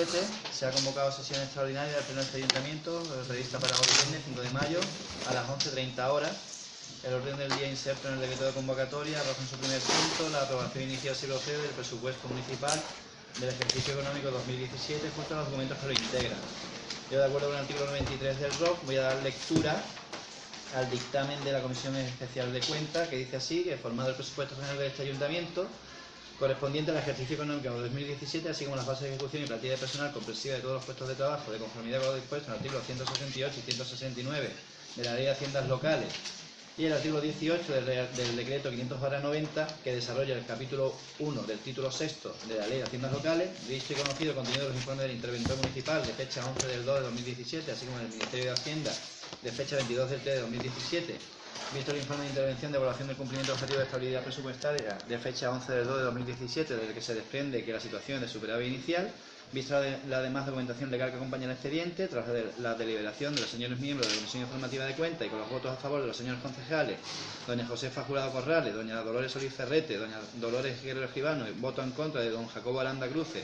Al 0.00 0.06
día 0.06 0.16
136-2017 0.16 0.50
se 0.52 0.66
ha 0.66 0.70
convocado 0.70 1.12
sesión 1.12 1.42
extraordinaria 1.42 1.92
del 1.92 2.04
Pleno 2.04 2.20
de 2.20 2.26
este 2.26 2.38
Ayuntamiento, 2.38 3.02
prevista 3.28 3.58
para 3.58 3.76
hoy 3.76 3.84
viernes 3.84 4.22
5 4.32 4.40
de 4.40 4.50
mayo 4.50 4.80
a 5.28 5.34
las 5.34 5.44
11.30 5.44 6.08
horas. 6.08 6.32
El 7.04 7.14
orden 7.14 7.36
del 7.36 7.52
día 7.56 7.68
inserto 7.68 8.08
en 8.08 8.14
el 8.14 8.20
decreto 8.20 8.46
de 8.46 8.52
convocatoria 8.52 9.20
arroja 9.20 9.42
en 9.42 9.48
su 9.48 9.56
primer 9.56 9.80
punto 9.80 10.30
la 10.32 10.42
aprobación 10.42 10.84
inicial 10.84 11.14
siglo 11.14 11.38
cero 11.44 11.60
del 11.60 11.72
presupuesto 11.72 12.28
municipal 12.28 12.80
del 13.40 13.50
ejercicio 13.50 13.92
económico 13.92 14.30
2017 14.30 15.10
junto 15.16 15.34
a 15.34 15.36
los 15.38 15.46
documentos 15.46 15.76
que 15.76 15.86
lo 15.86 15.92
integran. 15.92 16.40
Yo, 17.10 17.18
de 17.18 17.26
acuerdo 17.26 17.48
con 17.48 17.56
el 17.56 17.62
artículo 17.62 17.86
93 17.92 18.40
del 18.40 18.52
ROC, 18.56 18.84
voy 18.86 18.96
a 18.96 19.02
dar 19.02 19.22
lectura 19.22 19.84
al 20.76 20.90
dictamen 20.90 21.44
de 21.44 21.52
la 21.52 21.60
Comisión 21.60 21.94
Especial 21.96 22.50
de 22.52 22.60
Cuentas, 22.60 23.08
que 23.08 23.16
dice 23.16 23.36
así, 23.36 23.64
que 23.64 23.76
formado 23.76 24.10
el 24.10 24.14
presupuesto 24.14 24.56
general 24.56 24.78
de 24.78 24.86
este 24.86 25.02
ayuntamiento, 25.02 25.66
correspondiente 26.40 26.90
al 26.90 26.96
ejercicio 26.96 27.34
económico 27.36 27.68
2017, 27.68 28.48
así 28.48 28.64
como 28.64 28.74
las 28.74 28.86
bases 28.86 29.02
de 29.02 29.08
ejecución 29.10 29.44
y 29.44 29.46
plantilla 29.46 29.74
de 29.74 29.78
personal 29.78 30.10
comprensiva 30.10 30.54
de 30.54 30.62
todos 30.62 30.74
los 30.76 30.84
puestos 30.84 31.06
de 31.06 31.14
trabajo, 31.14 31.52
de 31.52 31.58
conformidad 31.58 32.00
con 32.00 32.08
lo 32.08 32.14
dispuesto 32.16 32.48
en 32.48 32.52
el 32.52 32.58
artículo 32.58 32.82
168 32.82 33.54
y 33.58 33.60
169 33.60 34.48
de 34.96 35.04
la 35.04 35.14
Ley 35.14 35.24
de 35.26 35.30
Haciendas 35.32 35.68
Locales 35.68 36.08
y 36.78 36.86
el 36.86 36.94
artículo 36.94 37.20
18 37.20 37.72
del, 37.74 38.36
decreto 38.36 38.72
500-90 38.72 39.66
que 39.84 39.94
desarrolla 39.94 40.34
el 40.34 40.46
capítulo 40.46 40.94
1 41.18 41.42
del 41.42 41.58
título 41.58 41.92
6 41.92 42.16
de 42.48 42.56
la 42.56 42.66
Ley 42.68 42.78
de 42.78 42.84
Haciendas 42.84 43.12
Locales, 43.12 43.50
visto 43.68 43.92
y 43.92 43.96
conocido 43.96 44.30
el 44.30 44.36
contenido 44.36 44.62
de 44.62 44.68
los 44.70 44.78
informes 44.78 45.02
del 45.02 45.16
interventor 45.16 45.58
municipal 45.58 46.06
de 46.06 46.12
fecha 46.14 46.42
11 46.46 46.66
del 46.68 46.86
2 46.86 46.94
de 46.96 47.02
2017, 47.02 47.70
así 47.70 47.84
como 47.84 47.98
del 47.98 48.08
Ministerio 48.08 48.44
de 48.46 48.50
Hacienda 48.52 48.92
de 49.42 49.52
fecha 49.52 49.76
22 49.76 50.10
del 50.10 50.20
3 50.20 50.34
de 50.36 50.40
2017, 50.40 51.18
visto 51.74 51.92
el 51.92 51.98
informe 51.98 52.24
de 52.24 52.30
intervención 52.30 52.72
de 52.72 52.78
evaluación 52.78 53.08
del 53.08 53.16
cumplimiento 53.16 53.52
objetivo 53.52 53.78
de 53.78 53.84
estabilidad 53.84 54.22
presupuestaria 54.22 54.98
de 55.08 55.18
fecha 55.18 55.50
11 55.50 55.72
del 55.72 55.86
2 55.86 55.96
de 55.98 56.02
2017, 56.04 56.76
desde 56.76 56.94
que 56.94 57.00
se 57.00 57.14
desprende 57.14 57.64
que 57.64 57.72
la 57.72 57.80
situación 57.80 58.16
es 58.16 58.22
de 58.22 58.28
superávit 58.28 58.68
inicial, 58.68 59.10
Vista 59.52 59.82
la 60.08 60.22
demás 60.22 60.46
documentación 60.46 60.92
legal 60.92 61.10
que 61.10 61.16
acompaña 61.16 61.46
el 61.46 61.50
expediente, 61.50 62.06
tras 62.06 62.24
la 62.60 62.74
deliberación 62.74 63.34
de 63.34 63.40
los 63.40 63.50
señores 63.50 63.80
miembros 63.80 64.06
de 64.06 64.14
la 64.14 64.20
Comisión 64.20 64.44
Informativa 64.44 64.84
de 64.84 64.94
Cuenta 64.94 65.26
y 65.26 65.28
con 65.28 65.40
los 65.40 65.50
votos 65.50 65.72
a 65.72 65.76
favor 65.76 66.00
de 66.00 66.06
los 66.06 66.16
señores 66.16 66.40
concejales, 66.40 66.98
doña 67.48 67.66
Josefa 67.66 68.04
Jurado 68.04 68.30
Corrales, 68.30 68.72
doña 68.72 69.02
Dolores 69.02 69.32
Solís 69.32 69.52
Ferrete, 69.52 69.98
doña 69.98 70.20
Dolores 70.34 70.80
Guerrero 70.84 71.08
Gibano 71.08 71.46
voto 71.56 71.82
en 71.82 71.90
contra 71.90 72.20
de 72.20 72.30
don 72.30 72.46
Jacobo 72.46 72.78
Aranda 72.78 73.08
Cruce 73.08 73.42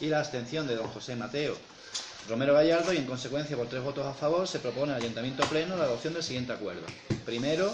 y 0.00 0.06
la 0.06 0.20
abstención 0.20 0.68
de 0.68 0.76
don 0.76 0.86
José 0.90 1.16
Mateo 1.16 1.56
Romero 2.28 2.52
Gallardo 2.52 2.92
y 2.92 2.98
en 2.98 3.06
consecuencia 3.06 3.56
por 3.56 3.68
tres 3.68 3.82
votos 3.82 4.06
a 4.06 4.12
favor 4.12 4.46
se 4.46 4.58
propone 4.58 4.92
al 4.92 5.00
Ayuntamiento 5.00 5.48
Pleno 5.48 5.76
la 5.76 5.84
adopción 5.84 6.12
del 6.12 6.22
siguiente 6.22 6.52
acuerdo. 6.52 6.82
Primero, 7.24 7.72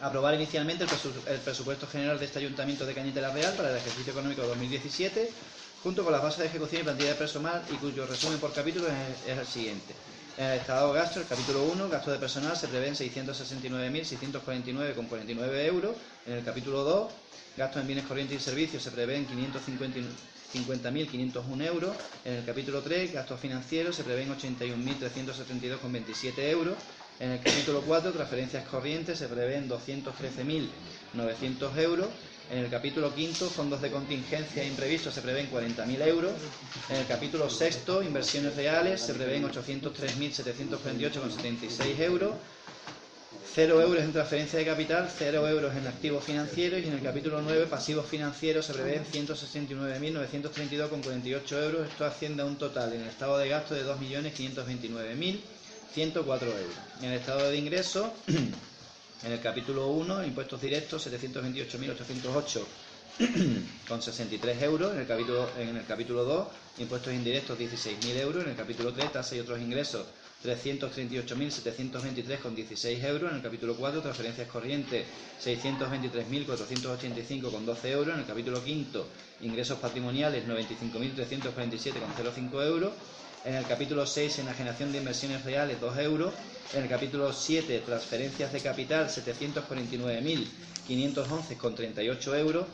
aprobar 0.00 0.34
inicialmente 0.34 0.84
el, 0.84 0.90
presupuesto 1.40 1.88
general 1.88 2.20
de 2.20 2.26
este 2.26 2.38
Ayuntamiento 2.38 2.86
de 2.86 2.94
Cañete 2.94 3.20
la 3.20 3.32
Real 3.32 3.52
para 3.54 3.70
el 3.70 3.76
ejercicio 3.76 4.12
económico 4.12 4.42
2017 4.42 5.28
junto 5.82 6.04
con 6.04 6.12
las 6.12 6.22
bases 6.22 6.38
de 6.38 6.46
ejecución 6.46 6.82
y 6.82 6.84
plantilla 6.84 7.08
de 7.10 7.16
personal 7.16 7.64
y 7.68 7.74
cuyo 7.74 8.06
resumen 8.06 8.38
por 8.38 8.52
capítulo 8.52 8.86
es, 8.86 8.94
el 9.26 9.44
siguiente. 9.44 9.92
En 10.38 10.46
el 10.46 10.60
estado 10.60 10.92
de 10.92 11.00
gasto, 11.00 11.18
el 11.18 11.26
capítulo 11.26 11.64
1, 11.64 11.88
gasto 11.88 12.12
de 12.12 12.18
personal, 12.18 12.56
se 12.56 12.68
prevén 12.68 12.94
669.649,49 12.94 15.66
euros. 15.66 15.96
En 16.26 16.34
el 16.34 16.44
capítulo 16.44 16.84
2, 16.84 17.12
gastos 17.56 17.82
en 17.82 17.88
bienes 17.88 18.06
corrientes 18.06 18.40
y 18.40 18.44
servicios, 18.44 18.80
se 18.82 18.92
prevén 18.92 19.26
550.501 20.54 21.66
euros. 21.66 21.96
En 22.24 22.34
el 22.34 22.44
capítulo 22.44 22.82
3, 22.82 23.12
gastos 23.12 23.40
financieros, 23.40 23.96
se 23.96 24.04
prevén 24.04 24.28
81.372,27 24.30 26.38
euros. 26.50 26.74
En 27.20 27.30
el 27.30 27.40
capítulo 27.40 27.82
4, 27.82 28.12
transferencias 28.12 28.66
corrientes, 28.68 29.18
se 29.18 29.28
prevén 29.28 29.68
213.900 29.68 31.78
euros. 31.78 32.08
En 32.50 32.58
el 32.58 32.68
capítulo 32.70 33.14
quinto, 33.14 33.48
fondos 33.48 33.80
de 33.80 33.90
contingencia 33.90 34.62
e 34.62 34.66
imprevistos, 34.68 35.14
se 35.14 35.22
prevén 35.22 35.50
40.000 35.50 36.06
euros. 36.06 36.32
En 36.90 36.96
el 36.96 37.06
capítulo 37.06 37.48
sexto, 37.48 38.02
inversiones 38.02 38.54
reales, 38.56 39.00
se 39.00 39.14
prevén 39.14 39.44
803.748,76 39.44 42.00
euros. 42.00 42.32
0 43.52 43.80
euros 43.80 44.02
en 44.02 44.12
transferencia 44.12 44.58
de 44.58 44.64
capital, 44.64 45.08
0 45.16 45.48
euros 45.48 45.76
en 45.76 45.86
activos 45.86 46.24
financieros 46.24 46.80
y 46.80 46.88
en 46.88 46.94
el 46.94 47.02
capítulo 47.02 47.40
9, 47.42 47.66
pasivos 47.66 48.06
financieros, 48.06 48.66
se 48.66 48.72
prevén 48.72 49.04
169.932,48 49.04 51.62
euros. 51.62 51.88
Esto 51.88 52.04
asciende 52.04 52.42
a 52.42 52.46
un 52.46 52.56
total 52.56 52.94
en 52.94 53.02
el 53.02 53.08
estado 53.08 53.38
de 53.38 53.48
gasto 53.48 53.74
de 53.74 53.84
2.529.104 53.84 56.26
euros. 56.26 56.74
En 57.00 57.10
el 57.10 57.18
estado 57.18 57.48
de 57.48 57.56
ingresos, 57.56 58.10
en 58.26 59.32
el 59.32 59.40
capítulo 59.40 59.86
1, 59.88 60.24
impuestos 60.24 60.60
directos, 60.60 61.06
728.808 61.06 62.64
con 63.86 64.02
63 64.02 64.62
euros. 64.62 64.94
En 64.94 65.00
el 65.00 65.06
capítulo, 65.06 65.48
en 65.58 65.76
el 65.76 65.86
capítulo 65.86 66.24
2, 66.24 66.48
impuestos 66.78 67.12
indirectos, 67.12 67.58
16.000 67.58 68.16
euros. 68.16 68.44
En 68.44 68.50
el 68.50 68.56
capítulo 68.56 68.92
3, 68.92 69.12
tasas 69.12 69.34
y 69.34 69.40
otros 69.40 69.60
ingresos, 69.60 70.06
338.723 70.44 72.38
con 72.38 72.54
16 72.54 73.02
euros. 73.04 73.30
En 73.30 73.36
el 73.38 73.42
capítulo 73.42 73.74
4, 73.76 74.02
transferencias 74.02 74.46
corrientes, 74.48 75.06
623.485 75.42 77.50
con 77.50 77.64
12 77.64 77.90
euros. 77.90 78.12
En 78.14 78.20
el 78.20 78.26
capítulo 78.26 78.60
5, 78.60 79.06
ingresos 79.40 79.78
patrimoniales, 79.78 80.46
95.347 80.46 81.94
con 81.98 82.12
05 82.32 82.62
euros. 82.62 82.92
En 83.46 83.54
el 83.54 83.64
capítulo 83.66 84.06
6, 84.06 84.40
enajenación 84.40 84.92
de 84.92 84.98
inversiones 84.98 85.42
reales, 85.44 85.80
2 85.80 85.96
euros. 85.98 86.34
En 86.74 86.82
el 86.82 86.88
capítulo 86.88 87.32
7, 87.32 87.82
transferencias 87.84 88.52
de 88.52 88.60
capital, 88.60 89.08
749.511 89.08 91.56
con 91.56 91.74
38 91.74 92.36
euros. 92.36 92.66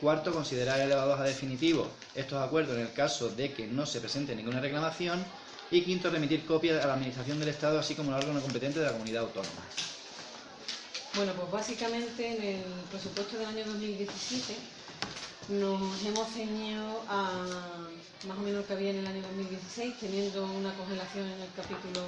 Cuarto, 0.00 0.32
considerar 0.32 0.78
elevados 0.78 1.18
a 1.18 1.24
definitivo 1.24 1.88
estos 2.14 2.40
acuerdos 2.40 2.76
en 2.76 2.82
el 2.82 2.92
caso 2.92 3.28
de 3.28 3.52
que 3.52 3.66
no 3.66 3.86
se 3.86 3.98
presente 3.98 4.36
ninguna 4.36 4.60
reclamación. 4.60 5.24
Y 5.72 5.82
quinto, 5.82 6.10
remitir 6.10 6.46
copia 6.46 6.80
a 6.80 6.86
la 6.86 6.94
Administración 6.94 7.40
del 7.40 7.48
Estado, 7.48 7.80
así 7.80 7.96
como 7.96 8.14
al 8.14 8.20
órgano 8.20 8.40
competente 8.40 8.78
de 8.78 8.86
la 8.86 8.92
comunidad 8.92 9.24
autónoma. 9.24 9.62
Bueno, 11.16 11.32
pues 11.32 11.50
básicamente 11.50 12.36
en 12.36 12.40
el 12.40 12.62
presupuesto 12.88 13.36
del 13.36 13.48
año 13.48 13.64
2017 13.66 14.54
nos 15.48 16.04
hemos 16.04 16.28
ceñido 16.28 17.02
a 17.08 17.44
más 18.28 18.38
o 18.38 18.40
menos 18.40 18.64
que 18.66 18.72
había 18.72 18.90
en 18.90 18.98
el 18.98 19.06
año 19.06 19.22
2016, 19.22 19.98
teniendo 19.98 20.44
una 20.44 20.72
congelación 20.74 21.26
en 21.26 21.40
el 21.40 21.48
capítulo, 21.56 22.06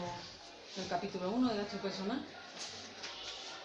en 0.77 0.83
el 0.85 0.89
capítulo 0.89 1.31
1 1.31 1.49
de 1.49 1.57
gasto 1.57 1.77
personal. 1.79 2.25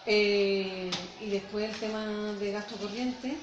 Eh, 0.06 0.90
y 1.20 1.30
después 1.30 1.70
el 1.70 1.76
tema 1.78 2.04
de 2.04 2.52
gasto 2.52 2.76
corriente 2.76 3.36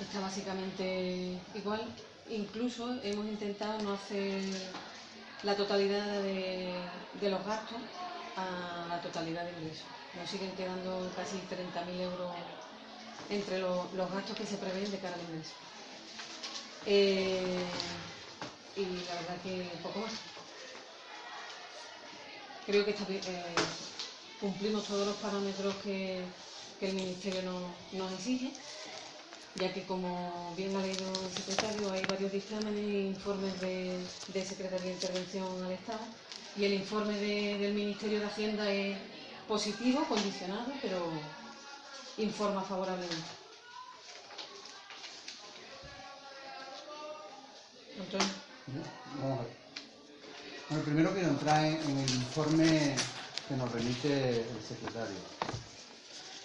está 0.00 0.20
básicamente 0.20 1.38
igual. 1.54 1.82
Incluso 2.30 2.98
hemos 3.02 3.26
intentado 3.26 3.82
no 3.82 3.94
hacer 3.94 4.40
la 5.42 5.54
totalidad 5.54 6.22
de, 6.22 6.72
de 7.20 7.30
los 7.30 7.44
gastos 7.44 7.78
a 8.36 8.86
la 8.88 9.00
totalidad 9.02 9.44
de 9.44 9.52
ingresos. 9.52 9.84
Nos 10.16 10.30
siguen 10.30 10.52
quedando 10.52 11.10
casi 11.14 11.36
30.000 11.36 12.00
euros 12.00 12.32
entre 13.30 13.58
los 13.58 14.10
gastos 14.12 14.36
que 14.36 14.46
se 14.46 14.56
prevén 14.56 14.90
de 14.90 14.98
cara 14.98 15.14
al 15.14 15.22
ingreso. 15.22 15.54
Eh, 16.86 17.66
y 18.76 18.84
la 18.84 19.14
verdad 19.14 19.42
que 19.42 19.70
poco 19.82 20.00
más. 20.00 20.12
Creo 22.66 22.84
que 22.84 22.92
eh, 22.92 23.54
cumplimos 24.40 24.84
todos 24.84 25.06
los 25.06 25.16
parámetros 25.16 25.74
que, 25.76 26.24
el 26.80 26.92
Ministerio 26.92 27.40
nos 27.92 28.12
exige 28.12 28.50
ya 29.56 29.72
que 29.72 29.82
como 29.86 30.52
bien 30.56 30.74
ha 30.76 30.82
leído 30.82 31.06
el 31.24 31.30
secretario, 31.30 31.90
hay 31.92 32.02
varios 32.08 32.32
dictámenes 32.32 32.76
e 32.76 33.00
informes 33.14 33.60
de, 33.60 34.44
Secretaría 34.44 34.88
de 34.88 34.94
Intervención 34.94 35.62
al 35.62 35.72
Estado 35.72 36.04
y 36.58 36.64
el 36.64 36.74
informe 36.74 37.14
de- 37.18 37.58
del 37.58 37.74
Ministerio 37.74 38.18
de 38.20 38.26
Hacienda 38.26 38.70
es 38.70 38.96
positivo, 39.46 40.04
condicionado, 40.08 40.72
pero 40.82 40.98
informa 42.18 42.62
favorablemente. 42.62 43.44
Antonio. 48.00 48.26
Vamos 49.20 49.38
a 49.38 49.42
ver. 49.42 49.56
Bueno, 50.68 50.84
primero 50.84 51.12
quiero 51.12 51.28
entrar 51.28 51.64
en, 51.64 51.74
en 51.74 51.98
el 51.98 52.10
informe 52.10 52.96
que 53.48 53.56
nos 53.56 53.70
remite 53.72 54.40
el 54.40 54.62
secretario. 54.66 55.16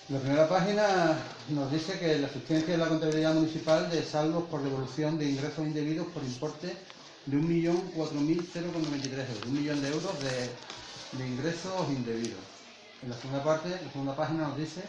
La 0.09 0.19
primera 0.19 0.49
página 0.49 1.17
nos 1.49 1.71
dice 1.71 1.99
que 1.99 2.17
la 2.17 2.27
existencia 2.27 2.73
de 2.73 2.79
la 2.79 2.87
contabilidad 2.87 3.33
municipal 3.35 3.89
de 3.91 4.03
saldos 4.03 4.43
por 4.45 4.63
devolución 4.63 5.19
de 5.19 5.29
ingresos 5.29 5.59
indebidos 5.65 6.07
por 6.07 6.23
importe 6.23 6.75
de 7.27 7.37
1.004.093 7.37 8.55
euros, 8.57 9.45
un 9.45 9.53
millón 9.53 9.81
de 9.81 9.87
euros 9.87 10.19
de, 10.19 10.49
de 11.17 11.27
ingresos 11.27 11.89
indebidos. 11.89 12.39
En 13.03 13.09
la 13.09 13.15
segunda 13.17 13.43
parte, 13.43 13.67
en 13.67 13.85
la 13.85 13.91
segunda 13.91 14.15
página 14.15 14.47
nos 14.47 14.57
dice 14.57 14.81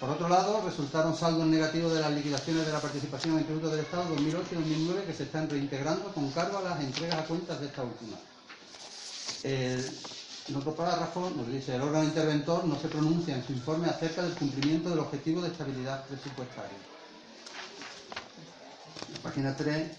por 0.00 0.10
otro 0.10 0.28
lado, 0.28 0.62
resultaron 0.64 1.16
saldos 1.16 1.46
negativos 1.46 1.92
de 1.92 2.00
las 2.00 2.12
liquidaciones 2.12 2.64
de 2.66 2.72
la 2.72 2.80
participación 2.80 3.36
en 3.38 3.44
tributos 3.44 3.72
del 3.72 3.80
Estado 3.80 4.04
2008 4.10 4.46
y 4.52 4.54
2009 4.54 5.04
que 5.06 5.12
se 5.14 5.24
están 5.24 5.50
reintegrando 5.50 6.12
con 6.14 6.30
cargo 6.30 6.58
a 6.58 6.62
las 6.62 6.80
entregas 6.80 7.18
a 7.18 7.24
cuentas 7.24 7.60
de 7.60 7.66
esta 7.66 7.82
última. 7.82 8.16
El- 9.42 9.90
en 10.48 10.56
otro 10.56 10.74
párrafo 10.74 11.30
nos 11.36 11.46
dice, 11.52 11.74
el 11.74 11.82
órgano 11.82 12.04
interventor 12.04 12.64
no 12.64 12.78
se 12.80 12.88
pronuncia 12.88 13.34
en 13.34 13.44
su 13.44 13.52
informe 13.52 13.88
acerca 13.88 14.22
del 14.22 14.32
cumplimiento 14.32 14.88
del 14.88 15.00
objetivo 15.00 15.42
de 15.42 15.48
estabilidad 15.48 16.04
presupuestaria. 16.06 16.78
La 19.12 19.18
página 19.22 19.54
3 19.56 19.92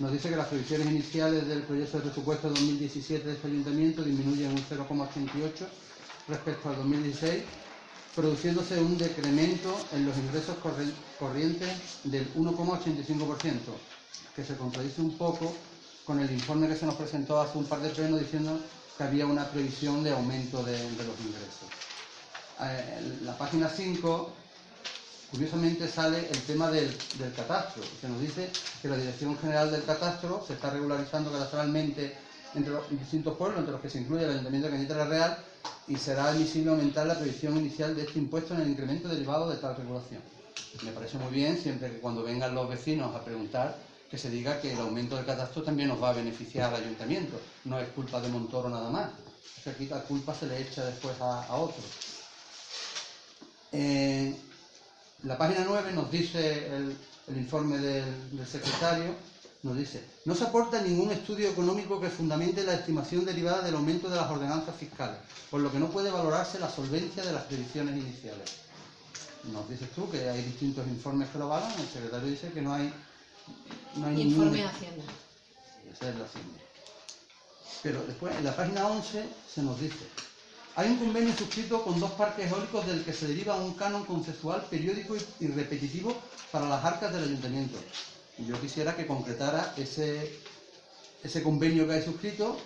nos 0.00 0.10
dice 0.10 0.30
que 0.30 0.36
las 0.36 0.46
previsiones 0.48 0.88
iniciales 0.88 1.46
del 1.46 1.62
proyecto 1.62 1.98
de 1.98 2.04
presupuesto 2.04 2.48
2017 2.48 3.24
de 3.28 3.34
este 3.34 3.46
ayuntamiento 3.46 4.02
disminuyen 4.02 4.50
un 4.50 4.64
0,88 4.64 5.66
respecto 6.28 6.70
al 6.70 6.76
2016 6.76 7.42
produciéndose 8.18 8.80
un 8.80 8.98
decremento 8.98 9.72
en 9.92 10.04
los 10.04 10.16
ingresos 10.18 10.56
corri- 10.58 10.92
corrientes 11.20 11.70
del 12.02 12.26
1,85%, 12.34 13.60
que 14.34 14.42
se 14.42 14.56
contradice 14.56 15.00
un 15.00 15.16
poco 15.16 15.54
con 16.04 16.18
el 16.18 16.28
informe 16.32 16.66
que 16.66 16.74
se 16.74 16.84
nos 16.84 16.96
presentó 16.96 17.40
hace 17.40 17.56
un 17.56 17.66
par 17.66 17.78
de 17.78 17.90
plenos 17.90 18.18
diciendo 18.18 18.58
que 18.96 19.04
había 19.04 19.24
una 19.24 19.48
previsión 19.48 20.02
de 20.02 20.10
aumento 20.10 20.64
de, 20.64 20.72
los 20.72 21.20
ingresos. 21.20 21.68
Eh, 22.60 23.18
la 23.22 23.38
página 23.38 23.68
5, 23.68 24.32
curiosamente, 25.30 25.86
sale 25.86 26.28
el 26.28 26.42
tema 26.42 26.72
del, 26.72 26.92
catastro, 27.36 27.84
que 28.00 28.08
nos 28.08 28.20
dice 28.20 28.50
que 28.82 28.88
la 28.88 28.96
Dirección 28.96 29.38
General 29.38 29.70
del 29.70 29.84
Catastro 29.84 30.42
se 30.44 30.54
está 30.54 30.70
regularizando 30.70 31.30
cadastralmente 31.30 32.18
entre 32.56 32.72
los 32.72 32.90
distintos 32.90 33.36
pueblos, 33.36 33.60
entre 33.60 33.74
los 33.74 33.80
que 33.80 33.90
se 33.90 34.00
incluye 34.00 34.24
el 34.24 34.30
Ayuntamiento 34.30 34.66
de 34.66 34.72
Cañete 34.74 35.04
Real, 35.04 35.38
y 35.86 35.96
será 35.96 36.28
admisible 36.28 36.70
aumentar 36.70 37.06
la 37.06 37.18
previsión 37.18 37.56
inicial 37.56 37.94
de 37.96 38.02
este 38.02 38.18
impuesto 38.18 38.54
en 38.54 38.60
el 38.60 38.70
incremento 38.70 39.08
derivado 39.08 39.48
de 39.48 39.56
tal 39.56 39.76
regulación. 39.76 40.22
Me 40.84 40.92
parece 40.92 41.18
muy 41.18 41.32
bien, 41.32 41.56
siempre 41.58 41.90
que 41.90 41.98
cuando 41.98 42.22
vengan 42.22 42.54
los 42.54 42.68
vecinos 42.68 43.14
a 43.14 43.24
preguntar, 43.24 43.76
que 44.10 44.18
se 44.18 44.30
diga 44.30 44.60
que 44.60 44.72
el 44.72 44.80
aumento 44.80 45.16
del 45.16 45.26
catastro 45.26 45.62
también 45.62 45.88
nos 45.88 46.02
va 46.02 46.10
a 46.10 46.14
beneficiar 46.14 46.74
al 46.74 46.82
ayuntamiento. 46.82 47.40
No 47.64 47.78
es 47.78 47.88
culpa 47.88 48.20
de 48.20 48.28
Montoro 48.28 48.68
nada 48.68 48.90
más. 48.90 49.10
Es 49.56 49.64
que 49.64 49.70
aquí 49.70 49.86
la 49.86 50.02
culpa 50.02 50.34
se 50.34 50.46
le 50.46 50.60
echa 50.60 50.84
después 50.84 51.20
a, 51.20 51.44
a 51.44 51.56
otros. 51.56 51.84
Eh, 53.72 54.34
la 55.24 55.36
página 55.36 55.64
9 55.66 55.92
nos 55.92 56.10
dice 56.10 56.68
el, 56.74 56.96
informe 57.36 57.78
del 57.78 58.46
secretario, 58.46 59.14
nos 59.62 59.76
dice, 59.76 60.04
no 60.24 60.34
se 60.34 60.44
aporta 60.44 60.80
ningún 60.80 61.10
estudio 61.10 61.48
económico 61.50 62.00
que 62.00 62.08
fundamente 62.10 62.62
la 62.64 62.74
estimación 62.74 63.24
derivada 63.24 63.62
del 63.62 63.74
aumento 63.74 64.08
de 64.08 64.16
las 64.16 64.30
ordenanzas 64.30 64.76
fiscales, 64.76 65.18
por 65.50 65.60
lo 65.60 65.72
que 65.72 65.78
no 65.80 65.88
puede 65.90 66.10
valorarse 66.10 66.60
la 66.60 66.70
solvencia 66.70 67.24
de 67.24 67.32
las 67.32 67.44
previsiones 67.44 67.96
iniciales. 67.96 68.50
Nos 69.52 69.68
dices 69.68 69.90
tú 69.92 70.08
que 70.10 70.28
hay 70.28 70.42
distintos 70.42 70.86
informes 70.86 71.28
que 71.30 71.38
lo 71.38 71.46
avalan, 71.46 71.72
el 71.80 71.88
secretario 71.88 72.28
dice 72.28 72.52
que 72.52 72.62
no 72.62 72.72
hay, 72.74 72.92
no 73.96 74.06
hay 74.06 74.14
ningún- 74.16 74.32
Informe 74.32 74.58
de 74.58 74.64
Hacienda. 74.64 75.04
esa 75.92 76.08
es 76.10 76.16
la 76.16 76.28
siguiente. 76.28 76.62
Pero 77.82 78.04
después, 78.06 78.36
en 78.36 78.44
la 78.44 78.54
página 78.56 78.86
11, 78.86 79.24
se 79.52 79.62
nos 79.62 79.80
dice, 79.80 80.06
hay 80.76 80.90
un 80.90 80.98
convenio 80.98 81.34
suscrito 81.36 81.82
con 81.82 81.98
dos 81.98 82.10
parques 82.12 82.50
eólicos 82.50 82.86
del 82.86 83.04
que 83.04 83.12
se 83.12 83.26
deriva 83.26 83.56
un 83.56 83.74
canon 83.74 84.04
conceptual 84.04 84.64
periódico 84.70 85.16
y 85.40 85.46
repetitivo 85.48 86.16
para 86.52 86.68
las 86.68 86.84
arcas 86.84 87.12
del 87.12 87.24
ayuntamiento. 87.24 87.78
Y 88.38 88.46
yo 88.46 88.60
quisiera 88.60 88.94
que 88.96 89.06
concretara 89.06 89.74
ese, 89.76 90.30
ese 91.22 91.42
convenio 91.42 91.86
que 91.86 91.94
hay 91.94 92.02
suscrito, 92.02 92.56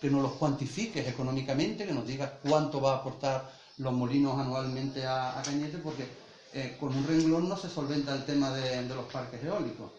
que 0.00 0.10
nos 0.10 0.22
los 0.22 0.32
cuantifiques 0.32 1.06
económicamente, 1.06 1.86
que 1.86 1.92
nos 1.92 2.06
digas 2.06 2.30
cuánto 2.42 2.80
va 2.80 2.92
a 2.92 2.96
aportar 2.98 3.50
los 3.78 3.92
molinos 3.92 4.38
anualmente 4.38 5.04
a, 5.06 5.38
a 5.38 5.42
Cañete, 5.42 5.78
porque 5.78 6.06
eh, 6.54 6.76
con 6.80 6.94
un 6.96 7.06
renglón 7.06 7.48
no 7.48 7.56
se 7.56 7.68
solventa 7.68 8.14
el 8.14 8.24
tema 8.24 8.50
de- 8.54 8.82
los 8.88 9.04
parques 9.12 9.42
eólicos. 9.44 9.90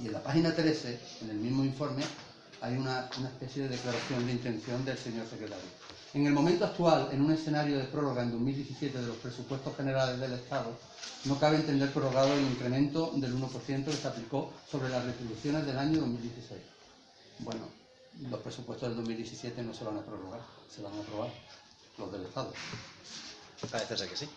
Y 0.00 0.06
en 0.06 0.12
la 0.12 0.22
página 0.22 0.54
13, 0.54 1.00
en 1.22 1.30
el 1.30 1.36
mismo 1.36 1.64
informe, 1.64 2.04
hay 2.60 2.74
una, 2.76 3.08
una 3.18 3.28
especie 3.28 3.64
de 3.64 3.70
declaración 3.70 4.24
de 4.26 4.32
intención 4.32 4.84
del 4.84 4.98
señor 4.98 5.26
secretario. 5.28 5.77
En 6.14 6.26
el 6.26 6.32
momento 6.32 6.64
actual, 6.64 7.08
en 7.12 7.20
un 7.22 7.32
escenario 7.32 7.78
de 7.78 7.84
prórroga 7.84 8.22
en 8.22 8.32
2017 8.32 8.98
de 8.98 9.06
los 9.06 9.16
presupuestos 9.18 9.76
generales 9.76 10.18
del 10.18 10.32
Estado, 10.32 10.70
no 11.24 11.38
cabe 11.38 11.56
entender 11.56 11.90
prorrogado 11.92 12.32
el 12.32 12.40
incremento 12.42 13.12
del 13.16 13.34
1% 13.34 13.84
que 13.84 13.92
se 13.92 14.08
aplicó 14.08 14.50
sobre 14.70 14.88
las 14.88 15.04
retribuciones 15.04 15.66
del 15.66 15.78
año 15.78 16.00
2016. 16.00 16.60
Bueno, 17.40 17.68
los 18.30 18.40
presupuestos 18.40 18.88
del 18.88 18.96
2017 18.96 19.62
no 19.62 19.74
se 19.74 19.84
van 19.84 19.98
a 19.98 20.02
prorrogar, 20.02 20.40
se 20.74 20.80
van 20.82 20.94
a 20.94 21.00
aprobar 21.00 21.30
los 21.98 22.10
del 22.12 22.22
Estado. 22.22 22.52
Parece 23.70 23.96
ser 23.96 24.08
que 24.08 24.16
sí. 24.16 24.28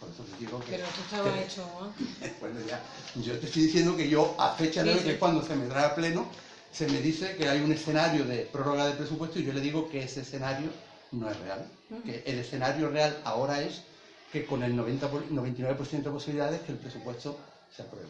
Por 0.00 0.08
eso 0.08 0.22
te 0.22 0.38
digo 0.44 0.58
que... 0.60 0.72
Pero 0.72 0.84
esto 0.86 1.00
estaba 1.02 1.34
que- 1.34 1.44
hecho 1.44 1.64
antes. 1.82 2.32
bueno, 2.40 2.60
ya, 2.66 2.80
yo 3.20 3.38
te 3.38 3.46
estoy 3.46 3.62
diciendo 3.64 3.96
que 3.96 4.08
yo 4.08 4.34
a 4.38 4.54
fecha 4.54 4.82
de 4.82 4.94
hoy, 4.94 5.00
que 5.00 5.12
es 5.12 5.18
cuando 5.18 5.44
se 5.44 5.54
me 5.56 5.66
trae 5.66 5.84
a 5.86 5.94
pleno, 5.94 6.26
se 6.72 6.86
me 6.88 7.00
dice 7.00 7.36
que 7.36 7.48
hay 7.48 7.60
un 7.60 7.72
escenario 7.72 8.24
de 8.24 8.48
prórroga 8.50 8.86
de 8.86 8.94
presupuesto 8.94 9.38
y 9.38 9.44
yo 9.44 9.52
le 9.52 9.60
digo 9.60 9.88
que 9.90 10.04
ese 10.04 10.20
escenario 10.20 10.70
no 11.12 11.30
es 11.30 11.38
real. 11.38 11.66
Que 12.04 12.22
el 12.26 12.38
escenario 12.38 12.88
real 12.90 13.18
ahora 13.24 13.60
es 13.60 13.82
que 14.32 14.46
con 14.46 14.62
el 14.62 14.76
90 14.76 15.08
por- 15.10 15.26
99% 15.30 16.08
de 16.08 16.10
posibilidades 16.10 16.60
que 16.62 16.72
el 16.72 16.78
presupuesto 16.78 17.36
se 17.74 17.82
apruebe. 17.82 18.08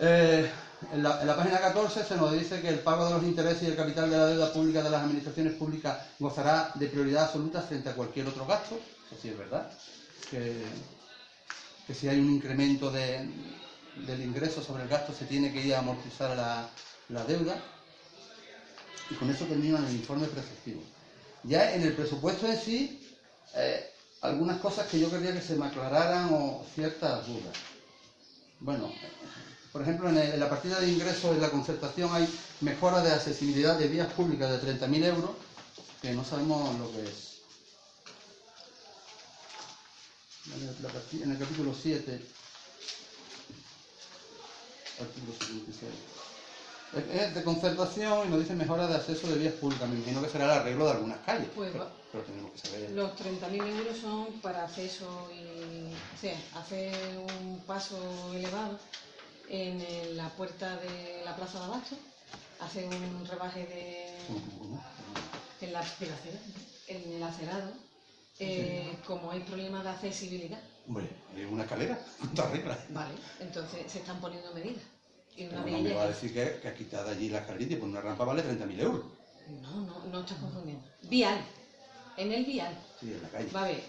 Eh, 0.00 0.50
en, 0.92 1.02
la, 1.02 1.20
en 1.20 1.26
la 1.28 1.36
página 1.36 1.60
14 1.60 2.04
se 2.04 2.16
nos 2.16 2.32
dice 2.32 2.60
que 2.60 2.68
el 2.68 2.80
pago 2.80 3.06
de 3.06 3.12
los 3.14 3.22
intereses 3.22 3.62
y 3.62 3.66
el 3.66 3.76
capital 3.76 4.10
de 4.10 4.16
la 4.18 4.26
deuda 4.26 4.52
pública 4.52 4.82
de 4.82 4.90
las 4.90 5.02
administraciones 5.02 5.54
públicas 5.54 5.98
gozará 6.18 6.72
de 6.74 6.88
prioridad 6.88 7.24
absoluta 7.24 7.62
frente 7.62 7.88
a 7.90 7.94
cualquier 7.94 8.26
otro 8.26 8.44
gasto. 8.44 8.74
Eso 9.06 9.20
sí 9.22 9.28
es 9.28 9.38
verdad. 9.38 9.70
Que, 10.30 10.64
que 11.86 11.94
si 11.94 12.08
hay 12.08 12.18
un 12.18 12.30
incremento 12.30 12.90
de- 12.90 13.28
del 14.06 14.20
ingreso 14.22 14.60
sobre 14.62 14.82
el 14.82 14.88
gasto 14.88 15.12
se 15.12 15.24
tiene 15.26 15.52
que 15.52 15.64
ir 15.64 15.74
a 15.74 15.78
amortizar 15.78 16.36
la, 16.36 16.68
la 17.10 17.24
deuda. 17.24 17.56
Y 19.10 19.14
con 19.14 19.30
eso 19.30 19.44
termino 19.44 19.78
en 19.78 19.84
el 19.84 19.96
informe 19.96 20.26
preceptivo. 20.26 20.82
Ya 21.42 21.74
en 21.74 21.82
el 21.82 21.94
presupuesto 21.94 22.46
en 22.46 22.58
sí, 22.58 23.00
eh, 23.54 23.90
algunas 24.22 24.58
cosas 24.60 24.86
que 24.88 24.98
yo 24.98 25.10
quería 25.10 25.34
que 25.34 25.42
se 25.42 25.56
me 25.56 25.66
aclararan 25.66 26.32
o 26.32 26.64
ciertas 26.74 27.26
dudas. 27.26 27.54
Bueno, 28.60 28.90
por 29.72 29.82
ejemplo, 29.82 30.08
en, 30.08 30.16
en 30.16 30.40
la 30.40 30.48
partida 30.48 30.80
de 30.80 30.90
ingresos 30.90 31.34
de 31.34 31.40
la 31.40 31.50
concertación 31.50 32.14
hay 32.14 32.26
mejora 32.60 33.02
de 33.02 33.12
accesibilidad 33.12 33.78
de 33.78 33.88
vías 33.88 34.10
públicas 34.12 34.50
de 34.50 34.78
30.000 34.78 35.04
euros, 35.04 35.30
que 36.00 36.12
no 36.12 36.24
sabemos 36.24 36.78
lo 36.78 36.90
que 36.92 37.02
es. 37.02 37.34
En 40.52 41.30
el, 41.30 41.38
capítulo 41.38 41.72
7, 41.74 42.20
artículo 45.00 45.32
76. 45.40 45.90
Es, 46.96 47.34
de 47.34 47.42
concertación 47.42 48.28
y 48.28 48.30
nos 48.30 48.40
dice 48.40 48.54
mejora 48.54 48.86
de 48.86 48.96
acceso 48.96 49.26
de 49.28 49.38
vías 49.38 49.54
públicas. 49.54 49.88
Me 49.88 49.96
imagino 49.96 50.22
que 50.22 50.28
será 50.28 50.44
el 50.44 50.50
arreglo 50.60 50.84
de 50.86 50.90
algunas 50.92 51.18
calles. 51.18 51.48
Pues 51.54 51.72
pero, 51.72 51.88
pero 52.12 52.24
tenemos 52.24 52.52
que 52.52 52.58
saber. 52.58 52.90
Los 52.92 53.10
30.000 53.12 53.78
euros 53.78 53.98
son 53.98 54.26
para 54.40 54.64
acceso 54.64 55.28
y 55.32 55.92
o 55.92 56.20
sea, 56.20 56.36
hacer 56.54 56.94
un 57.18 57.58
paso 57.60 57.98
elevado 58.34 58.78
en 59.48 60.16
la 60.16 60.28
puerta 60.30 60.76
de 60.76 61.22
la 61.24 61.36
Plaza 61.36 61.58
de 61.58 61.64
Abasto, 61.64 61.96
hacer 62.60 62.86
un 62.86 63.26
rebaje 63.26 63.66
de, 63.66 64.06
en 65.60 65.72
la 65.72 65.84
en 66.86 67.12
el 67.14 67.22
acerado, 67.22 67.72
eh, 68.38 68.96
como 69.06 69.30
hay 69.30 69.40
problemas 69.40 69.84
de 69.84 69.90
accesibilidad. 69.90 70.60
Hombre, 70.86 71.08
una 71.50 71.62
escalera, 71.62 71.98
está 72.22 72.48
arriba. 72.48 72.78
Vale, 72.90 73.14
entonces 73.40 73.90
se 73.90 73.98
están 73.98 74.20
poniendo 74.20 74.52
medidas. 74.52 74.82
Y 75.36 75.46
una 75.46 75.60
no 75.60 75.78
me 75.78 75.94
va 75.94 76.02
a 76.04 76.08
decir 76.08 76.32
que, 76.32 76.60
que 76.60 76.68
ha 76.68 76.74
quitado 76.74 77.10
allí 77.10 77.28
la 77.28 77.40
escalerita 77.40 77.74
y 77.74 77.76
por 77.76 77.88
una 77.88 78.00
rampa 78.00 78.24
vale 78.24 78.42
30.000 78.42 78.80
euros. 78.80 79.04
No, 79.62 79.80
no, 79.80 80.04
no 80.06 80.20
estás 80.20 80.38
confundiendo. 80.38 80.84
Vial. 81.02 81.44
En 82.16 82.32
el 82.32 82.44
vial 82.44 82.72
Sí, 83.00 83.12
en 83.12 83.22
la 83.22 83.28
calle. 83.28 83.50
va 83.50 83.60
a 83.60 83.64
haber 83.64 83.82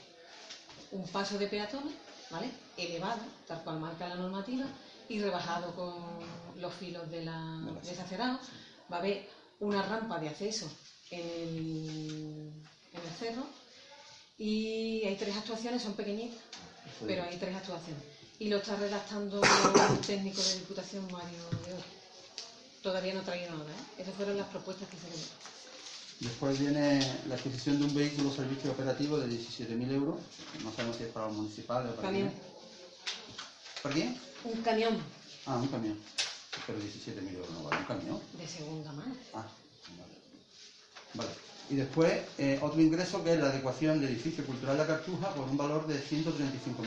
un 0.91 1.07
paso 1.07 1.37
de 1.37 1.47
peatones 1.47 1.93
¿vale? 2.29 2.49
Elevado, 2.77 3.21
tal 3.47 3.63
cual 3.63 3.79
marca 3.79 4.07
la 4.07 4.15
normativa, 4.15 4.65
y 5.07 5.19
rebajado 5.19 5.75
con 5.75 6.61
los 6.61 6.73
filos 6.73 7.09
de 7.11 7.23
la, 7.23 7.61
de. 7.83 8.17
Va 8.91 8.97
a 8.97 8.99
haber 8.99 9.27
una 9.59 9.81
rampa 9.83 10.19
de 10.19 10.29
acceso 10.29 10.69
en 11.11 11.27
el, 11.27 12.51
en 12.93 13.01
el 13.01 13.13
cerro 13.19 13.45
y 14.37 15.03
hay 15.05 15.15
tres 15.15 15.35
actuaciones, 15.37 15.81
son 15.81 15.93
pequeñitas, 15.93 16.39
pero 17.05 17.23
hay 17.23 17.37
tres 17.37 17.55
actuaciones. 17.55 18.03
Y 18.39 18.49
lo 18.49 18.57
está 18.57 18.75
redactando 18.75 19.41
el 19.41 19.99
técnico 19.99 20.41
de 20.41 20.55
Diputación, 20.55 21.05
Mario 21.11 21.37
de 21.65 21.73
Oro. 21.73 21.83
Todavía 22.83 23.13
no 23.13 23.21
ha 23.21 23.23
traído 23.23 23.51
nada, 23.51 23.63
¿eh? 23.71 24.01
Esas 24.01 24.13
fueron 24.15 24.37
las 24.37 24.47
propuestas 24.47 24.87
que 24.89 24.97
se 24.97 25.03
le 25.09 25.15
dieron. 25.15 25.35
Después 26.19 26.59
viene 26.59 27.21
la 27.27 27.35
adquisición 27.35 27.79
de 27.79 27.85
un 27.85 27.95
vehículo 27.95 28.31
servicio 28.33 28.71
operativo 28.71 29.17
de 29.17 29.27
17.000 29.27 29.91
euros. 29.91 30.15
No 30.63 30.71
sabemos 30.73 30.97
si 30.97 31.03
es 31.03 31.09
para 31.11 31.27
los 31.27 31.35
municipales 31.35 31.91
o 31.91 31.95
para 31.95 32.07
Camión. 32.09 32.29
quién. 32.29 32.41
¿Para 33.83 33.95
quién? 33.95 34.21
Un 34.43 34.61
camión 34.61 35.03
Ah, 35.45 35.55
un 35.57 35.67
camión. 35.67 35.99
Pero 36.65 36.79
17.000 36.79 37.33
euros 37.35 37.49
no 37.51 37.63
vale 37.63 37.77
un 37.81 37.85
camión. 37.85 38.21
de 38.33 38.47
segunda 38.47 38.91
mano. 38.93 39.15
Ah, 39.33 39.45
vale. 39.97 40.13
Vale. 41.13 41.29
Y 41.69 41.75
después 41.75 42.13
eh, 42.37 42.59
otro 42.61 42.79
ingreso 42.79 43.23
que 43.23 43.33
es 43.33 43.39
la 43.39 43.47
adecuación 43.49 43.99
del 43.99 44.11
edificio 44.11 44.45
cultural 44.45 44.77
La 44.77 44.85
Cartuja 44.85 45.29
por 45.33 45.49
un 45.49 45.57
valor 45.57 45.87
de 45.87 45.95
135.000 45.95 46.21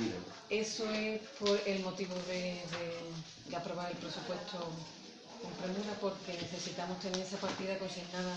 euros. 0.04 0.35
Eso 0.50 0.88
es 0.90 1.20
por 1.40 1.61
el 1.66 1.82
motivo 1.82 2.14
de, 2.28 2.35
de- 2.35 3.50
de 3.50 3.56
aprobar 3.56 3.90
el 3.90 3.97
presupuesto 3.97 4.58
con 5.42 5.52
premura, 5.52 5.94
porque 6.00 6.32
necesitamos 6.40 7.00
tener 7.00 7.18
esa 7.20 7.38
partida 7.38 7.76
consignada. 7.78 8.37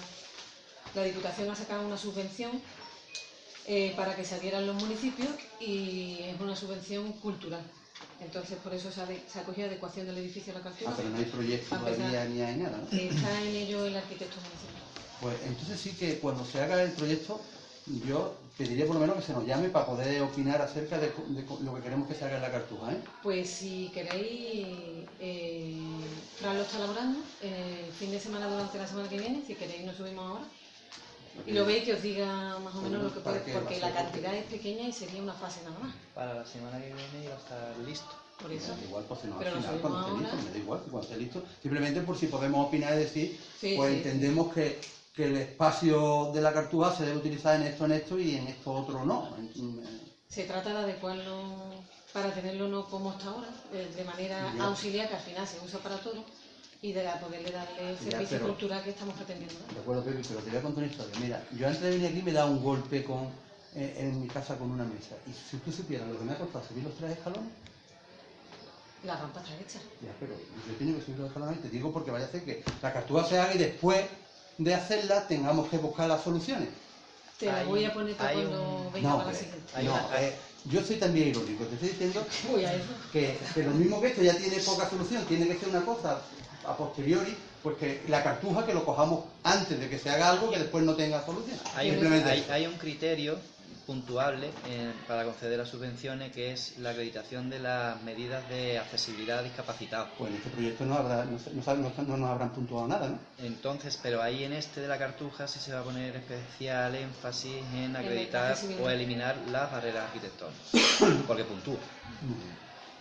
La 0.95 1.03
Diputación 1.03 1.49
ha 1.51 1.55
sacado 1.55 1.85
una 1.85 1.97
subvención 1.97 2.61
eh, 3.67 3.93
para 3.95 4.15
que 4.15 4.25
se 4.25 4.35
adhieran 4.35 4.65
los 4.65 4.75
municipios 4.81 5.29
y 5.59 6.17
es 6.23 6.39
una 6.39 6.55
subvención 6.55 7.11
cultural. 7.13 7.61
Entonces, 8.19 8.57
por 8.63 8.73
eso 8.73 8.91
se 8.91 9.01
ha, 9.01 9.05
se 9.31 9.43
cogido 9.43 9.67
adecuación 9.67 10.07
del 10.07 10.17
edificio 10.17 10.53
de 10.53 10.59
la 10.59 10.65
Ah, 10.65 10.69
Cartuja. 10.71 10.93
pero 10.97 11.09
no 11.09 11.17
hay 11.17 11.25
proyecto 11.25 11.75
todavía 11.77 12.25
ni 12.25 12.41
hay 12.41 12.55
nada, 12.57 12.77
¿no? 12.77 12.97
Está 12.97 13.41
en 13.43 13.55
ello 13.55 13.85
el 13.85 13.95
arquitecto 13.95 14.37
municipal. 14.41 14.80
Pues 15.21 15.35
entonces 15.45 15.79
sí 15.79 15.91
que 15.91 16.17
cuando 16.19 16.43
se 16.45 16.59
haga 16.61 16.81
el 16.81 16.91
proyecto, 16.91 17.39
yo 18.07 18.35
pediría 18.57 18.85
por 18.85 18.95
lo 18.95 19.01
menos 19.01 19.17
que 19.17 19.21
se 19.21 19.33
nos 19.33 19.45
llame 19.45 19.69
para 19.69 19.85
poder 19.85 20.21
opinar 20.21 20.61
acerca 20.61 20.97
de, 20.97 21.07
de 21.07 21.45
lo 21.63 21.75
que 21.75 21.81
queremos 21.81 22.07
que 22.07 22.15
se 22.15 22.25
haga 22.25 22.37
en 22.37 22.41
la 22.41 22.51
Cartuja, 22.51 22.91
¿eh? 22.91 22.97
Pues 23.23 23.49
si 23.49 23.89
queréis, 23.93 25.07
eh, 25.19 25.77
Fran 26.39 26.57
lo 26.57 26.63
está 26.63 26.77
elaborando 26.77 27.19
el 27.41 27.91
fin 27.99 28.11
de 28.11 28.19
semana 28.19 28.47
durante 28.47 28.77
la 28.77 28.87
semana 28.87 29.09
que 29.09 29.19
viene, 29.19 29.43
si 29.45 29.55
queréis 29.55 29.85
nos 29.85 29.95
subimos 29.95 30.25
ahora. 30.25 30.43
Y 31.47 31.51
lo 31.53 31.65
veis 31.65 31.83
que 31.83 31.93
os 31.93 32.01
diga 32.01 32.59
más 32.59 32.75
o 32.75 32.81
menos 32.81 33.03
lo 33.03 33.13
que 33.13 33.21
puede, 33.21 33.39
¿Para 33.39 33.45
qué 33.45 33.53
va 33.53 33.59
a 33.59 33.61
porque 33.63 33.79
la 33.79 33.93
cantidad 33.93 34.35
es 34.35 34.45
pequeña 34.45 34.87
y 34.87 34.91
sería 34.91 35.21
una 35.21 35.33
fase 35.33 35.61
nada 35.63 35.79
más. 35.79 35.93
Para 36.13 36.33
la 36.35 36.45
semana 36.45 36.77
que 36.79 36.87
viene 36.87 37.25
iba 37.25 37.35
a 37.35 37.37
estar 37.37 37.77
listo. 37.85 38.11
Por 38.41 38.51
eso. 38.51 38.75
Da 38.75 38.83
igual, 38.83 39.05
pues 39.07 39.23
no, 39.25 39.37
Pero 39.37 39.51
al 39.51 39.57
final, 39.61 39.79
cuando 39.79 39.99
esté 40.01 40.19
listo, 40.19 40.35
me 40.45 40.51
da 40.51 40.57
igual, 40.57 40.79
cuando 40.81 41.01
esté 41.01 41.17
listo. 41.17 41.43
Simplemente 41.61 42.01
por 42.01 42.17
si 42.17 42.27
podemos 42.27 42.67
opinar 42.67 42.93
y 42.95 42.99
decir, 42.99 43.39
Sí, 43.59 43.73
pues 43.77 43.91
sí. 43.91 43.97
entendemos 43.97 44.53
que, 44.53 44.79
que 45.13 45.25
el 45.25 45.35
espacio 45.37 46.31
de 46.33 46.41
la 46.41 46.53
Cartuja 46.53 46.95
se 46.95 47.05
debe 47.05 47.17
utilizar 47.17 47.55
en 47.59 47.63
esto, 47.67 47.85
en 47.85 47.91
esto 47.91 48.17
y 48.19 48.35
en 48.37 48.47
esto 48.47 48.71
otro 48.71 49.03
no. 49.05 49.29
Se 50.29 50.45
trata 50.45 50.69
de 50.69 50.77
adecuarlo 50.79 51.43
para 52.13 52.33
tenerlo 52.33 52.67
no 52.69 52.85
como 52.85 53.11
está 53.11 53.29
ahora, 53.29 53.49
eh, 53.73 53.91
de 53.95 54.03
manera 54.05 54.53
Ya. 54.55 54.63
auxiliar, 54.65 55.09
que 55.09 55.15
al 55.15 55.21
final 55.21 55.45
se 55.47 55.59
usa 55.65 55.79
para 55.79 55.97
todo, 55.97 56.23
y 56.81 56.93
de 56.93 57.03
poderle 57.21 57.51
darle 57.51 57.91
el 57.91 57.97
servicio 57.99 58.41
cultural 58.41 58.83
que 58.83 58.91
estamos 58.91 59.15
pretendiendo. 59.15 59.59
De 59.73 59.79
acuerdo, 59.81 60.03
Pepe, 60.03 60.21
pero 60.27 60.39
te 60.39 60.49
voy 60.49 60.59
a 60.59 60.61
contar 60.61 60.83
una 60.83 60.91
historia. 60.91 61.19
Mira, 61.19 61.47
yo 61.57 61.67
antes 61.67 61.81
de 61.81 61.89
venir 61.89 62.07
aquí 62.07 62.21
me 62.21 62.31
he 62.31 62.33
dado 62.33 62.51
un 62.51 62.63
golpe 62.63 63.03
con, 63.03 63.27
eh, 63.75 63.95
en 63.97 64.21
mi 64.21 64.27
casa 64.27 64.57
con 64.57 64.71
una 64.71 64.83
mesa. 64.85 65.15
Y 65.27 65.33
si 65.33 65.57
tú 65.57 65.71
supieras 65.71 66.07
lo 66.07 66.17
que 66.17 66.23
me 66.23 66.31
ha 66.33 66.37
costado 66.37 66.65
subir 66.67 66.83
los 66.85 66.95
tres 66.95 67.11
escalones, 67.11 67.51
La 69.03 69.17
rampa 69.17 69.41
está 69.41 69.55
hecha. 69.55 69.79
ya, 70.01 70.13
pero 70.19 70.33
yo 70.67 70.75
tengo 70.77 70.97
que 70.99 71.03
subir 71.05 71.17
los 71.19 71.27
escalones, 71.27 71.61
te 71.61 71.69
digo 71.69 71.91
porque 71.91 72.11
vaya 72.11 72.25
a 72.25 72.27
hacer 72.27 72.43
que 72.45 72.63
la 72.83 72.93
Cartuja 72.93 73.25
se 73.25 73.39
haga 73.39 73.55
y 73.55 73.57
después 73.57 74.05
de 74.63 74.73
hacerla 74.73 75.27
tengamos 75.27 75.67
que 75.69 75.77
buscar 75.77 76.07
las 76.07 76.23
soluciones. 76.23 76.69
Te 77.39 77.47
la 77.47 77.63
voy 77.63 77.85
a 77.85 77.93
poner 77.93 78.15
para 78.15 78.33
cuando 78.33 78.85
un- 78.87 78.93
venga 78.93 79.09
No, 79.09 79.17
para 79.17 79.31
la 79.31 79.37
eh, 79.37 79.39
siguiente. 79.39 79.83
No, 79.83 80.17
eh, 80.17 80.35
yo 80.65 80.81
soy 80.83 80.95
también 80.97 81.29
irónico, 81.29 81.63
te 81.65 81.73
estoy 81.75 81.89
diciendo 81.89 82.23
Voy 82.51 82.65
a 82.65 82.73
eso. 82.73 82.83
que, 83.11 83.37
que 83.53 83.63
lo 83.63 83.71
mismo 83.71 83.99
que 83.99 84.07
esto 84.07 84.21
ya 84.21 84.35
tiene 84.35 84.57
poca 84.59 84.87
solución, 84.89 85.25
tiene 85.25 85.47
que 85.47 85.55
ser 85.55 85.69
una 85.69 85.81
cosa 85.83 86.21
a 86.67 86.77
posteriori, 86.77 87.35
pues 87.63 87.77
que 87.77 88.03
la 88.07 88.21
cartuja 88.23 88.63
que 88.65 88.73
lo 88.73 88.85
cojamos 88.85 89.25
antes 89.43 89.79
de 89.79 89.89
que 89.89 89.97
se 89.97 90.11
haga 90.11 90.29
algo 90.29 90.51
que 90.51 90.59
después 90.59 90.83
no 90.83 90.93
tenga 90.95 91.25
solución. 91.25 91.57
Hay 91.75 91.89
un, 91.89 91.95
Simplemente 91.95 92.29
hay, 92.29 92.45
hay 92.51 92.67
un 92.67 92.73
criterio 92.77 93.39
puntuable 93.91 94.49
eh, 94.67 94.93
para 95.05 95.25
conceder 95.25 95.59
las 95.59 95.67
subvenciones 95.67 96.31
que 96.31 96.53
es 96.53 96.77
la 96.77 96.91
acreditación 96.91 97.49
de 97.49 97.59
las 97.59 98.01
medidas 98.03 98.47
de 98.47 98.79
accesibilidad 98.79 99.39
a 99.39 99.43
discapacitados. 99.43 100.07
Pues 100.17 100.31
en 100.31 100.37
este 100.37 100.49
proyecto 100.49 100.85
no, 100.85 100.95
habrá, 100.95 101.25
no, 101.25 101.37
se- 101.37 101.51
no 101.53 101.61
no- 101.75 102.03
no 102.07 102.17
nos 102.17 102.29
habrán 102.29 102.51
puntuado 102.53 102.87
nada, 102.87 103.09
¿no? 103.09 103.19
Entonces, 103.45 103.99
pero 104.01 104.21
ahí 104.21 104.45
en 104.45 104.53
este 104.53 104.79
de 104.79 104.87
la 104.87 104.97
cartuja 104.97 105.45
sí 105.45 105.59
se 105.59 105.73
va 105.73 105.81
a 105.81 105.83
poner 105.83 106.15
especial 106.15 106.95
énfasis 106.95 107.57
en 107.75 107.93
acreditar 107.97 108.57
o 108.81 108.89
eliminar 108.89 109.35
las 109.51 109.69
barreras 109.69 110.05
arquitectónicas, 110.07 111.23
porque 111.27 111.43
puntúa. 111.43 111.75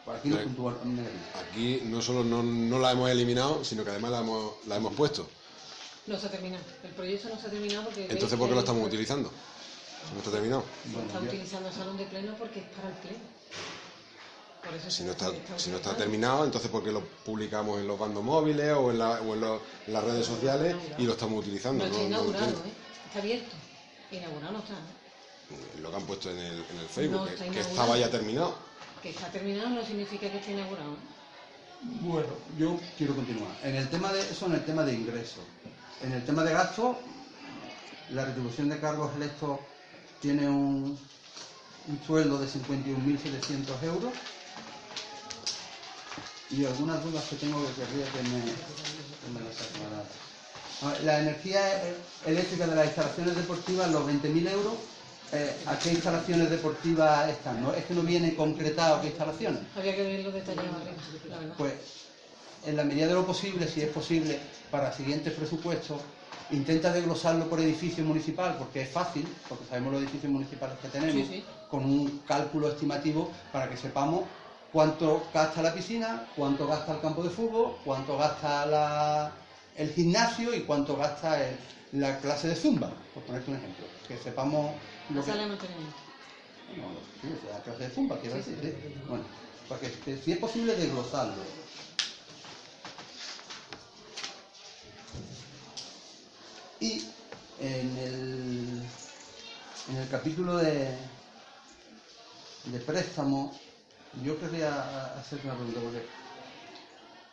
Pues 0.05 0.19
aquí 0.19 0.29
no 0.31 0.37
Bien. 0.39 0.49
puntúa. 0.49 0.75
Aquí 1.51 1.83
no 1.85 2.03
solo 2.03 2.25
no, 2.25 2.43
no 2.43 2.79
la 2.81 2.91
hemos 2.91 3.09
eliminado, 3.11 3.63
sino 3.65 3.85
que 3.85 3.91
además 3.91 4.11
la 4.11 4.19
hemos, 4.21 4.55
la 4.67 4.75
hemos 4.77 4.93
puesto. 4.95 5.29
No 6.09 6.19
se 6.19 6.27
ha 6.27 6.31
terminado. 6.31 6.65
El 6.83 6.91
proyecto 6.91 7.29
no 7.29 7.39
se 7.41 7.47
ha 7.47 7.51
terminado 7.51 7.85
porque... 7.85 8.09
Entonces, 8.11 8.37
¿por 8.37 8.49
qué 8.49 8.55
lo 8.55 8.61
estamos 8.61 8.85
utilizando? 8.85 9.31
No 10.13 10.19
está 10.19 10.31
terminado. 10.31 10.65
Bueno, 10.87 11.07
está 11.07 11.21
yo- 11.21 11.27
utilizando 11.27 11.69
el 11.69 11.75
salón 11.75 11.97
de 11.97 12.05
pleno 12.07 12.35
porque 12.39 12.61
es 12.61 12.67
para 12.67 12.89
el 12.89 12.95
pleno. 12.95 13.19
Por 14.65 14.75
eso 14.75 14.91
Si 14.91 14.97
se 14.99 15.05
no 15.05 15.13
está, 15.13 15.31
si 15.57 15.71
no 15.71 15.77
está 15.77 15.97
terminado, 15.97 16.45
entonces 16.45 16.71
¿por 16.71 16.85
qué 16.85 16.93
lo 16.93 17.01
publicamos 17.25 17.79
en 17.81 17.87
los 17.89 17.99
bandos 17.99 18.23
móviles 18.23 18.73
o 18.73 18.91
en, 18.91 18.99
la- 18.99 19.21
o 19.23 19.35
en 19.35 19.41
los- 19.41 19.61
en 19.87 19.93
las 19.93 20.05
redes 20.05 20.27
sociales 20.27 20.77
y 20.99 21.05
lo 21.05 21.13
estamos 21.13 21.39
utilizando? 21.41 21.85
No 21.85 21.91
está 21.91 21.99
No- 22.03 22.09
no 22.09 22.15
inaugurado. 22.15 22.47
¿eh? 22.67 22.73
Está 23.07 23.19
abierto. 23.21 23.57
Inaugurado 24.11 24.53
no 24.53 24.59
está. 24.59 24.75
¿eh? 24.75 25.81
Lo 25.81 25.91
que 25.91 25.97
han 25.97 26.03
puesto 26.07 26.31
en 26.31 26.39
el, 26.39 26.65
en 26.71 26.79
el 26.79 26.87
Facebook, 26.89 27.21
No 27.21 27.27
que- 27.27 27.51
que, 27.51 27.61
estaba 27.61 27.97
ya 27.97 28.11
terminado. 28.11 28.55
Que 29.03 29.11
está 29.11 29.31
terminado 29.31 29.71
no 29.71 29.85
significa 29.85 30.31
que 30.31 30.39
esté 30.39 30.53
inaugurado. 30.53 30.93
¿eh? 30.93 30.97
Bueno, 32.03 32.29
yo 32.59 32.79
quiero 32.99 33.15
continuar. 33.17 33.51
En 33.63 33.77
el 33.77 33.89
tema 33.89 34.13
de 34.13 34.21
eso, 34.21 34.45
en 34.47 34.53
el 34.55 34.65
tema 34.65 34.83
de 34.85 34.93
ingresos. 34.93 35.43
En 36.03 36.13
el 36.13 36.25
tema 36.27 36.45
de 36.45 36.53
gastos, 36.53 36.97
la 38.11 38.27
retribución 38.27 38.69
de 38.69 38.79
cargos 38.79 39.15
electos 39.17 39.59
tiene 40.21 40.49
un, 40.49 40.99
un 41.89 42.01
sueldo 42.07 42.39
de 42.39 42.47
51.700 42.47 43.83
euros. 43.85 44.13
Y 46.51 46.65
algunas 46.65 47.03
dudas 47.05 47.25
que 47.31 47.37
tengo 47.37 47.63
que 47.65 47.73
querría 47.75 48.07
que 48.07 48.23
me, 48.29 48.43
que 48.43 49.31
me 49.33 49.41
las 49.41 49.61
aclarara. 49.61 51.05
La 51.05 51.21
energía 51.21 51.61
eléctrica 52.27 52.67
de 52.67 52.75
las 52.75 52.87
instalaciones 52.87 53.37
deportivas, 53.37 53.91
los 53.91 54.05
20.000 54.05 54.51
euros, 54.51 54.75
eh, 55.33 55.55
¿a 55.67 55.79
qué 55.79 55.91
instalaciones 55.93 56.51
deportivas 56.51 57.29
están? 57.29 57.63
¿No? 57.63 57.73
Es 57.73 57.85
que 57.85 57.95
no 57.95 58.03
viene 58.03 58.35
concretado 58.35 59.01
qué 59.01 59.09
instalaciones. 59.09 59.61
Había 59.77 59.95
que 59.95 60.03
verlo 60.03 60.33
detallado 60.33 60.79
la 61.29 61.39
verdad. 61.39 61.55
Pues 61.57 61.73
en 62.67 62.77
la 62.77 62.85
medida 62.85 63.07
de 63.07 63.15
lo 63.15 63.27
posible, 63.27 63.69
si 63.69 63.83
es 63.83 63.91
posible, 63.91 64.41
para 64.71 64.93
siguientes 64.93 65.33
presupuestos, 65.35 66.01
intenta 66.51 66.93
desglosarlo 66.93 67.49
por 67.49 67.61
edificio 67.61 68.05
municipal, 68.05 68.57
porque 68.59 68.83
es 68.83 68.91
fácil, 68.91 69.25
porque 69.49 69.65
sabemos 69.67 69.93
los 69.93 70.03
edificios 70.03 70.33
municipales 70.33 70.79
que 70.81 70.89
tenemos, 70.89 71.29
Sí, 71.29 71.35
sí. 71.35 71.45
con 71.69 71.85
un 71.85 72.21
cálculo 72.27 72.69
estimativo 72.69 73.31
para 73.53 73.69
que 73.71 73.77
sepamos 73.77 74.25
cuánto 74.73 75.31
gasta 75.33 75.63
la 75.63 75.75
piscina, 75.75 76.29
cuánto 76.35 76.67
gasta 76.67 76.95
el 76.95 77.01
campo 77.01 77.23
de 77.23 77.31
fútbol, 77.31 77.77
cuánto 77.85 78.17
gasta 78.17 78.67
la- 78.67 79.33
el 79.77 79.91
gimnasio 79.91 80.55
y 80.55 80.61
cuánto 80.63 80.97
gasta 80.97 81.47
el- 81.49 81.59
la 81.93 82.19
clase 82.21 82.49
de 82.49 82.57
zumba, 82.57 82.91
por 83.15 83.25
ponerte 83.25 83.51
un 83.51 83.57
ejemplo. 83.57 83.87
Que 84.07 84.17
sepamos 84.17 84.77
lo 85.09 85.25
que... 85.25 85.31
No, 86.77 86.91
la 87.51 87.63
clase 87.63 87.85
de 87.85 87.91
zumba, 87.91 88.19
quiero 88.21 88.43
Sí, 88.43 88.53
decir. 88.53 89.03
Bueno, 89.09 89.25
para 89.69 89.81
que, 89.81 89.91
que 89.91 90.17
si 90.19 90.33
es 90.33 90.39
posible 90.39 90.75
desglosarlo. 90.77 91.43
Y 96.81 97.03
en 97.61 97.99
el, 97.99 98.83
en 99.91 99.97
el 99.97 100.09
capítulo 100.09 100.57
de, 100.57 100.97
de 102.65 102.79
préstamo, 102.81 103.55
yo 104.25 104.39
querría 104.41 105.15
hacer 105.19 105.41
una 105.45 105.55
pregunta, 105.55 105.81
porque 105.81 106.07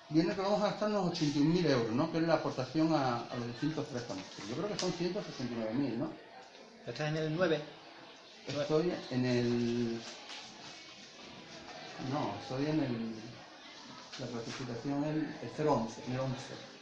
viene 0.09 0.35
que 0.35 0.41
vamos 0.41 0.61
a 0.61 0.71
gastarnos 0.71 1.11
81.000 1.13 1.65
euros, 1.71 1.91
¿no? 1.91 2.11
Que 2.11 2.17
es 2.19 2.23
la 2.23 2.35
aportación 2.35 2.93
a, 2.93 3.23
a 3.23 3.35
los 3.37 3.47
distintos 3.47 3.85
préstamos. 3.87 4.23
Yo 4.49 4.55
creo 4.55 4.67
que 4.67 4.79
son 4.79 4.93
169.000, 4.93 5.97
¿no? 5.97 6.11
¿Estás 6.85 7.09
en 7.09 7.17
el 7.17 7.35
9? 7.35 7.61
Estoy 8.47 8.93
en 9.11 9.25
el. 9.25 10.01
No, 12.11 12.33
estoy 12.41 12.65
en 12.65 12.79
el. 12.79 13.15
La 14.19 14.27
clasificación 14.27 15.03
el, 15.03 15.17
el 15.43 15.67
011, 15.67 16.03
en 16.07 16.13
el 16.13 16.19
11. 16.19 16.76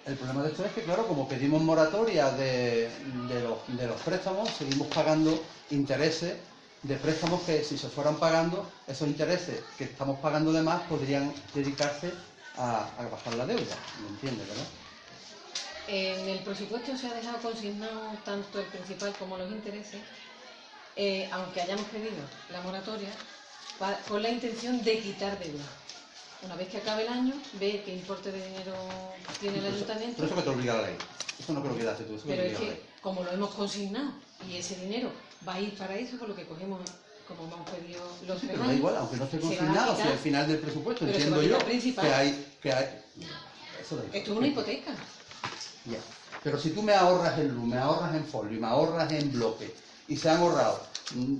El 0.05 0.15
problema 0.15 0.43
de 0.43 0.49
esto 0.49 0.65
es 0.65 0.73
que, 0.73 0.83
claro, 0.83 1.07
como 1.07 1.29
pedimos 1.29 1.61
moratoria 1.61 2.29
de, 2.31 2.89
de 3.29 3.41
los, 3.41 3.77
de 3.77 3.87
los 3.87 4.01
préstamos, 4.01 4.49
seguimos 4.49 4.87
pagando 4.87 5.41
intereses 5.69 6.35
de 6.83 6.95
préstamos 6.97 7.41
que 7.43 7.63
si 7.63 7.77
se 7.77 7.87
fueran 7.89 8.17
pagando, 8.17 8.69
esos 8.87 9.07
intereses 9.07 9.61
que 9.77 9.85
estamos 9.85 10.19
pagando 10.19 10.51
de 10.51 10.61
más 10.61 10.81
podrían 10.83 11.33
dedicarse 11.53 12.11
a, 12.57 12.87
a 12.97 13.07
bajar 13.09 13.35
la 13.35 13.45
deuda. 13.45 13.75
¿Me 14.01 14.09
entiendes, 14.09 14.47
verdad? 14.47 14.65
En 15.87 16.27
el 16.29 16.39
presupuesto 16.39 16.97
se 16.97 17.07
ha 17.07 17.13
dejado 17.13 17.39
consignado 17.39 18.01
tanto 18.23 18.59
el 18.59 18.65
principal 18.67 19.13
como 19.17 19.37
los 19.37 19.51
intereses, 19.51 20.01
eh, 20.95 21.27
aunque 21.31 21.61
hayamos 21.61 21.85
pedido 21.85 22.11
la 22.51 22.61
moratoria, 22.61 23.09
con 24.07 24.21
la 24.21 24.29
intención 24.29 24.83
de 24.83 24.99
quitar 24.99 25.37
deuda. 25.39 25.63
Una 26.43 26.55
vez 26.55 26.67
que 26.67 26.77
acabe 26.77 27.03
el 27.03 27.09
año, 27.09 27.33
ve 27.53 27.81
qué 27.85 27.93
importe 27.93 28.31
de 28.31 28.45
dinero 28.45 28.73
tiene 29.39 29.59
el 29.59 29.65
ayuntamiento, 29.65 30.15
Pero 30.17 30.27
eso 30.27 30.35
que 30.35 30.41
te 30.41 30.49
obliga 30.49 30.75
la 30.75 30.87
ley. 30.87 30.95
Eso 31.39 31.53
no 31.53 31.61
creo 31.63 31.75
que 31.75 32.03
tú, 32.03 32.15
eso 32.15 32.25
pero 32.27 32.43
es 32.43 32.53
la 32.53 32.59
que 32.59 32.65
ley. 32.65 32.83
como 33.01 33.23
lo 33.23 33.31
hemos 33.31 33.53
consignado 33.55 34.11
y 34.47 34.57
ese 34.57 34.75
dinero 34.75 35.11
va 35.47 35.53
a 35.55 35.59
ir 35.61 35.77
para 35.77 35.95
eso, 35.95 36.17
por 36.17 36.29
lo 36.29 36.35
que 36.35 36.45
cogemos, 36.45 36.79
como 37.27 37.43
hemos 37.53 37.69
pedido 37.69 38.01
los 38.27 38.39
Sí, 38.39 38.47
pero 38.51 38.63
da 38.67 38.73
igual, 38.73 38.95
aunque 38.97 39.17
no 39.17 39.23
esté 39.25 39.39
consignado, 39.39 39.95
si 39.95 40.01
al 40.03 40.17
final 40.17 40.47
del 40.47 40.57
presupuesto 40.59 41.05
Pero 41.05 41.11
entiendo 41.17 41.41
yo 41.43 41.57
principal. 41.59 42.05
que 42.07 42.13
hay, 42.13 42.55
que 42.61 42.73
hay... 42.73 42.85
Eso 43.81 43.97
da. 43.97 44.03
Esto 44.13 44.31
es 44.31 44.37
una 44.37 44.47
hipoteca. 44.47 44.91
Ya. 45.85 45.97
Pero 46.43 46.57
si 46.59 46.69
tú 46.71 46.81
me 46.81 46.93
ahorras 46.93 47.37
en 47.39 47.49
luz, 47.53 47.65
me 47.65 47.77
ahorras 47.77 48.13
en 48.15 48.25
folio 48.25 48.57
y 48.57 48.59
me 48.61 48.67
ahorras 48.67 49.11
en 49.11 49.31
bloque 49.31 49.73
y 50.07 50.17
se 50.17 50.29
han 50.29 50.37
ahorrado 50.39 50.79
mm, 51.15 51.35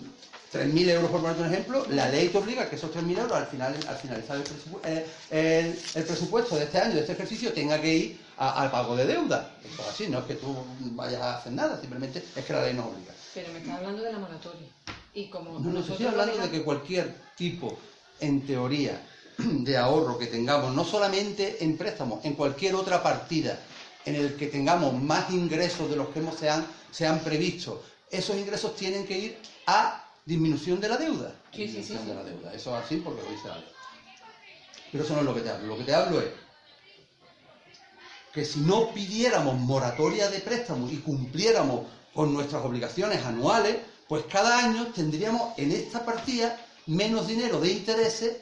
3.000 0.53 0.89
euros 0.89 1.09
por 1.11 1.21
ponerte 1.21 1.41
un 1.41 1.51
ejemplo, 1.51 1.85
la 1.89 2.09
ley 2.09 2.29
te 2.29 2.37
obliga 2.37 2.63
a 2.63 2.69
que 2.69 2.75
esos 2.75 2.91
3.000 2.91 3.17
euros 3.17 3.33
al, 3.33 3.47
final, 3.47 3.75
al 3.87 3.95
finalizar 3.97 4.37
el, 4.37 4.43
presupu- 4.43 4.79
eh, 4.85 5.05
el- 5.31 5.79
el 5.95 6.03
presupuesto 6.03 6.55
de 6.55 6.63
este 6.65 6.77
año, 6.79 6.93
de 6.93 6.99
este 7.01 7.13
ejercicio, 7.13 7.51
tenga 7.53 7.81
que 7.81 7.93
ir 7.93 8.21
a- 8.37 8.61
al 8.61 8.71
pago 8.71 8.95
de 8.95 9.05
deuda. 9.07 9.51
Eso 9.65 9.81
es 9.81 9.87
así, 9.89 10.07
no 10.07 10.19
es 10.19 10.25
que 10.25 10.35
tú 10.35 10.55
vayas 10.91 11.21
a 11.21 11.37
hacer 11.37 11.51
nada, 11.53 11.79
simplemente 11.79 12.23
es 12.35 12.45
que 12.45 12.53
la 12.53 12.63
ley 12.65 12.73
nos 12.75 12.85
obliga. 12.85 13.13
Pero 13.33 13.51
me 13.51 13.59
está 13.59 13.75
hablando 13.75 14.03
de 14.03 14.11
la 14.11 14.19
moratoria. 14.19 14.67
Y 15.13 15.27
como 15.27 15.59
No, 15.59 15.71
nosotros 15.71 15.99
estoy 16.01 16.07
hablando 16.07 16.37
de 16.37 16.49
que 16.49 16.63
cualquier 16.63 17.13
tipo, 17.35 17.77
en 18.19 18.45
teoría, 18.45 19.01
de 19.37 19.77
ahorro 19.77 20.17
que 20.17 20.27
tengamos, 20.27 20.73
no 20.73 20.83
solamente 20.83 21.63
en 21.63 21.77
préstamos, 21.77 22.23
en 22.25 22.33
cualquier 22.33 22.75
otra 22.75 23.01
partida 23.01 23.59
en 24.05 24.15
el 24.15 24.35
que 24.35 24.47
tengamos 24.47 24.93
más 25.01 25.31
ingresos 25.31 25.89
de 25.89 25.95
los 25.95 26.09
que 26.09 26.19
hemos, 26.19 26.37
se, 26.37 26.49
han, 26.49 26.65
se 26.91 27.07
han 27.07 27.19
previsto, 27.19 27.83
esos 28.11 28.37
ingresos 28.37 28.75
tienen 28.75 29.05
que 29.05 29.17
ir 29.17 29.37
a 29.65 30.03
disminución 30.25 30.79
de 30.79 30.89
la 30.89 30.97
deuda. 30.97 31.33
Sí, 31.53 31.67
sí, 31.67 31.83
sí. 31.83 31.97
de 32.05 32.13
la 32.13 32.23
deuda. 32.23 32.53
Eso 32.53 32.77
es 32.77 32.85
así 32.85 32.97
porque 32.97 33.23
lo 33.23 33.31
dice 33.31 33.47
la 33.47 33.55
ley. 33.55 33.69
Pero 34.91 35.03
eso 35.03 35.13
no 35.13 35.19
es 35.21 35.25
lo 35.25 35.33
que 35.33 35.41
te 35.41 35.49
hablo. 35.49 35.67
Lo 35.67 35.77
que 35.77 35.83
te 35.83 35.95
hablo 35.95 36.21
es 36.21 36.27
que 38.33 38.45
si 38.45 38.59
no 38.59 38.91
pidiéramos 38.93 39.59
moratoria 39.59 40.29
de 40.29 40.39
préstamos 40.39 40.91
y 40.91 40.97
cumpliéramos 40.97 41.85
con 42.13 42.33
nuestras 42.33 42.63
obligaciones 42.63 43.23
anuales, 43.25 43.77
pues 44.07 44.23
cada 44.31 44.59
año 44.59 44.87
tendríamos 44.87 45.57
en 45.57 45.71
esta 45.71 46.05
partida 46.05 46.55
menos 46.87 47.27
dinero 47.27 47.59
de 47.59 47.69
intereses. 47.71 48.37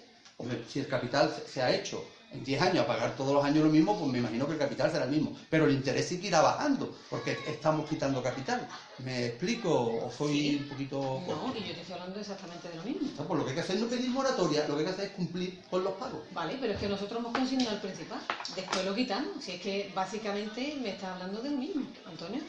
Si 0.69 0.79
el 0.79 0.87
capital 0.87 1.33
se- 1.51 1.61
ha 1.61 1.73
hecho 1.73 2.03
en 2.31 2.43
10 2.43 2.61
años 2.61 2.79
a 2.83 2.87
pagar 2.87 3.15
todos 3.15 3.33
los 3.33 3.43
años 3.43 3.63
lo 3.63 3.69
mismo, 3.69 3.97
pues 3.97 4.09
me 4.11 4.17
imagino 4.17 4.47
que 4.47 4.53
el 4.53 4.57
capital 4.59 4.89
será 4.91 5.03
el 5.05 5.11
mismo. 5.11 5.35
Pero 5.49 5.65
el 5.65 5.71
interés 5.73 6.07
sí 6.07 6.19
que 6.19 6.27
irá 6.27 6.41
bajando, 6.41 6.95
porque 7.09 7.37
estamos 7.45 7.87
quitando 7.87 8.23
capital. 8.23 8.67
¿Me 8.99 9.25
explico 9.27 9.69
o 10.05 10.11
soy 10.11 10.31
Sí. 10.39 10.55
un 10.63 10.69
poquito... 10.69 11.21
No, 11.27 11.53
y 11.55 11.63
yo 11.67 11.73
te 11.75 11.81
estoy 11.81 11.93
hablando 11.93 12.19
exactamente 12.19 12.69
de 12.69 12.75
lo 12.75 12.83
mismo. 12.83 13.09
No, 13.17 13.27
pues 13.27 13.37
lo 13.39 13.45
que 13.45 13.51
hay 13.51 13.55
que 13.55 13.61
hacer 13.61 13.79
no 13.79 13.87
pedir 13.87 14.09
moratoria, 14.09 14.67
lo 14.67 14.73
que 14.75 14.79
hay 14.79 14.85
que 14.87 14.91
hacer 14.93 15.05
es 15.05 15.11
cumplir 15.11 15.61
con 15.69 15.83
los 15.83 15.93
pagos. 15.93 16.21
Vale, 16.31 16.57
pero 16.59 16.73
es 16.73 16.79
que 16.79 16.87
nosotros 16.87 17.19
hemos 17.19 17.33
consignado 17.33 17.71
el 17.75 17.81
principal. 17.81 18.19
Después 18.55 18.83
lo 18.85 18.95
quitamos. 18.95 19.43
Si 19.43 19.51
es 19.51 19.61
que 19.61 19.91
básicamente 19.93 20.77
me 20.81 20.89
está 20.91 21.13
hablando 21.13 21.41
de 21.41 21.49
lo 21.51 21.57
mismo, 21.57 21.85
Antonio. 22.07 22.41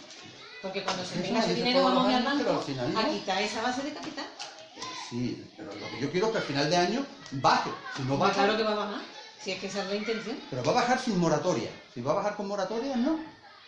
Porque 0.63 0.85
cuando 0.85 1.05
se 1.05 1.19
tenga 1.21 1.41
ese 1.41 1.55
dinero 1.55 1.83
vamos 1.83 2.07
a 2.07 2.11
ir 2.11 2.17
al 2.17 2.23
banco 2.25 2.51
a 3.01 3.09
quitar 3.11 3.43
esa 3.43 3.63
base 3.63 3.83
de 3.83 3.93
capital. 3.93 4.25
Sí, 5.11 5.45
pero 5.57 5.73
lo 5.75 5.89
que 5.91 6.01
yo 6.01 6.11
quiero 6.11 6.27
es 6.29 6.33
que 6.33 6.39
al 6.39 6.45
final 6.45 6.71
de 6.71 6.77
año 6.77 7.07
baje. 7.33 7.71
Si 7.97 8.03
no 8.03 8.09
Pues 8.11 8.21
baja, 8.21 8.33
claro 8.33 8.57
que 8.57 8.63
va 8.63 8.73
a 8.73 8.77
bajar. 8.77 9.01
Si 9.43 9.51
es 9.51 9.59
que 9.61 9.67
esa 9.67 9.83
es 9.83 9.89
la 9.89 9.97
intención. 9.97 10.39
pero 10.49 10.63
va 10.65 10.71
a 10.71 10.75
bajar 10.77 11.01
sin 11.01 11.19
moratoria. 11.19 11.69
Si 11.93 12.01
va 12.01 12.13
a 12.13 12.15
bajar 12.15 12.37
con 12.37 12.47
moratoria, 12.47 12.97
no. 12.97 13.19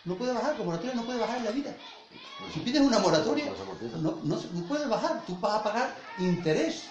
No 0.05 0.15
puede 0.15 0.33
bajar, 0.33 0.55
con 0.55 0.67
moratoria 0.67 0.95
no 0.95 1.03
puede 1.03 1.19
bajar 1.19 1.37
en 1.37 1.45
la 1.45 1.51
vida. 1.51 1.75
Si 2.53 2.59
pides 2.61 2.81
una 2.81 2.99
moratoria, 2.99 3.45
No 3.45 3.61
amortiza. 3.61 3.97
no, 3.97 4.19
no, 4.23 4.41
no 4.53 4.67
puede 4.67 4.87
bajar. 4.87 5.21
Tú 5.27 5.37
vas 5.39 5.55
a 5.55 5.63
pagar 5.63 5.95
interés. 6.19 6.83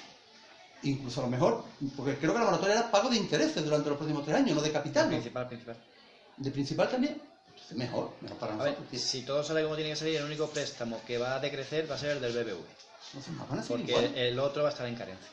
Incluso 0.83 1.21
a 1.21 1.25
lo 1.25 1.31
mejor, 1.31 1.65
porque 1.97 2.19
creo 2.19 2.35
que 2.35 2.39
la 2.41 2.45
moratoria 2.45 2.75
era 2.75 2.91
pago 2.91 3.09
de 3.09 3.17
intereses 3.17 3.65
durante 3.65 3.89
los 3.89 3.97
próximos 3.97 4.25
tres 4.25 4.37
años, 4.37 4.55
no 4.55 4.61
de 4.63 4.71
capital. 4.71 5.05
¿no? 5.07 5.13
Principal, 5.13 5.49
principal. 5.49 5.77
De 6.37 6.51
principal 6.51 6.91
también. 6.91 7.23
Mejor, 7.71 8.13
mejor 8.21 8.39
para 8.39 8.55
A 8.55 8.57
ver, 8.59 8.79
nosotros. 8.79 9.01
si 9.01 9.23
todo 9.23 9.43
sale 9.43 9.63
como 9.63 9.75
tiene 9.75 9.91
que 9.91 9.97
salir, 9.97 10.17
el 10.17 10.25
único 10.25 10.49
préstamo 10.51 11.01
que 11.07 11.19
va 11.19 11.37
a 11.37 11.41
decrecer 11.41 11.91
va 11.91 11.95
a 11.95 11.99
ser 11.99 12.11
el 12.13 12.21
del 12.21 12.33
BBV. 12.33 12.61
Entonces, 13.15 13.67
Porque 13.69 13.91
igual. 13.93 14.13
el 14.17 14.39
otro 14.39 14.63
va 14.63 14.69
a 14.69 14.73
estar 14.73 14.87
en 14.87 14.95
carencia. 14.97 15.29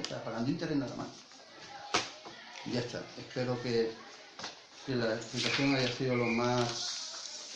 Está 0.00 0.22
pagando 0.22 0.50
interés 0.50 0.76
nada 0.76 0.94
más. 0.96 1.08
Y 2.66 2.72
ya 2.72 2.80
está. 2.80 3.02
Espero 3.18 3.60
que, 3.62 3.92
que 4.86 4.94
la 4.96 5.14
explicación 5.14 5.74
haya 5.74 5.88
sido 5.92 6.16
lo 6.16 6.24
más 6.26 7.52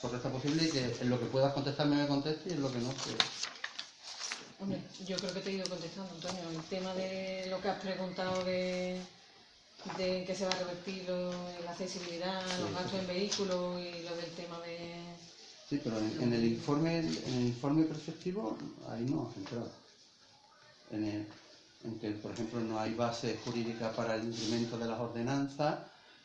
correcta 0.00 0.28
posible 0.30 0.64
y 0.64 0.70
que 0.70 0.96
en 1.00 1.10
lo 1.10 1.18
que 1.18 1.26
puedas 1.26 1.52
contestarme 1.54 1.96
me 1.96 2.06
conteste 2.06 2.50
y 2.50 2.52
en 2.52 2.62
lo 2.62 2.70
que 2.70 2.78
no, 2.78 2.90
pues... 2.90 3.16
Hombre, 4.60 4.82
yo 5.06 5.16
creo 5.16 5.32
que 5.34 5.40
te 5.40 5.50
he 5.50 5.52
ido 5.54 5.66
contestando, 5.68 6.14
Antonio. 6.14 6.42
El 6.50 6.62
tema 6.64 6.94
de 6.94 7.46
lo 7.50 7.60
que 7.60 7.68
has 7.68 7.80
preguntado 7.80 8.44
de, 8.44 9.00
de 9.98 10.24
que 10.24 10.34
se 10.34 10.44
va 10.46 10.52
a 10.52 10.58
revertir 10.58 11.04
lo- 11.08 11.30
la 11.64 11.70
accesibilidad, 11.72 12.40
los 12.60 12.72
gastos 12.72 13.00
en 13.00 13.06
vehículos 13.06 13.80
y 13.80 14.02
lo 14.02 14.16
del 14.16 14.30
tema 14.36 14.58
de... 14.60 15.04
Sí, 15.68 15.80
pero 15.82 15.98
en, 15.98 16.22
en 16.22 16.32
el 16.32 16.44
informe 16.44 16.98
en 16.98 17.06
el 17.06 17.46
informe 17.46 17.84
perceptivo 17.84 18.56
ahí 18.90 19.04
no 19.04 19.28
has 19.30 19.36
entrado. 19.36 19.70
En, 20.90 21.04
el- 21.04 21.26
en 21.84 21.98
que, 21.98 22.10
por 22.12 22.32
ejemplo, 22.32 22.60
no 22.60 22.78
hay 22.78 22.94
base 22.94 23.38
jurídica 23.44 23.92
para 23.92 24.14
el 24.16 24.24
incremento 24.24 24.78
de 24.78 24.86
las 24.86 24.98
ordenanzas, 24.98 25.80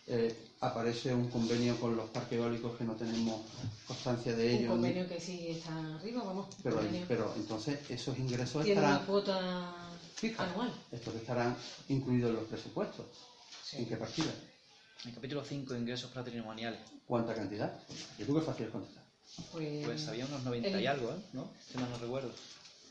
eh, 0.08 0.34
aparece 0.62 1.14
un 1.14 1.30
convenio 1.30 1.80
con 1.80 1.96
los 1.96 2.10
parques 2.10 2.38
eólicos 2.40 2.78
que 2.78 2.84
no 2.84 2.94
tenemos 2.96 3.42
constancia 3.88 4.34
de 4.36 4.54
Un 4.56 4.60
ello. 4.62 4.70
convenio 4.70 5.08
que 5.08 5.20
sí 5.20 5.50
está 5.50 5.96
arriba, 5.96 6.24
vamos. 6.24 6.48
Pero, 6.64 6.82
pero 7.08 7.34
entonces 7.36 7.80
esos 7.90 8.18
ingresos 8.18 8.64
Tiene 8.64 8.80
una 8.82 8.90
estarán 8.92 9.06
cuota 9.06 9.90
fijas. 10.16 10.50
anual. 10.50 10.72
Estos 10.92 11.16
estarán 11.16 11.56
incluidos 11.90 12.30
en 12.32 12.36
los 12.38 12.46
presupuestos. 12.46 13.06
¿En 13.74 13.86
qué 13.88 13.98
partida? 13.98 14.32
En 15.04 15.10
el 15.10 15.16
capítulo 15.16 15.44
5, 15.44 15.76
ingresos 15.76 16.12
patrimoniales. 16.12 16.80
¿Cuánta 17.06 17.34
cantidad? 17.34 17.72
Yo 18.18 18.26
creo 18.26 18.36
que 18.36 18.40
es 18.42 18.46
fácil 18.46 18.66
de 18.66 18.72
contestar. 18.72 19.04
Pues, 19.52 19.86
Pues 19.86 20.08
había 20.08 20.26
unos 20.26 20.44
90 20.44 20.70
y 20.70 20.74
el- 20.74 20.88
algo, 20.88 21.12
¿eh? 21.12 21.18
¿No? 21.34 21.50
Si 21.72 21.78
mal 21.78 21.90
no 21.90 21.98
recuerdo. 21.98 22.32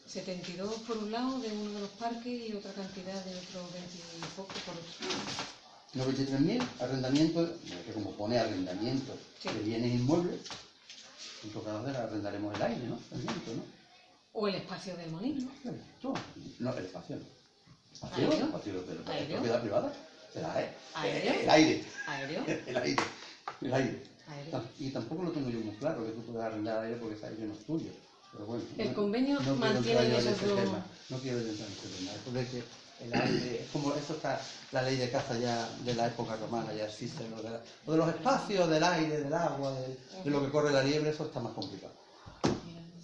72 0.06 0.72
por 0.86 0.96
un 0.96 1.10
lado 1.12 1.38
de 1.40 1.48
uno 1.48 1.70
de 1.72 1.80
los 1.80 1.90
parques 1.90 2.26
y 2.48 2.52
otra 2.54 2.72
cantidad 2.72 3.22
de 3.24 3.36
otro 3.36 3.68
20 3.72 3.94
y 4.16 4.20
poco 4.36 4.54
por 4.64 4.74
otro. 4.74 5.94
93.000, 5.94 6.62
arrendamiento, 6.80 7.54
que 7.84 7.92
como 7.92 8.12
pone 8.12 8.38
arrendamiento 8.38 9.16
Sí. 9.42 9.48
de 9.48 9.60
bienes 9.60 9.94
inmuebles, 9.94 10.40
en 11.44 11.50
todo 11.50 11.64
caso 11.64 11.86
arrendaremos 11.98 12.54
el 12.54 12.62
aire, 12.62 12.86
¿no? 12.86 12.98
El 13.12 13.20
viento, 13.20 13.54
¿no? 13.54 13.64
O 14.32 14.48
el 14.48 14.54
espacio 14.54 14.96
del 14.96 15.10
molino. 15.10 15.50
No, 15.64 16.14
no, 16.60 16.76
el 16.78 16.84
espacio 16.86 17.16
no. 17.16 17.24
¿Espacio? 17.92 18.32
¿Espacio 18.44 18.72
de 18.82 18.94
de 18.94 19.10
¿Aéreo? 19.12 19.36
propiedad 19.36 19.60
privada? 19.60 19.92
Será, 20.32 20.62
¿eh? 20.62 20.74
¿Aéreo? 20.94 21.40
El 21.40 21.50
aire. 21.50 21.84
Aéreo. 22.06 22.44
El 22.66 22.76
aire. 22.76 23.02
El 23.62 23.74
aire. 23.74 24.02
Aéreo. 24.28 24.52
Tam- 24.52 24.68
Y 24.78 24.90
tampoco 24.90 25.22
lo 25.24 25.30
tengo 25.30 25.50
yo 25.50 25.60
muy 25.60 25.74
claro, 25.76 26.04
que 26.04 26.12
tú 26.12 26.22
puedes 26.22 26.42
arrendar 26.42 26.84
aire 26.84 26.96
porque 26.96 27.16
ese 27.16 27.26
aire 27.26 27.44
no 27.44 27.54
es 27.54 27.64
tuyo. 27.64 27.90
Pero 28.32 28.44
bueno, 28.46 28.62
El 28.76 28.88
no- 28.88 28.94
convenio 28.94 29.34
no 29.36 29.40
quiero 29.40 29.56
mantiene 29.56 30.18
esos 30.18 30.40
dos- 30.42 30.54
tema. 30.60 30.86
No 31.08 31.18
quiero 31.18 31.38
entrar 31.38 31.66
en 31.68 31.72
ese 31.72 31.88
tema. 31.96 32.12
Eso 32.12 32.30
de 32.32 32.46
que 32.46 32.62
el 33.04 33.14
aire, 33.14 33.60
es 33.62 33.70
como 33.70 33.94
eso 33.94 34.12
está, 34.12 34.40
la 34.72 34.82
ley 34.82 34.96
de 34.96 35.10
caza 35.10 35.38
ya 35.38 35.68
de 35.84 35.94
la 35.94 36.08
época 36.08 36.36
romana, 36.36 36.74
ya 36.74 36.84
existe 36.84 37.26
lo 37.30 37.36
de, 37.42 37.50
la- 37.50 37.62
lo 37.86 37.92
de 37.92 37.98
los 37.98 38.08
espacios, 38.10 38.68
del 38.68 38.84
aire, 38.84 39.20
del 39.22 39.32
agua, 39.32 39.72
de, 39.80 39.96
de 40.24 40.30
lo 40.30 40.44
que 40.44 40.50
corre 40.50 40.72
la 40.72 40.82
liebre, 40.82 41.10
eso 41.10 41.24
está 41.24 41.40
más 41.40 41.54
complicado. 41.54 41.94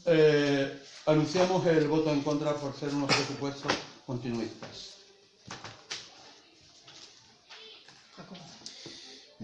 Eh, 0.06 0.82
anunciamos 1.06 1.66
el 1.66 1.88
voto 1.88 2.10
en 2.10 2.20
contra 2.22 2.54
por 2.56 2.74
ser 2.78 2.90
unos 2.94 3.08
presupuestos 3.14 3.72
continuistas. 4.06 4.90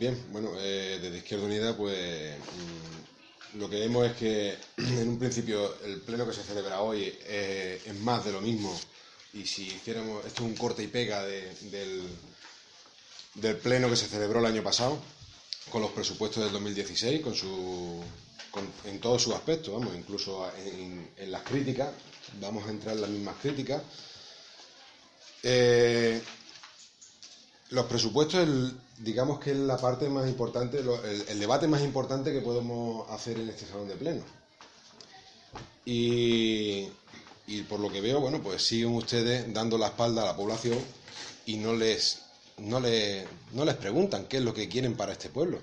Bien, 0.01 0.19
bueno, 0.33 0.53
eh, 0.57 0.99
desde 1.03 1.19
Izquierda 1.19 1.45
Unida, 1.45 1.77
pues 1.77 2.35
mm, 2.39 3.59
lo 3.59 3.69
que 3.69 3.81
vemos 3.81 4.07
es 4.07 4.15
que 4.17 4.57
en 4.79 5.09
un 5.11 5.19
principio 5.19 5.77
el 5.85 6.01
pleno 6.01 6.27
que 6.27 6.33
se 6.33 6.43
celebra 6.43 6.81
hoy 6.81 7.13
eh, 7.27 7.83
es 7.85 7.95
más 8.01 8.25
de 8.25 8.33
lo 8.33 8.41
mismo. 8.41 8.75
Y 9.35 9.45
si 9.45 9.65
hiciéramos, 9.67 10.25
esto 10.25 10.43
es 10.43 10.49
un 10.49 10.57
corte 10.57 10.83
y 10.83 10.87
pega 10.87 11.23
de- 11.25 11.55
del, 13.35 13.59
pleno 13.59 13.91
que 13.91 13.97
se 13.97 14.07
celebró 14.07 14.41
el 14.41 14.47
año 14.47 14.63
pasado, 14.63 14.99
con 15.71 15.83
los 15.83 15.91
presupuestos 15.91 16.45
del 16.45 16.53
2016, 16.55 17.21
con 17.21 17.35
su, 17.35 18.03
con- 18.51 18.73
en 18.87 19.01
todos 19.01 19.23
sus 19.23 19.35
aspectos, 19.35 19.75
vamos, 19.75 19.95
incluso 19.95 20.51
en, 20.65 21.11
en 21.19 21.31
las 21.31 21.43
críticas, 21.43 21.91
vamos 22.41 22.67
a 22.67 22.71
entrar 22.71 22.95
en 22.95 23.03
las 23.03 23.11
mismas 23.11 23.37
críticas. 23.43 23.83
Eh, 25.43 26.23
los 27.71 27.87
presupuestos, 27.87 28.49
digamos 28.99 29.39
que 29.39 29.53
es 29.53 29.57
la 29.57 29.77
parte 29.77 30.09
más 30.09 30.29
importante, 30.29 30.81
el 31.29 31.39
debate 31.39 31.69
más 31.69 31.83
importante 31.83 32.33
que 32.33 32.41
podemos 32.41 33.09
hacer 33.11 33.39
en 33.39 33.49
este 33.49 33.67
salón 33.67 33.89
de 33.89 33.95
pleno. 33.95 34.23
Y, 35.85 36.89
y 37.47 37.63
por 37.63 37.81
lo 37.81 37.91
que 37.91 38.01
veo, 38.01 38.21
bueno, 38.21 38.41
pues 38.43 38.63
siguen 38.63 38.95
ustedes 38.95 39.53
dando 39.55 39.79
la 39.79 39.89
espalda 39.89 40.23
a 40.23 40.27
la 40.27 40.37
población 40.37 40.79
y 41.47 41.57
no 41.57 41.73
les, 41.75 42.23
no 42.59 42.81
les, 42.81 43.27
no 43.53 43.65
les 43.65 43.77
preguntan 43.77 44.27
qué 44.27 44.39
es 44.39 44.43
lo 44.43 44.53
que 44.53 44.69
quieren 44.69 44.97
para 44.97 45.13
este 45.13 45.29
pueblo. 45.29 45.61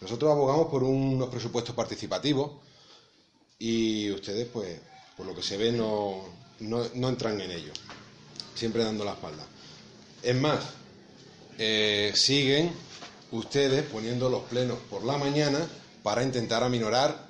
Nosotros 0.00 0.30
abogamos 0.30 0.68
por 0.68 0.82
unos 0.82 1.28
presupuestos 1.28 1.74
participativos 1.74 2.52
y 3.58 4.10
ustedes, 4.12 4.48
pues, 4.48 4.80
por 5.16 5.26
lo 5.26 5.34
que 5.34 5.42
se 5.42 5.56
ve, 5.56 5.72
no, 5.72 6.24
no, 6.60 6.86
no 6.94 7.08
entran 7.08 7.40
en 7.40 7.50
ello, 7.50 7.72
siempre 8.54 8.84
dando 8.84 9.04
la 9.04 9.12
espalda. 9.12 9.44
Es 10.22 10.36
más, 10.36 10.60
eh, 11.58 12.12
siguen 12.14 12.72
ustedes 13.32 13.82
poniendo 13.84 14.30
los 14.30 14.44
plenos 14.44 14.78
por 14.88 15.04
la 15.04 15.18
mañana 15.18 15.58
para 16.02 16.22
intentar 16.22 16.62
aminorar 16.62 17.28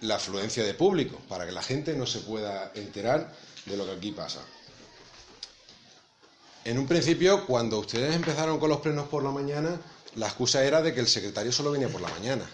la 0.00 0.16
afluencia 0.16 0.64
de 0.64 0.74
público, 0.74 1.18
para 1.28 1.46
que 1.46 1.52
la 1.52 1.62
gente 1.62 1.94
no 1.94 2.06
se 2.06 2.20
pueda 2.20 2.72
enterar 2.74 3.32
de 3.66 3.76
lo 3.76 3.84
que 3.84 3.92
aquí 3.92 4.12
pasa. 4.12 4.40
En 6.64 6.78
un 6.78 6.86
principio, 6.86 7.46
cuando 7.46 7.78
ustedes 7.78 8.14
empezaron 8.14 8.58
con 8.58 8.70
los 8.70 8.80
plenos 8.80 9.08
por 9.08 9.22
la 9.22 9.30
mañana, 9.30 9.80
la 10.16 10.26
excusa 10.26 10.64
era 10.64 10.82
de 10.82 10.94
que 10.94 11.00
el 11.00 11.08
secretario 11.08 11.52
solo 11.52 11.70
venía 11.70 11.88
por 11.88 12.00
la 12.00 12.08
mañana. 12.08 12.48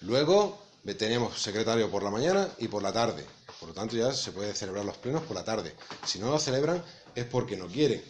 Luego 0.00 0.62
teníamos 0.92 1.40
secretario 1.40 1.90
por 1.90 2.02
la 2.02 2.10
mañana 2.10 2.48
y 2.58 2.68
por 2.68 2.82
la 2.82 2.92
tarde. 2.92 3.24
Por 3.58 3.70
lo 3.70 3.74
tanto, 3.74 3.96
ya 3.96 4.12
se 4.12 4.32
puede 4.32 4.54
celebrar 4.54 4.84
los 4.84 4.98
plenos 4.98 5.22
por 5.22 5.36
la 5.36 5.44
tarde. 5.44 5.74
Si 6.04 6.18
no 6.18 6.30
lo 6.30 6.38
celebran 6.38 6.84
es 7.14 7.24
porque 7.24 7.56
no 7.56 7.66
quieren. 7.68 8.02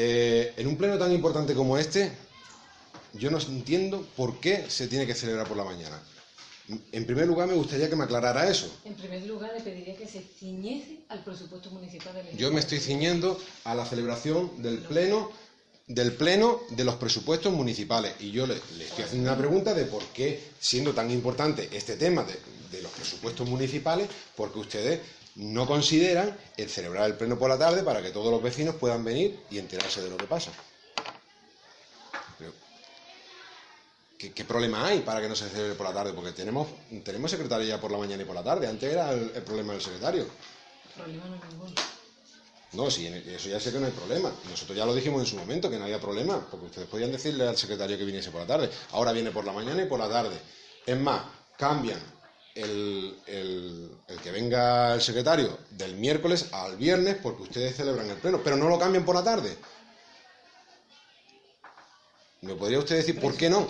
Eh, 0.00 0.54
en 0.56 0.68
un 0.68 0.76
pleno 0.76 0.96
tan 0.96 1.10
importante 1.10 1.54
como 1.54 1.76
este, 1.76 2.12
yo 3.14 3.32
no 3.32 3.40
entiendo 3.40 4.06
por 4.16 4.38
qué 4.38 4.70
se 4.70 4.86
tiene 4.86 5.08
que 5.08 5.14
celebrar 5.14 5.48
por 5.48 5.56
la 5.56 5.64
mañana. 5.64 6.00
En 6.92 7.04
primer 7.04 7.26
lugar, 7.26 7.48
me 7.48 7.54
gustaría 7.54 7.90
que 7.90 7.96
me 7.96 8.04
aclarara 8.04 8.48
eso. 8.48 8.72
En 8.84 8.94
primer 8.94 9.26
lugar, 9.26 9.50
le 9.56 9.60
pediría 9.60 9.96
que 9.96 10.06
se 10.06 10.20
ciñese 10.20 11.00
al 11.08 11.24
presupuesto 11.24 11.72
municipal 11.72 12.14
del 12.14 12.36
Yo 12.36 12.52
me 12.52 12.60
estoy 12.60 12.78
ciñendo 12.78 13.40
a 13.64 13.74
la 13.74 13.84
celebración 13.84 14.62
del 14.62 14.78
pleno 14.78 15.32
del 15.88 16.12
pleno 16.12 16.60
de 16.68 16.84
los 16.84 16.96
presupuestos 16.96 17.52
municipales 17.52 18.12
y 18.20 18.30
yo 18.30 18.46
le, 18.46 18.54
le 18.76 18.84
estoy 18.84 19.04
haciendo 19.04 19.30
una 19.30 19.38
pregunta 19.38 19.72
de 19.72 19.86
por 19.86 20.04
qué 20.08 20.38
siendo 20.60 20.92
tan 20.92 21.10
importante 21.10 21.66
este 21.72 21.96
tema 21.96 22.24
de, 22.24 22.38
de 22.70 22.82
los 22.82 22.92
presupuestos 22.92 23.48
municipales 23.48 24.06
porque 24.36 24.58
ustedes 24.58 25.00
no 25.38 25.66
consideran 25.66 26.36
el 26.56 26.68
celebrar 26.68 27.06
el 27.06 27.14
pleno 27.16 27.38
por 27.38 27.48
la 27.48 27.56
tarde 27.56 27.82
para 27.84 28.02
que 28.02 28.10
todos 28.10 28.30
los 28.30 28.42
vecinos 28.42 28.74
puedan 28.74 29.04
venir 29.04 29.38
y 29.50 29.58
enterarse 29.58 30.02
de 30.02 30.10
lo 30.10 30.16
que 30.16 30.26
pasa. 30.26 30.50
Pero, 32.38 32.52
¿qué, 34.18 34.32
qué 34.32 34.44
problema 34.44 34.86
hay 34.86 35.00
para 35.00 35.20
que 35.20 35.28
no 35.28 35.36
se 35.36 35.48
celebre 35.48 35.74
por 35.76 35.86
la 35.86 35.94
tarde? 35.94 36.12
Porque 36.12 36.32
tenemos 36.32 36.66
tenemos 37.04 37.30
secretario 37.30 37.66
ya 37.66 37.80
por 37.80 37.92
la 37.92 37.98
mañana 37.98 38.22
y 38.22 38.26
por 38.26 38.34
la 38.34 38.42
tarde. 38.42 38.66
Antes 38.66 38.90
era 38.92 39.12
el- 39.12 39.30
el 39.34 39.42
problema 39.42 39.72
del 39.74 39.82
secretario. 39.82 40.26
problema 40.96 41.24
no 41.26 41.36
es 41.36 41.44
ninguno. 41.52 41.72
No, 42.72 42.90
sí, 42.90 43.06
en 43.06 43.14
eso 43.14 43.48
ya 43.48 43.60
sé 43.60 43.72
que 43.72 43.78
no 43.78 43.86
hay 43.86 43.92
problema. 43.92 44.32
Nosotros 44.50 44.76
ya 44.76 44.84
lo 44.84 44.94
dijimos 44.94 45.20
en 45.20 45.26
su 45.26 45.36
momento, 45.36 45.70
que 45.70 45.78
no 45.78 45.84
había 45.84 46.00
problema, 46.00 46.44
porque 46.50 46.66
ustedes 46.66 46.88
podían 46.88 47.12
decirle 47.12 47.46
al 47.48 47.56
secretario 47.56 47.96
que 47.96 48.04
viniese 48.04 48.30
por 48.32 48.40
la 48.40 48.46
tarde. 48.46 48.68
Ahora 48.90 49.12
viene 49.12 49.30
por 49.30 49.44
la 49.44 49.52
mañana 49.52 49.82
y 49.82 49.86
por 49.86 49.98
la 50.00 50.08
tarde. 50.08 50.36
Es 50.84 50.96
más, 50.98 51.22
cambian 51.56 52.00
el, 52.62 53.16
el- 53.26 53.90
el 54.08 54.18
que 54.20 54.30
venga 54.30 54.94
el 54.94 55.00
secretario 55.02 55.58
del 55.70 55.94
miércoles 55.96 56.46
al 56.52 56.76
viernes 56.76 57.16
porque 57.22 57.42
ustedes 57.42 57.76
celebran 57.76 58.10
el 58.10 58.16
pleno, 58.16 58.40
pero 58.42 58.56
no 58.56 58.68
lo 58.68 58.78
cambian 58.78 59.04
por 59.04 59.14
la 59.14 59.22
tarde. 59.24 59.56
¿Me 62.42 62.54
podría 62.54 62.78
usted 62.78 62.96
decir 62.96 63.20
por 63.20 63.36
qué 63.36 63.48
no? 63.50 63.66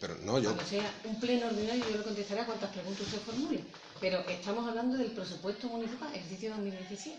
Pero 0.00 0.16
no, 0.22 0.38
yo... 0.38 0.50
Cuando 0.52 0.68
sea 0.68 0.90
un 1.04 1.18
pleno 1.20 1.46
ordinario, 1.46 1.84
yo 1.90 1.96
le 1.98 2.02
contestaré 2.02 2.40
a 2.42 2.46
cuantas 2.46 2.70
preguntas 2.70 3.06
usted 3.06 3.20
formule. 3.20 3.64
Pero 4.00 4.18
estamos 4.28 4.68
hablando 4.68 4.96
del 4.98 5.12
presupuesto 5.12 5.68
municipal, 5.68 6.12
ejercicio 6.14 6.50
2017. 6.50 7.18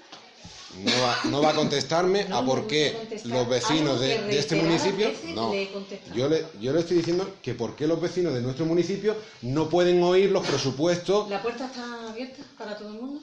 No 0.84 0.92
va, 1.02 1.20
no 1.32 1.42
va 1.42 1.52
a 1.52 1.56
contestarme 1.56 2.26
No 2.26 2.38
a 2.38 2.46
por 2.46 2.68
qué 2.68 2.94
contestar 2.96 3.32
los 3.32 3.50
vecinos 3.50 4.00
de, 4.00 4.38
este 4.38 4.56
municipio. 4.56 5.12
No, 5.34 5.52
le 5.52 5.70
yo 6.14 6.30
le, 6.30 6.46
yo 6.60 6.74
le 6.74 6.82
estoy 6.82 6.98
diciendo 6.98 7.28
que 7.42 7.54
por 7.56 7.76
qué 7.76 7.88
los 7.88 8.00
vecinos 8.00 8.34
de 8.34 8.42
nuestro 8.42 8.66
municipio 8.66 9.16
no 9.42 9.70
pueden 9.70 10.04
oír 10.04 10.30
los 10.30 10.46
presupuestos. 10.46 11.30
¿La 11.30 11.42
puerta 11.42 11.66
está 11.66 12.10
abierta 12.10 12.44
para 12.58 12.78
todo 12.78 12.90
el 12.90 12.96
mundo? 12.96 13.22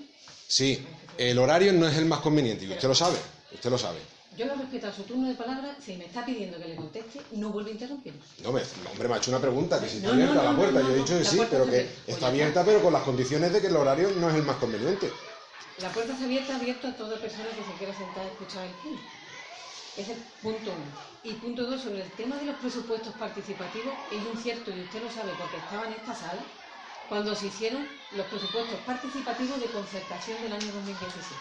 Sí, 0.49 0.85
el 1.19 1.39
horario 1.39 1.73
no 1.73 1.87
es 1.87 1.97
el 1.97 2.07
más 2.07 2.21
conveniente 2.21 2.65
y 2.65 2.71
usted 2.73 2.89
lo 2.89 2.95
sabe. 2.95 3.17
Usted 3.53 3.71
lo 3.71 3.79
sabe. 3.79 3.99
Yo 4.37 4.47
lo 4.47 4.57
respeto 4.57 4.89
a 4.89 4.93
su 4.93 5.05
turno 5.05 5.29
de 5.29 5.35
palabra. 5.35 5.77
Si 5.85 5.97
me 5.97 6.07
está 6.07 6.25
pidiendo 6.25 6.59
que 6.59 6.65
le 6.65 6.75
conteste, 6.75 7.21
no 7.33 7.51
vuelvo 7.51 7.69
a 7.69 7.73
interrumpir. 7.73 8.15
No, 8.43 8.51
me, 8.51 8.61
no, 8.61 8.91
hombre, 8.91 9.07
me 9.07 9.15
ha 9.15 9.19
hecho 9.19 9.31
una 9.31 9.41
pregunta, 9.41 9.81
que 9.81 9.89
si 9.89 9.99
está 9.99 10.09
No, 10.09 10.15
no, 10.15 10.23
abierta 10.23 10.35
no, 10.35 10.43
la 10.43 10.51
no, 10.53 10.59
puerta. 10.59 10.81
no, 10.81 10.87
yo 10.89 10.93
he 10.93 10.97
no, 10.97 11.05
dicho 11.05 11.19
que 11.19 11.25
sí, 11.25 11.41
pero 11.49 11.67
que 11.71 11.87
está. 12.09 12.27
abierta, 12.27 12.65
pero 12.65 12.83
con 12.83 12.93
las 12.93 13.03
condiciones 13.05 13.53
de 13.53 13.61
que 13.61 13.69
el 13.69 13.77
horario 13.77 14.11
no 14.19 14.29
es 14.29 14.35
el 14.35 14.43
más 14.43 14.57
conveniente. 14.57 15.09
La 15.81 15.89
puerta 15.91 16.13
está 16.13 16.25
abierta, 16.25 16.57
abierto 16.57 16.87
a 16.89 16.93
toda 16.93 17.19
persona 17.19 17.49
que 17.51 17.65
se 17.65 17.79
quiera 17.79 17.93
sentar 17.93 18.25
a 18.25 18.29
escuchar 18.29 18.65
el 18.65 18.73
pleno. 18.75 19.01
Ese 19.97 20.13
es 20.13 20.19
punto 20.41 20.71
uno. 20.71 21.15
Y 21.25 21.33
punto 21.35 21.67
dos, 21.67 21.83
sobre 21.83 22.03
el 22.03 22.11
tema 22.13 22.37
de 22.37 22.47
los 22.47 22.57
presupuestos 22.57 23.15
participativos, 23.15 23.95
es 24.13 24.23
incierto, 24.35 24.71
y 24.71 24.81
usted 24.81 25.03
lo 25.03 25.11
sabe 25.11 25.33
porque 25.39 25.57
estaba 25.57 25.87
en 25.87 25.93
esta 25.95 26.15
sala, 26.15 26.43
cuando 27.09 27.35
se 27.35 27.47
hicieron 27.47 27.89
los 28.17 28.27
presupuestos 28.27 28.79
participativos 28.87 29.61
de 29.61 29.67
concertación 29.67 30.43
del 30.43 30.53
año 30.53 30.73
2017. 30.73 31.35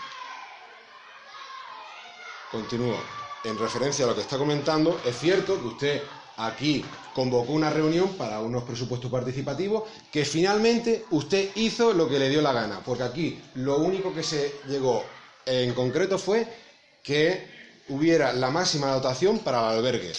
Continúo. 2.51 2.97
En 3.43 3.57
referencia 3.57 4.05
a 4.05 4.07
lo 4.07 4.15
que 4.15 4.21
está 4.21 4.37
comentando, 4.37 4.99
es 5.05 5.17
cierto 5.17 5.59
que 5.59 5.67
usted 5.67 6.03
aquí 6.37 6.83
convocó 7.13 7.53
una 7.53 7.69
reunión 7.69 8.13
para 8.13 8.39
unos 8.39 8.63
presupuestos 8.63 9.11
participativos 9.11 9.83
que 10.11 10.25
finalmente 10.25 11.05
usted 11.11 11.49
hizo 11.55 11.93
lo 11.93 12.09
que 12.09 12.19
le 12.19 12.29
dio 12.29 12.41
la 12.41 12.53
gana, 12.53 12.81
porque 12.83 13.03
aquí 13.03 13.41
lo 13.55 13.77
único 13.77 14.13
que 14.13 14.23
se 14.23 14.55
llegó 14.67 15.03
en 15.45 15.73
concreto 15.73 16.17
fue 16.17 16.47
que 17.03 17.47
hubiera 17.89 18.33
la 18.33 18.49
máxima 18.49 18.91
dotación 18.93 19.39
para 19.39 19.59
el 19.71 19.77
albergue. 19.79 20.13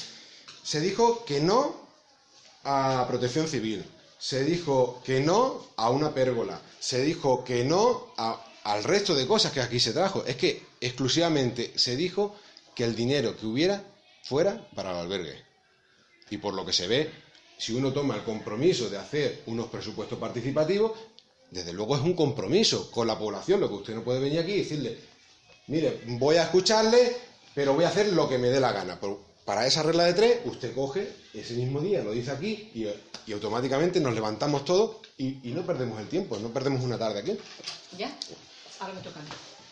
Se 0.62 0.80
dijo 0.80 1.24
que 1.24 1.40
no 1.40 1.74
a 2.64 3.04
protección 3.08 3.48
civil, 3.48 3.84
se 4.18 4.44
dijo 4.44 5.02
que 5.04 5.20
no 5.20 5.66
a 5.76 5.90
una 5.90 6.14
pérgola, 6.14 6.60
se 6.78 7.02
dijo 7.02 7.44
que 7.44 7.64
no 7.64 8.06
a- 8.16 8.40
al 8.64 8.84
resto 8.84 9.14
de 9.14 9.26
cosas 9.26 9.52
que 9.52 9.60
aquí 9.60 9.78
se 9.80 9.92
trajo. 9.92 10.24
Es 10.26 10.36
que 10.36 10.62
exclusivamente 10.80 11.72
se 11.76 11.96
dijo 11.96 12.34
que 12.74 12.84
el 12.84 12.94
dinero 12.96 13.36
que 13.36 13.46
hubiera 13.46 13.82
fuera 14.22 14.66
para 14.74 14.92
el 14.92 14.96
albergue. 14.96 15.43
Y 16.34 16.38
por 16.38 16.52
lo 16.52 16.66
que 16.66 16.72
se 16.72 16.88
ve, 16.88 17.10
si 17.56 17.72
uno 17.74 17.92
toma 17.92 18.16
el 18.16 18.24
compromiso 18.24 18.90
de 18.90 18.98
hacer 18.98 19.42
unos 19.46 19.68
presupuestos 19.68 20.18
participativos, 20.18 20.90
desde 21.48 21.72
luego 21.72 21.94
es 21.94 22.02
un 22.02 22.14
compromiso 22.14 22.90
con 22.90 23.06
la 23.06 23.16
población, 23.16 23.60
lo 23.60 23.68
que 23.68 23.74
usted 23.76 23.94
no 23.94 24.02
puede 24.02 24.18
venir 24.18 24.40
aquí 24.40 24.52
y 24.52 24.58
decirle, 24.58 24.98
mire, 25.68 26.02
voy 26.06 26.36
a 26.36 26.42
escucharle, 26.42 27.16
pero 27.54 27.74
voy 27.74 27.84
a 27.84 27.88
hacer 27.88 28.12
lo 28.12 28.28
que 28.28 28.38
me 28.38 28.48
dé 28.48 28.58
la 28.58 28.72
gana. 28.72 28.98
Pero 29.00 29.20
para 29.44 29.64
esa 29.64 29.84
regla 29.84 30.06
de 30.06 30.14
tres, 30.14 30.40
usted 30.44 30.74
coge 30.74 31.08
ese 31.32 31.54
mismo 31.54 31.80
día, 31.80 32.02
lo 32.02 32.10
dice 32.10 32.32
aquí 32.32 32.72
y, 32.74 32.88
y 33.28 33.32
automáticamente 33.32 34.00
nos 34.00 34.12
levantamos 34.12 34.64
todos 34.64 34.96
y, 35.16 35.38
no 35.44 35.62
perdemos 35.64 36.00
el 36.00 36.08
tiempo, 36.08 36.36
no 36.38 36.48
perdemos 36.48 36.82
una 36.82 36.98
tarde 36.98 37.20
aquí. 37.20 37.38
¿Ya? 37.96 38.12
Ahora 38.80 38.94
me 38.94 39.00
toca. 39.02 39.20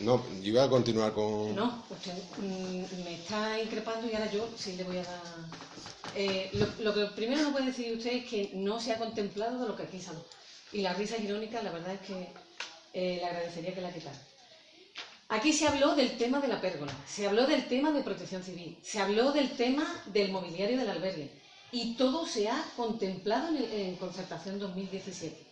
No, 0.03 0.25
yo 0.41 0.49
iba 0.49 0.65
a 0.65 0.69
continuar 0.69 1.13
con... 1.13 1.55
No, 1.55 1.85
usted 1.91 2.13
mm, 2.39 3.05
me 3.05 3.15
está 3.15 3.61
increpando 3.61 4.09
y 4.11 4.15
ahora 4.15 4.31
yo 4.31 4.49
sí 4.57 4.75
le 4.77 4.85
voy 4.85 4.99
a 4.99 5.03
dar. 5.05 5.21
Eh, 6.15 6.51
lo, 6.55 6.67
lo 6.81 6.95
que 6.95 7.05
primero 7.15 7.43
no 7.43 7.53
puede 7.53 7.67
decir 7.67 7.97
usted 7.97 8.13
es 8.13 8.25
que 8.29 8.51
no 8.55 8.81
se 8.81 8.93
ha 8.93 8.99
contemplado 8.99 9.61
de 9.61 9.69
lo 9.69 9.77
que 9.77 9.85
aquí 9.85 10.01
sale. 10.01 10.19
Y 10.73 10.81
la 10.83 10.93
risa 10.95 11.17
irónica, 11.19 11.63
la 11.63 11.71
verdad 11.71 11.95
es 11.95 12.01
que 12.01 12.33
eh, 12.95 13.17
le 13.21 13.25
agradecería 13.27 13.75
que 13.75 13.81
la 13.81 13.93
quitara. 13.93 14.19
Aquí 15.29 15.53
se 15.53 15.67
habló 15.67 15.95
del 15.95 16.17
tema 16.19 16.41
de 16.41 16.49
la 16.49 16.61
pérgola, 16.61 16.93
se 17.07 17.27
habló 17.27 17.47
del 17.47 17.67
tema 17.67 17.91
de 17.91 18.03
protección 18.03 18.43
civil, 18.43 18.77
se 18.83 18.99
habló 19.01 19.33
del 19.33 19.51
tema 19.57 19.87
del 20.07 20.31
mobiliario 20.31 20.77
del 20.79 20.91
albergue 20.91 21.31
y 21.71 21.95
todo 21.95 22.27
se 22.27 22.49
ha 22.51 22.63
contemplado 22.77 23.49
en, 23.49 23.57
el- 23.57 23.73
en 23.73 23.97
concertación 23.97 24.59
2017. 24.59 25.52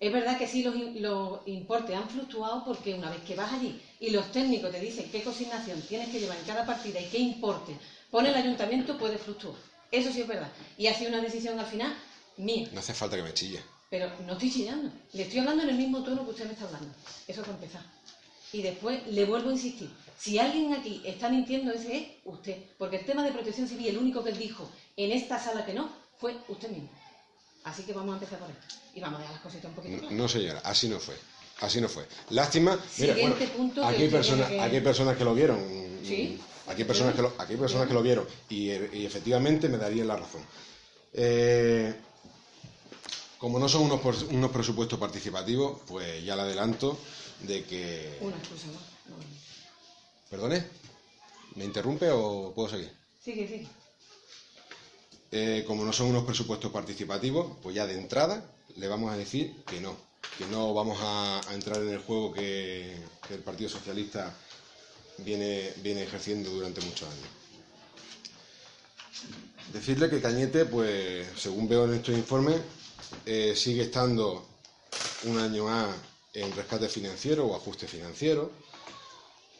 Es 0.00 0.12
verdad 0.12 0.38
que 0.38 0.46
sí, 0.46 0.62
los, 0.62 0.74
los 0.94 1.40
importes 1.46 1.96
han 1.96 2.08
fluctuado 2.08 2.64
porque 2.64 2.94
una 2.94 3.10
vez 3.10 3.20
que 3.22 3.34
vas 3.34 3.52
allí 3.52 3.80
y 3.98 4.10
los 4.10 4.30
técnicos 4.30 4.70
te 4.70 4.80
dicen 4.80 5.10
qué 5.10 5.22
consignación 5.22 5.80
tienes 5.82 6.08
que 6.10 6.20
llevar 6.20 6.38
en 6.38 6.44
cada 6.44 6.64
partida 6.64 7.00
y 7.00 7.06
qué 7.06 7.18
importe 7.18 7.74
pone 8.10 8.30
el 8.30 8.34
ayuntamiento, 8.34 8.98
puede 8.98 9.18
fluctuar. 9.18 9.54
Eso 9.90 10.12
sí 10.12 10.20
es 10.20 10.28
verdad. 10.28 10.50
Y 10.76 10.86
ha 10.86 10.94
sido 10.94 11.10
una 11.10 11.20
decisión 11.20 11.58
al 11.58 11.66
final 11.66 11.94
mía. 12.36 12.68
No 12.72 12.80
hace 12.80 12.94
falta 12.94 13.16
que 13.16 13.22
me 13.22 13.34
chille. 13.34 13.60
Pero 13.90 14.10
no 14.26 14.34
estoy 14.34 14.50
chillando. 14.50 14.90
Le 15.12 15.22
estoy 15.22 15.38
hablando 15.40 15.62
en 15.62 15.70
el 15.70 15.76
mismo 15.76 16.02
tono 16.02 16.24
que 16.24 16.30
usted 16.30 16.46
me 16.46 16.52
está 16.52 16.66
hablando. 16.66 16.94
Eso 17.26 17.40
para 17.40 17.54
empezar. 17.54 17.82
Y 18.52 18.62
después 18.62 19.06
le 19.06 19.24
vuelvo 19.24 19.50
a 19.50 19.52
insistir. 19.52 19.90
Si 20.18 20.38
alguien 20.38 20.74
aquí 20.74 21.02
está 21.04 21.28
mintiendo, 21.28 21.72
ese 21.72 21.96
es 21.96 22.08
usted. 22.24 22.56
Porque 22.76 22.98
el 22.98 23.06
tema 23.06 23.22
de 23.22 23.32
protección 23.32 23.68
civil, 23.68 23.88
el 23.88 23.98
único 23.98 24.22
que 24.22 24.32
dijo 24.32 24.70
en 24.96 25.12
esta 25.12 25.38
sala 25.38 25.64
que 25.64 25.74
no, 25.74 25.90
fue 26.18 26.36
usted 26.48 26.70
mismo. 26.70 26.90
Así 27.64 27.82
que 27.82 27.92
vamos 27.92 28.12
a 28.12 28.14
empezar 28.14 28.38
por 28.38 28.48
ahí. 28.48 28.54
Y 28.94 29.00
vamos 29.00 29.18
a 29.18 29.20
dejar 29.20 29.34
las 29.34 29.42
cositas 29.42 29.64
un 29.66 29.74
poquito 29.74 29.94
No, 29.94 30.00
claras. 30.00 30.16
no, 30.18 30.28
señora, 30.28 30.60
así 30.64 30.88
no 30.88 30.98
fue. 30.98 31.14
Así 31.60 31.80
no 31.80 31.88
fue. 31.88 32.06
Lástima. 32.30 32.78
Mira, 32.98 33.14
bueno, 33.14 33.34
aquí, 33.84 34.02
hay 34.04 34.08
personas, 34.08 34.48
que- 34.48 34.60
aquí 34.60 34.76
hay 34.76 34.82
personas 34.82 35.16
que 35.16 35.24
lo 35.24 35.34
vieron. 35.34 35.58
Sí. 36.04 36.40
Aquí 36.68 36.82
hay 36.82 36.86
personas 36.88 37.14
que 37.14 37.22
lo, 37.22 37.34
aquí 37.38 37.52
hay 37.54 37.58
personas 37.58 37.88
que 37.88 37.94
lo 37.94 38.02
vieron. 38.02 38.26
Y, 38.48 38.70
y 38.70 39.06
efectivamente 39.06 39.68
me 39.68 39.76
darían 39.78 40.06
la 40.08 40.16
razón. 40.16 40.42
Eh, 41.14 41.94
como 43.38 43.58
no 43.58 43.68
son 43.68 43.82
unos, 43.82 44.00
por- 44.00 44.14
unos 44.30 44.50
presupuestos 44.50 44.98
participativos, 44.98 45.80
pues 45.86 46.24
ya 46.24 46.36
le 46.36 46.42
adelanto 46.42 46.98
de 47.40 47.64
que. 47.64 48.18
Una 48.20 48.36
excusa 48.36 48.66
más. 48.68 48.82
No. 49.08 49.16
¿Perdone? 50.30 50.64
¿Me 51.56 51.64
interrumpe 51.64 52.10
o 52.10 52.52
puedo 52.54 52.68
seguir? 52.68 52.92
Sigue, 53.22 53.46
sigue. 53.48 53.68
Eh, 55.30 55.64
como 55.66 55.84
no 55.84 55.92
son 55.92 56.08
unos 56.08 56.24
presupuestos 56.24 56.72
participativos, 56.72 57.56
pues 57.62 57.74
ya 57.74 57.86
de 57.86 57.98
entrada 57.98 58.42
le 58.76 58.88
vamos 58.88 59.12
a 59.12 59.16
decir 59.16 59.62
que 59.66 59.80
no, 59.80 59.96
que 60.38 60.46
no 60.46 60.72
vamos 60.72 60.98
a, 61.02 61.40
entrar 61.52 61.82
en 61.82 61.90
el 61.90 61.98
juego 61.98 62.32
que, 62.32 62.96
que 63.26 63.34
el 63.34 63.40
Partido 63.40 63.68
Socialista 63.68 64.34
viene, 65.18 65.72
viene 65.82 66.02
ejerciendo 66.02 66.50
durante 66.50 66.80
muchos 66.80 67.08
años. 67.08 67.28
Decirle 69.72 70.08
que 70.08 70.20
Cañete, 70.20 70.64
pues 70.64 71.26
según 71.36 71.68
veo 71.68 71.84
en 71.84 71.94
estos 71.94 72.16
informes, 72.16 72.60
eh, 73.26 73.54
sigue 73.54 73.82
estando 73.82 74.46
un 75.24 75.38
año 75.38 75.64
más 75.64 75.94
en 76.32 76.54
rescate 76.54 76.88
financiero 76.88 77.46
o 77.46 77.56
ajuste 77.56 77.86
financiero, 77.86 78.50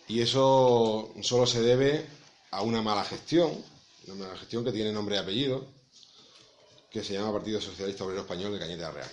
y 0.06 0.20
eso 0.20 1.12
solo 1.22 1.46
se 1.46 1.60
debe 1.60 2.06
a 2.50 2.62
una 2.62 2.80
mala 2.80 3.04
gestión, 3.04 3.52
una 4.12 4.36
gestión 4.36 4.64
que 4.64 4.72
tiene 4.72 4.92
nombre 4.92 5.16
y 5.16 5.18
apellido, 5.18 5.66
que 6.90 7.02
se 7.04 7.14
llama 7.14 7.32
Partido 7.32 7.60
Socialista 7.60 8.04
Obrero 8.04 8.22
Español 8.22 8.52
de 8.52 8.58
Cañete 8.58 8.82
de 8.82 8.90
Real. 8.90 9.10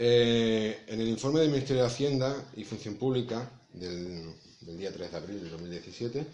Eh, 0.00 0.84
en 0.86 1.00
el 1.00 1.08
informe 1.08 1.40
del 1.40 1.50
Ministerio 1.50 1.82
de 1.82 1.88
Hacienda 1.88 2.36
y 2.56 2.64
Función 2.64 2.94
Pública 2.94 3.50
del, 3.72 4.32
día 4.78 4.92
3 4.92 5.10
de 5.10 5.16
abril 5.16 5.42
de 5.42 5.50
2017, 5.50 6.26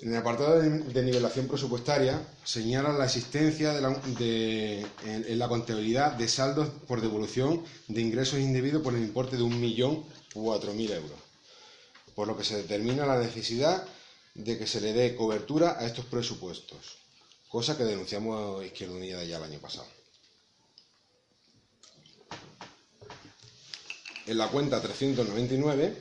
en 0.00 0.10
el 0.12 0.16
apartado 0.18 0.58
de, 0.60 1.02
nivelación 1.02 1.46
presupuestaria 1.48 2.20
señala 2.44 2.92
la 2.92 3.04
existencia 3.06 3.72
de 3.72 3.80
la- 3.80 3.90
de- 4.18 4.80
en, 5.04 5.24
en 5.28 5.38
la 5.38 5.48
contabilidad 5.48 6.12
de 6.12 6.28
saldos 6.28 6.68
por 6.86 7.00
devolución 7.00 7.62
de 7.88 8.00
ingresos 8.00 8.38
indebidos 8.38 8.82
por 8.82 8.94
el 8.94 9.02
importe 9.02 9.36
de 9.36 9.42
1.004.000 9.42 10.90
euros, 10.92 11.18
por 12.14 12.26
lo 12.26 12.36
que 12.36 12.44
se 12.44 12.56
determina 12.56 13.04
la 13.06 13.18
necesidad 13.18 13.86
de 14.36 14.58
que 14.58 14.66
se 14.66 14.80
le 14.80 14.92
dé 14.92 15.16
cobertura 15.16 15.78
a 15.78 15.86
estos 15.86 16.04
presupuestos, 16.04 16.98
cosa 17.48 17.76
que 17.76 17.84
denunciamos 17.84 18.60
a 18.60 18.66
Izquierda 18.66 18.94
Unida 18.94 19.24
ya 19.24 19.38
el 19.38 19.44
año 19.44 19.58
pasado. 19.58 19.86
En 24.26 24.36
la 24.36 24.48
cuenta 24.48 24.80
399 24.82 25.96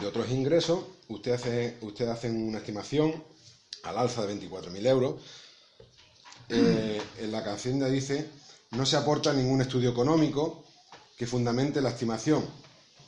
de 0.00 0.06
otros 0.06 0.30
ingresos, 0.30 0.84
usted 1.08 1.32
hace, 1.32 1.78
usted 1.80 2.06
hace 2.08 2.30
una 2.30 2.58
estimación 2.58 3.24
al 3.82 3.98
alza 3.98 4.24
de 4.24 4.34
24.000 4.34 4.86
euros. 4.86 5.20
Eh, 6.50 7.02
en 7.18 7.32
la 7.32 7.38
Hacienda 7.38 7.88
dice, 7.88 8.28
no 8.72 8.86
se 8.86 8.96
aporta 8.96 9.32
ningún 9.32 9.62
estudio 9.62 9.90
económico 9.90 10.64
que 11.16 11.26
fundamente 11.26 11.80
la 11.80 11.90
estimación. 11.90 12.44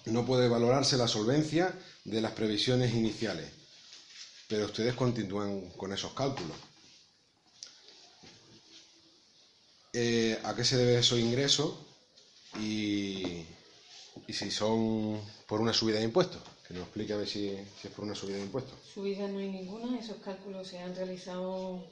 No 0.06 0.24
puede 0.24 0.48
valorarse 0.48 0.96
la 0.96 1.06
solvencia 1.06 1.78
de 2.04 2.20
las 2.20 2.32
previsiones 2.32 2.94
iniciales. 2.94 3.65
Pero 4.48 4.66
ustedes 4.66 4.94
continúan 4.94 5.70
con 5.70 5.92
esos 5.92 6.12
cálculos. 6.12 6.56
Eh, 9.92 10.38
¿A 10.44 10.54
qué 10.54 10.64
se 10.64 10.76
debe 10.76 10.98
esos 10.98 11.18
ingresos? 11.18 11.74
Y, 12.60 13.44
y 14.26 14.32
si 14.32 14.50
son 14.50 15.20
por 15.46 15.60
una 15.60 15.72
subida 15.72 15.98
de 15.98 16.04
impuestos. 16.04 16.42
Que 16.66 16.74
nos 16.74 16.84
explique 16.84 17.12
a 17.12 17.16
ver 17.16 17.28
si, 17.28 17.50
si 17.80 17.88
es 17.88 17.94
por 17.94 18.04
una 18.04 18.14
subida 18.14 18.36
de 18.36 18.42
impuestos. 18.42 18.74
Subida 18.92 19.28
no 19.28 19.38
hay 19.38 19.48
ninguna, 19.48 19.98
esos 19.98 20.16
cálculos 20.16 20.66
se 20.66 20.80
han 20.80 20.94
realizado 20.94 21.84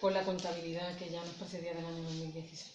por 0.00 0.12
la 0.12 0.22
contabilidad 0.24 0.96
que 0.98 1.10
ya 1.10 1.24
nos 1.24 1.34
procedía 1.34 1.72
del 1.74 1.86
año 1.86 2.02
2016. 2.02 2.73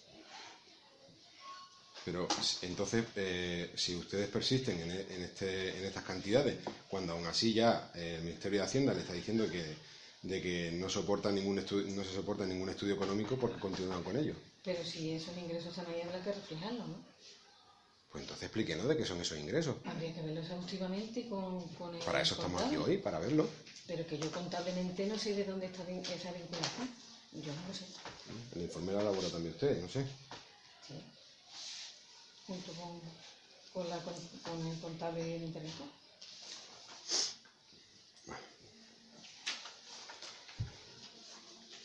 Pero 2.06 2.28
entonces, 2.62 3.06
eh, 3.16 3.72
si 3.76 3.96
ustedes 3.96 4.30
persisten 4.30 4.80
en, 4.82 4.92
e- 4.92 5.06
en 5.16 5.24
este, 5.24 5.78
en 5.78 5.86
estas 5.86 6.04
cantidades, 6.04 6.58
cuando 6.88 7.14
aún 7.14 7.26
así 7.28 7.54
ya 7.54 7.92
eh, 7.96 8.16
el 8.18 8.24
Ministerio 8.24 8.60
de 8.60 8.66
Hacienda 8.66 8.94
le 8.94 9.02
está 9.02 9.14
diciendo 9.14 9.50
que, 9.50 9.64
de 10.24 10.42
que 10.42 10.72
no, 10.74 10.90
soporta 10.90 11.32
ningún 11.32 11.56
no 11.58 12.04
se 12.04 12.14
soporta 12.14 12.46
ningún 12.46 12.70
estudio 12.70 12.96
económico 12.96 13.38
porque 13.38 13.60
continúan 13.60 14.04
con 14.04 14.18
ello. 14.18 14.34
Pero 14.64 14.84
si 14.84 15.12
esos 15.12 15.38
ingresos 15.38 15.70
están 15.78 15.88
ahí, 15.94 16.02
habrá 16.02 16.22
que 16.24 16.32
reflejarlos, 16.32 16.88
¿no? 16.88 17.04
Pues 18.12 18.24
entonces 18.24 18.44
explíquenos 18.46 18.88
de 18.88 18.98
qué 18.98 19.06
son 19.06 19.22
esos 19.22 19.38
ingresos. 19.38 19.76
Habría 19.86 20.14
que 20.14 20.22
verlo 20.22 20.42
exhaustivamente 20.42 21.28
con, 21.30 21.68
con 21.76 21.94
el 21.96 22.02
Para 22.04 22.22
eso 22.22 22.34
estamos 22.34 22.64
aquí 22.64 22.76
hoy, 22.76 22.98
para 22.98 23.20
verlo. 23.20 23.48
Pero 23.86 24.06
que 24.08 24.18
yo 24.18 24.32
contablemente 24.32 25.06
no 25.06 25.18
sé 25.18 25.34
de 25.36 25.44
dónde 25.44 25.68
está 25.68 25.84
esa 25.84 26.32
vinculación. 26.32 26.90
Yo 27.34 27.54
no 27.54 27.68
lo 27.68 27.74
sé. 27.74 27.86
El 28.56 28.64
informe 28.64 28.94
lo 28.94 29.02
elabora 29.02 29.30
también 29.30 29.54
usted, 29.54 29.80
no 29.80 29.88
sé. 29.90 30.04
Sí. 30.88 30.96
Junto 32.50 32.74
con, 32.74 33.00
con, 33.74 33.90
la, 33.92 34.00
con, 34.00 34.68
el 34.68 34.80
contable 34.80 35.22
y 35.22 35.34
el. 35.34 35.54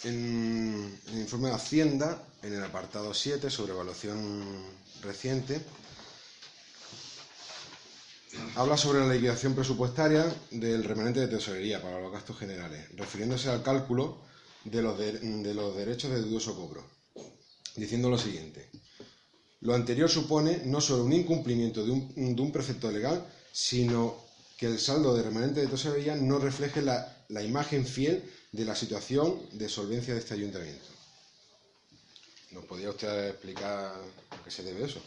En 0.04 1.00
el 1.08 1.18
informe 1.18 1.48
de 1.48 1.54
Hacienda, 1.54 2.26
en 2.42 2.54
el 2.54 2.64
apartado 2.64 3.12
7, 3.12 3.50
sobre 3.50 3.72
evaluación 3.72 4.64
reciente, 5.02 5.60
habla 8.56 8.78
sobre 8.78 9.00
la 9.00 9.12
liquidación 9.12 9.54
presupuestaria 9.54 10.24
del 10.50 10.82
remanente 10.82 11.20
de 11.20 11.28
tesorería 11.28 11.82
para 11.82 12.00
los 12.00 12.10
gastos 12.10 12.38
generales, 12.38 12.88
refiriéndose 12.96 13.50
al 13.50 13.62
cálculo 13.62 14.16
de 14.64 14.80
los, 14.80 14.98
de 14.98 15.54
los 15.54 15.76
derechos 15.76 16.10
de 16.10 16.22
dudoso 16.22 16.56
cobro, 16.56 16.88
diciendo 17.76 18.08
lo 18.08 18.16
siguiente. 18.16 18.70
Lo 19.64 19.74
anterior 19.74 20.10
supone 20.10 20.60
no 20.66 20.78
solo 20.78 21.04
un 21.04 21.12
incumplimiento 21.14 21.84
de 21.84 21.90
un, 21.90 22.36
de 22.36 22.42
un 22.42 22.52
precepto 22.52 22.90
legal, 22.92 23.26
sino 23.50 24.16
que 24.58 24.66
el 24.66 24.78
saldo 24.78 25.16
de 25.16 25.22
remanente 25.22 25.60
de 25.62 25.68
tesorería 25.68 26.14
no 26.16 26.38
refleje 26.38 26.82
la, 26.82 27.24
la 27.28 27.42
imagen 27.42 27.86
fiel 27.86 28.30
de 28.52 28.64
la 28.66 28.76
situación 28.76 29.40
de 29.52 29.70
solvencia 29.70 30.12
de 30.12 30.20
este 30.20 30.34
ayuntamiento. 30.34 30.84
¿Nos 32.50 32.66
podría 32.66 32.90
usted 32.90 33.30
explicar 33.30 33.94
a 34.30 34.44
qué 34.44 34.50
se 34.50 34.62
debe 34.64 34.84
eso? 34.84 35.00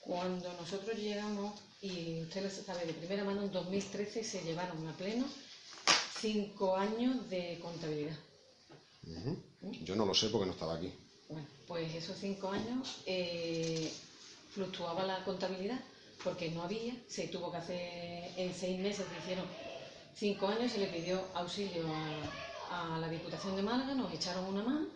Cuando 0.00 0.52
nosotros 0.52 0.96
llegamos, 0.96 1.60
y 1.82 2.22
usted 2.22 2.44
lo 2.44 2.50
sabe 2.50 2.86
de 2.86 2.94
primera 2.94 3.24
mano, 3.24 3.42
en 3.42 3.50
2013 3.50 4.22
se 4.22 4.42
llevaron 4.44 4.86
a 4.86 4.96
pleno 4.96 5.26
cinco 6.20 6.76
años 6.76 7.28
de 7.28 7.58
contabilidad. 7.60 8.16
Yo 9.82 9.96
no 9.96 10.06
lo 10.06 10.14
sé 10.14 10.28
porque 10.28 10.46
no 10.46 10.52
estaba 10.52 10.76
aquí. 10.76 10.92
Pues 11.66 11.94
esos 11.94 12.16
cinco 12.16 12.50
años 12.50 13.02
eh, 13.06 13.92
fluctuaba 14.50 15.04
la 15.04 15.24
contabilidad 15.24 15.80
porque 16.22 16.50
no 16.50 16.62
había, 16.62 16.94
se 17.08 17.28
tuvo 17.28 17.50
que 17.50 17.58
hacer 17.58 18.32
en 18.36 18.54
seis 18.54 18.78
meses, 18.78 19.06
se 19.06 19.18
hicieron 19.18 19.44
cinco 20.14 20.48
años, 20.48 20.72
se 20.72 20.78
le 20.78 20.86
pidió 20.86 21.20
auxilio 21.34 21.84
a, 22.70 22.98
la 22.98 23.08
Diputación 23.08 23.56
de 23.56 23.62
Málaga, 23.62 23.94
nos 23.94 24.12
echaron 24.12 24.44
una 24.46 24.62
mano 24.62 24.86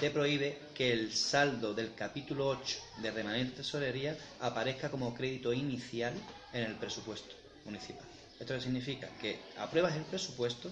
te 0.00 0.10
prohíbe 0.10 0.58
que 0.74 0.92
el 0.92 1.12
saldo 1.12 1.72
del 1.72 1.94
capítulo 1.94 2.48
8 2.48 2.78
de 2.98 3.10
remanente 3.10 3.56
tesorería 3.56 4.16
aparezca 4.40 4.90
como 4.90 5.14
crédito 5.14 5.54
inicial 5.54 6.12
en 6.52 6.64
el 6.64 6.74
presupuesto 6.74 7.34
municipal. 7.64 8.04
Esto 8.38 8.60
significa 8.60 9.08
que 9.20 9.38
apruebas 9.56 9.96
el 9.96 10.02
presupuesto 10.02 10.70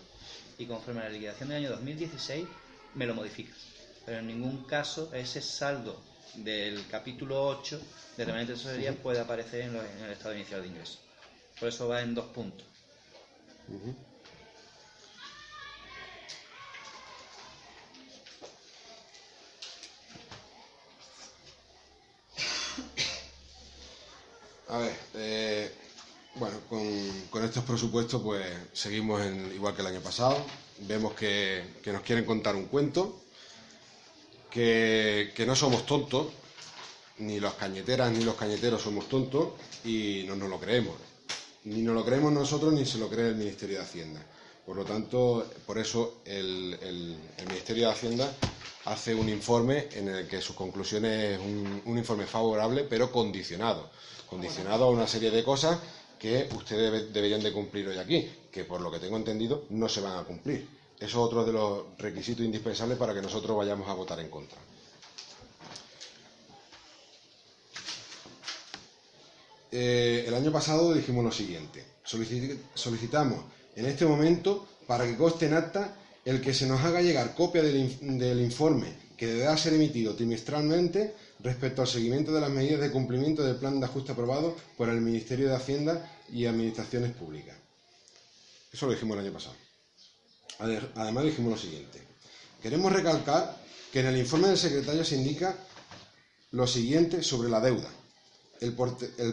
y 0.58 0.66
conforme 0.66 1.00
a 1.00 1.04
la 1.04 1.10
liquidación 1.10 1.48
del 1.48 1.58
año 1.58 1.70
2016 1.70 2.46
me 2.94 3.06
lo 3.06 3.14
modificas. 3.14 3.56
Pero 4.04 4.18
en 4.18 4.26
ningún 4.26 4.64
caso 4.64 5.10
ese 5.14 5.40
saldo 5.40 5.98
del 6.34 6.86
capítulo 6.88 7.46
8 7.46 7.80
de 8.18 8.24
remanente 8.26 8.52
de 8.52 8.58
tesorería 8.58 8.92
puede 8.92 9.20
aparecer 9.20 9.62
en 9.62 9.76
el 9.76 10.12
estado 10.12 10.34
inicial 10.34 10.60
de 10.60 10.68
ingresos. 10.68 11.00
Por 11.58 11.70
eso 11.70 11.88
va 11.88 12.02
en 12.02 12.14
dos 12.14 12.26
puntos. 12.26 12.66
A 24.74 24.78
ver, 24.78 24.96
eh, 25.14 25.70
bueno, 26.34 26.56
con, 26.68 27.44
estos 27.44 27.62
presupuestos 27.62 28.20
pues 28.20 28.44
seguimos 28.72 29.22
igual 29.54 29.72
que 29.72 29.82
el 29.82 29.86
año 29.86 30.00
pasado. 30.00 30.44
Vemos 30.80 31.12
que, 31.12 31.62
nos 31.86 32.02
quieren 32.02 32.24
contar 32.24 32.56
un 32.56 32.66
cuento, 32.66 33.20
que, 34.50 35.32
no 35.46 35.54
somos 35.54 35.86
tontos, 35.86 36.26
ni 37.18 37.38
las 37.38 37.54
cañeteras 37.54 38.10
ni 38.10 38.24
los 38.24 38.34
cañeteros 38.34 38.82
somos 38.82 39.08
tontos 39.08 39.50
y 39.84 40.24
no 40.26 40.34
nos 40.34 40.50
lo 40.50 40.58
creemos. 40.58 40.96
Ni 41.62 41.80
nos 41.82 41.94
lo 41.94 42.04
creemos 42.04 42.32
nosotros 42.32 42.72
ni 42.72 42.84
se 42.84 42.98
lo 42.98 43.08
cree 43.08 43.28
el 43.28 43.36
Ministerio 43.36 43.76
de 43.76 43.84
Hacienda. 43.84 44.26
Por 44.66 44.74
lo 44.74 44.84
tanto, 44.84 45.48
por 45.66 45.78
eso 45.78 46.16
el, 46.24 47.16
Ministerio 47.46 47.86
de 47.86 47.92
Hacienda 47.92 48.28
hace 48.86 49.14
un 49.14 49.28
informe 49.28 49.86
en 49.92 50.08
el 50.08 50.26
que 50.26 50.40
sus 50.40 50.56
conclusiones 50.56 51.38
es 51.38 51.38
un 51.38 51.96
informe 51.96 52.26
favorable, 52.26 52.82
pero 52.82 53.12
condicionado. 53.12 53.88
Condicionado 54.34 54.84
a 54.84 54.90
una 54.90 55.06
serie 55.06 55.30
de 55.30 55.44
cosas 55.44 55.78
que 56.18 56.48
ustedes 56.56 56.90
debe- 56.90 57.12
deberían 57.12 57.40
de 57.40 57.52
cumplir 57.52 57.86
hoy 57.86 57.98
aquí, 57.98 58.28
que 58.50 58.64
por 58.64 58.80
lo 58.80 58.90
que 58.90 58.98
tengo 58.98 59.16
entendido 59.16 59.62
no 59.70 59.88
se 59.88 60.00
van 60.00 60.18
a 60.18 60.24
cumplir. 60.24 60.66
Eso 60.96 61.06
es 61.06 61.14
otro 61.14 61.44
de 61.44 61.52
los 61.52 61.84
requisitos 61.98 62.44
indispensables 62.44 62.98
para 62.98 63.14
que 63.14 63.22
nosotros 63.22 63.56
vayamos 63.56 63.88
a 63.88 63.92
votar 63.92 64.18
en 64.18 64.28
contra. 64.30 64.58
Eh, 69.70 70.24
el 70.26 70.34
año 70.34 70.52
pasado 70.52 70.92
dijimos 70.92 71.24
lo 71.24 71.32
siguiente. 71.32 71.84
Solici- 72.04 72.58
solicitamos 72.74 73.44
en 73.76 73.86
este 73.86 74.04
momento, 74.06 74.66
para 74.86 75.04
que 75.06 75.16
conste 75.16 75.46
en 75.46 75.54
acta, 75.54 75.96
el 76.24 76.40
que 76.40 76.54
se 76.54 76.66
nos 76.66 76.80
haga 76.82 77.02
llegar 77.02 77.34
copia 77.34 77.62
del, 77.62 78.18
del 78.18 78.40
informe 78.40 78.92
que 79.16 79.26
deberá 79.26 79.56
ser 79.56 79.74
emitido 79.74 80.14
trimestralmente 80.14 81.14
respecto 81.44 81.82
al 81.82 81.88
seguimiento 81.88 82.32
de 82.32 82.40
las 82.40 82.50
medidas 82.50 82.80
de 82.80 82.90
cumplimiento 82.90 83.44
del 83.44 83.56
plan 83.56 83.78
de 83.78 83.86
ajuste 83.86 84.12
aprobado 84.12 84.56
por 84.76 84.88
el 84.88 85.00
Ministerio 85.00 85.48
de 85.48 85.54
Hacienda 85.54 86.10
y 86.32 86.46
Administraciones 86.46 87.12
Públicas. 87.12 87.54
Eso 88.72 88.86
lo 88.86 88.92
dijimos 88.92 89.16
el 89.18 89.24
año 89.26 89.32
pasado. 89.34 89.54
Ade- 90.58 90.88
Además 90.96 91.24
dijimos 91.24 91.52
lo 91.52 91.58
siguiente. 91.58 92.00
Queremos 92.62 92.90
recalcar 92.92 93.62
que 93.92 94.00
en 94.00 94.06
el 94.06 94.16
informe 94.16 94.48
del 94.48 94.58
secretario 94.58 95.04
se 95.04 95.16
indica 95.16 95.54
lo 96.52 96.66
siguiente 96.66 97.22
sobre 97.22 97.48
la 97.50 97.60
deuda. 97.60 97.90
El, 98.60 98.72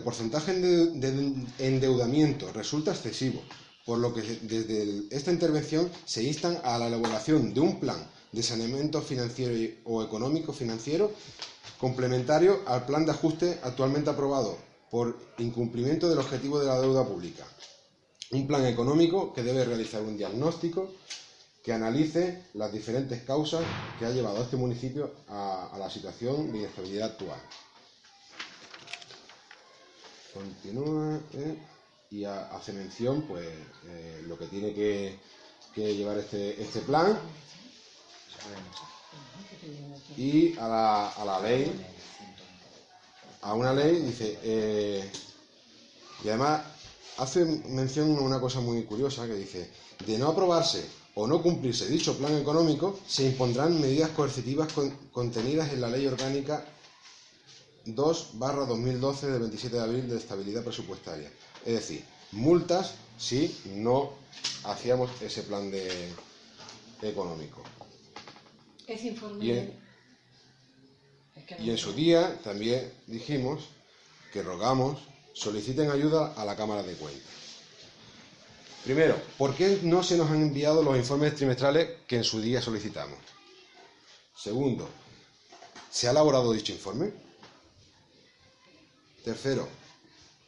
porcentaje 0.02 0.54
de, 0.54 0.88
de 0.88 1.45
endeudamiento 1.60 2.52
resulta 2.52 2.91
excesivo, 2.91 3.41
por 3.86 4.00
lo 4.00 4.13
que 4.13 4.21
desde 4.21 5.04
esta 5.15 5.32
intervención 5.32 5.89
se 6.06 6.24
instan 6.24 6.60
a 6.63 6.78
la 6.78 6.88
elaboración 6.88 7.54
de 7.54 7.62
un 7.62 7.80
plan 7.80 8.06
de 8.34 8.43
saneamiento 8.43 9.02
financiero 9.02 9.54
o 9.86 10.04
económico 10.04 10.52
financiero 10.52 11.13
complementario 11.82 12.62
al 12.67 12.86
plan 12.86 13.06
de 13.08 13.12
ajuste 13.12 13.60
actualmente 13.63 14.12
aprobado 14.12 14.56
por 14.91 15.17
incumplimiento 15.39 16.08
del 16.08 16.20
objetivo 16.20 16.60
de 16.60 16.67
la 16.67 16.80
deuda 16.80 17.04
pública. 17.04 17.44
Un 18.30 18.46
plan 18.46 18.63
económico 18.67 19.34
que 19.34 19.41
debe 19.41 19.65
realizar 19.65 20.04
un 20.04 20.15
diagnóstico 20.15 20.91
que 21.63 21.74
analice 21.74 22.44
las 22.54 22.72
diferentes 22.72 23.24
causas 23.24 23.63
que 23.98 24.06
ha 24.06 24.12
llevado 24.12 24.38
a 24.38 24.44
este 24.44 24.58
municipio 24.58 25.12
a, 25.29 25.75
la 25.79 25.90
situación 25.90 26.52
de 26.52 26.60
inestabilidad 26.60 27.10
actual. 27.13 27.40
Continúa 30.36 31.19
¿eh? 31.34 31.58
y 32.12 32.25
ha- 32.25 32.48
hace 32.56 32.73
mención, 32.73 33.23
pues, 33.23 33.48
eh, 33.88 34.23
lo 34.27 34.38
que 34.38 34.46
tiene 34.46 34.71
que, 34.75 35.17
que 35.73 35.96
llevar 35.96 36.19
este, 36.19 36.62
este 36.62 36.82
plan 36.82 37.17
y 40.17 40.57
a 40.59 40.67
la, 40.67 41.09
a 41.09 41.25
la 41.25 41.39
ley, 41.41 41.85
a 43.41 43.53
una 43.53 43.73
ley, 43.73 43.99
dice, 44.01 44.37
eh, 44.43 45.12
y 46.23 46.29
además 46.29 46.62
hace 47.17 47.45
mención 47.69 48.17
a 48.17 48.21
una 48.21 48.39
cosa 48.39 48.59
muy 48.59 48.83
curiosa 48.85 49.25
que 49.27 49.33
dice, 49.33 49.69
de 50.05 50.17
no 50.17 50.29
aprobarse 50.29 50.87
o 51.15 51.27
no 51.27 51.41
cumplirse 51.41 51.87
dicho 51.87 52.17
plan 52.17 52.35
económico, 52.37 52.97
se 53.07 53.23
impondrán 53.25 53.79
medidas 53.81 54.12
coercitivas 54.12 54.71
con- 54.73 54.91
contenidas 55.12 55.71
en 55.73 55.81
la 55.81 55.89
Ley 55.89 56.07
Orgánica 56.07 56.63
2 57.85 58.29
barra 58.33 58.65
2012 58.65 59.27
del 59.27 59.39
27 59.41 59.75
de 59.75 59.81
abril 59.83 60.09
de 60.09 60.17
estabilidad 60.17 60.63
presupuestaria. 60.63 61.31
Es 61.65 61.73
decir, 61.73 62.05
multas 62.31 62.93
si 63.17 63.59
no 63.65 64.12
hacíamos 64.63 65.09
ese 65.21 65.43
plan 65.43 65.69
de, 65.71 66.13
económico. 67.01 67.63
Ese 68.94 69.08
informe. 69.08 69.46
Y 69.46 69.52
en- 69.52 69.81
Es 71.35 71.46
que 71.46 71.56
no 71.56 71.63
Y 71.63 71.69
en 71.69 71.77
su 71.77 71.94
día 71.94 72.37
también 72.44 72.92
dijimos 73.08 73.69
que 74.33 74.42
rogamos 74.44 75.00
soliciten 75.33 75.89
ayuda 75.89 76.33
a 76.35 76.44
la 76.46 76.56
Cámara 76.56 76.83
de 76.83 76.94
Cuentas. 76.96 77.31
Primero, 78.83 79.15
¿por 79.37 79.56
qué 79.56 79.79
no 79.83 80.04
se 80.04 80.17
nos 80.17 80.29
han 80.29 80.42
enviado 80.42 80.83
los 80.83 80.98
informes 80.98 81.35
trimestrales 81.35 81.87
que 82.08 82.17
en 82.17 82.23
su 82.23 82.42
día 82.42 82.62
solicitamos? 82.62 83.17
Segundo, 84.35 84.89
¿se 85.89 86.08
ha 86.08 86.12
elaborado 86.12 86.52
dicho 86.52 86.71
informe? 86.73 87.12
Tercero, 89.23 89.67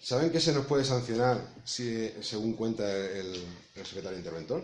¿saben 0.01 0.31
que 0.31 0.39
se 0.41 0.51
nos 0.51 0.65
puede 0.65 0.83
sancionar 0.83 1.39
si, 1.63 2.11
según 2.21 2.53
cuenta 2.55 2.83
el, 2.91 3.45
el 3.75 3.85
secretario 3.85 4.17
interventor? 4.17 4.63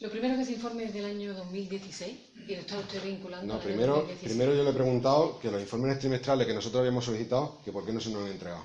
Lo 0.00 0.10
primero 0.10 0.36
que 0.36 0.42
ese 0.42 0.52
informe 0.52 0.84
es 0.84 0.92
del 0.92 1.06
año 1.06 1.32
2016 1.32 2.16
y 2.48 2.54
lo 2.54 2.60
está 2.60 2.78
usted 2.78 3.02
vinculando 3.02 3.54
No, 3.54 3.60
primero, 3.60 3.94
2016. 3.96 4.30
primero 4.30 4.54
yo 4.54 4.62
le 4.62 4.70
he 4.70 4.74
preguntado 4.74 5.38
que 5.40 5.50
los 5.50 5.60
informes 5.60 5.98
trimestrales 5.98 6.46
que 6.46 6.52
nosotros 6.52 6.80
habíamos 6.80 7.04
solicitado, 7.06 7.58
que 7.64 7.72
por 7.72 7.84
qué 7.86 7.92
no 7.92 8.00
se 8.00 8.10
nos 8.10 8.22
han 8.24 8.32
entregado. 8.32 8.62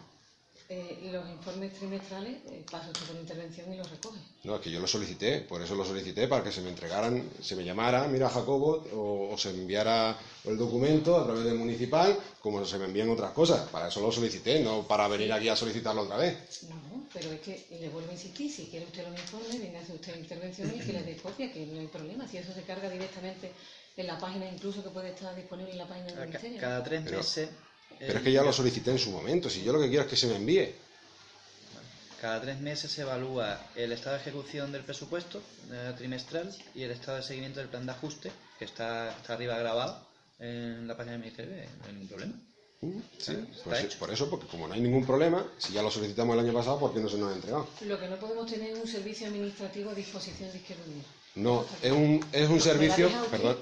Eh, 0.68 1.10
los 1.12 1.30
informes 1.30 1.74
trimestrales 1.74 2.38
eh, 2.50 2.66
pasa 2.70 2.88
usted 2.90 3.06
por 3.06 3.16
intervención 3.18 3.74
y 3.74 3.78
los 3.78 3.90
recoge. 3.90 4.20
No, 4.44 4.56
es 4.56 4.62
que 4.62 4.72
yo 4.72 4.80
lo 4.80 4.88
solicité, 4.88 5.40
por 5.42 5.62
eso 5.62 5.76
lo 5.76 5.84
solicité, 5.86 6.28
para 6.30 6.44
que 6.44 6.52
se 6.52 6.62
me 6.62 6.70
entregaran, 6.70 7.30
se 7.42 7.56
me 7.58 7.64
llamara, 7.66 8.08
mira 8.08 8.30
Jacobo, 8.30 8.84
o, 8.94 9.34
o 9.34 9.38
se 9.38 9.52
me 9.54 9.62
enviara 9.62 10.18
el 10.46 10.58
documento 10.58 11.18
a 11.18 11.26
través 11.26 11.44
del 11.44 11.56
municipal, 11.56 12.18
como 12.42 12.66
se 12.66 12.78
me 12.78 12.86
envían 12.86 13.10
otras 13.10 13.32
cosas. 13.32 13.68
Para 13.70 13.88
eso 13.90 14.00
lo 14.02 14.12
solicité, 14.14 14.62
no 14.64 14.84
para 14.88 15.08
venir 15.10 15.32
aquí 15.34 15.50
a 15.50 15.56
solicitarlo 15.58 16.04
otra 16.04 16.18
vez. 16.18 16.64
No, 16.70 16.91
pero 17.14 17.32
es 17.32 17.42
que 17.42 17.66
le 17.80 17.90
vuelvo 17.90 18.10
a 18.10 18.14
insistir, 18.14 18.52
si 18.52 18.66
quiere 18.68 18.86
usted 18.86 19.08
los 19.08 19.20
informes, 19.20 19.60
viene 19.60 19.78
a 19.78 19.82
hacer 19.82 19.96
usted 19.96 20.16
intervención 20.18 20.74
y 20.76 20.80
que 20.80 20.94
le 20.94 21.04
dé 21.04 21.16
copia, 21.18 21.52
que 21.52 21.66
no 21.66 21.80
hay 21.80 21.88
problema. 21.88 22.28
Si 22.28 22.38
eso 22.38 22.54
se 22.54 22.64
carga 22.64 22.90
directamente 22.90 23.52
en 23.98 24.08
la 24.08 24.18
página, 24.18 24.50
incluso 24.50 24.84
que 24.84 24.90
puede 24.90 25.10
estar 25.10 25.36
disponible 25.36 25.72
en 25.74 25.78
la 25.78 25.88
página 25.88 26.08
del 26.08 26.20
Ministerio. 26.28 26.60
Cada 26.60 26.84
tres 26.84 27.02
Pero- 27.04 27.18
meses. 27.18 27.50
Pero 28.00 28.12
el- 28.12 28.18
es 28.18 28.24
que 28.24 28.32
ya 28.32 28.42
lo 28.44 28.54
solicité 28.54 28.92
en 28.92 29.00
su 29.00 29.12
momento, 29.12 29.50
si 29.50 29.64
yo 29.64 29.74
lo 29.74 29.82
que 29.82 29.90
quiero 29.90 30.04
es 30.06 30.10
que 30.10 30.16
se 30.16 30.28
me 30.28 30.38
envíe. 30.38 30.74
Cada 32.22 32.40
tres 32.40 32.60
meses 32.60 32.92
se 32.92 33.02
evalúa 33.02 33.60
el 33.76 33.92
estado 33.92 34.16
de 34.16 34.22
ejecución 34.22 34.72
del 34.72 34.84
presupuesto 34.84 35.42
eh, 35.72 35.94
trimestral 35.98 36.56
y 36.76 36.84
el 36.84 36.92
estado 36.92 37.18
de 37.18 37.24
seguimiento 37.24 37.60
del 37.60 37.68
plan 37.70 37.86
de 37.86 37.92
ajuste, 37.94 38.32
que 38.60 38.66
está, 38.66 39.12
está 39.18 39.34
arriba 39.34 39.58
grabado 39.58 40.08
en 40.40 40.88
la 40.88 40.96
página 40.96 41.14
del 41.14 41.22
Ministerio, 41.22 41.54
eh, 41.56 41.68
no 41.80 41.86
hay 41.88 41.94
ningún 41.94 42.08
problema. 42.10 42.34
Sí, 42.82 43.34
está 43.56 43.70
pues, 43.70 43.96
por 43.96 44.12
eso, 44.12 44.28
porque 44.28 44.48
como 44.48 44.68
no 44.68 44.74
hay 44.74 44.82
ningún 44.82 45.06
problema, 45.06 45.46
si 45.60 45.72
ya 45.72 45.84
lo 45.84 45.92
solicitamos 45.92 46.34
el 46.34 46.46
año 46.46 46.54
pasado, 46.54 46.80
¿por 46.80 46.92
qué 46.92 47.00
no 47.00 47.10
se 47.10 47.18
nos 47.20 47.32
ha 47.32 47.36
entregado? 47.36 47.68
Lo 47.82 48.00
que 48.00 48.08
no 48.08 48.16
podemos 48.16 48.50
tener 48.50 48.72
es 48.72 48.80
un 48.80 48.88
servicio 48.88 49.28
administrativo 49.28 49.92
a 49.92 49.94
disposición 49.94 50.52
de 50.52 50.58
Izquierda 50.58 50.84
Unida. 50.88 51.04
No, 51.36 51.64
es 51.80 51.92
un, 51.92 52.26
es 52.32 52.50
un 52.50 52.60
servicio... 52.60 53.08
Perdón. 53.30 53.58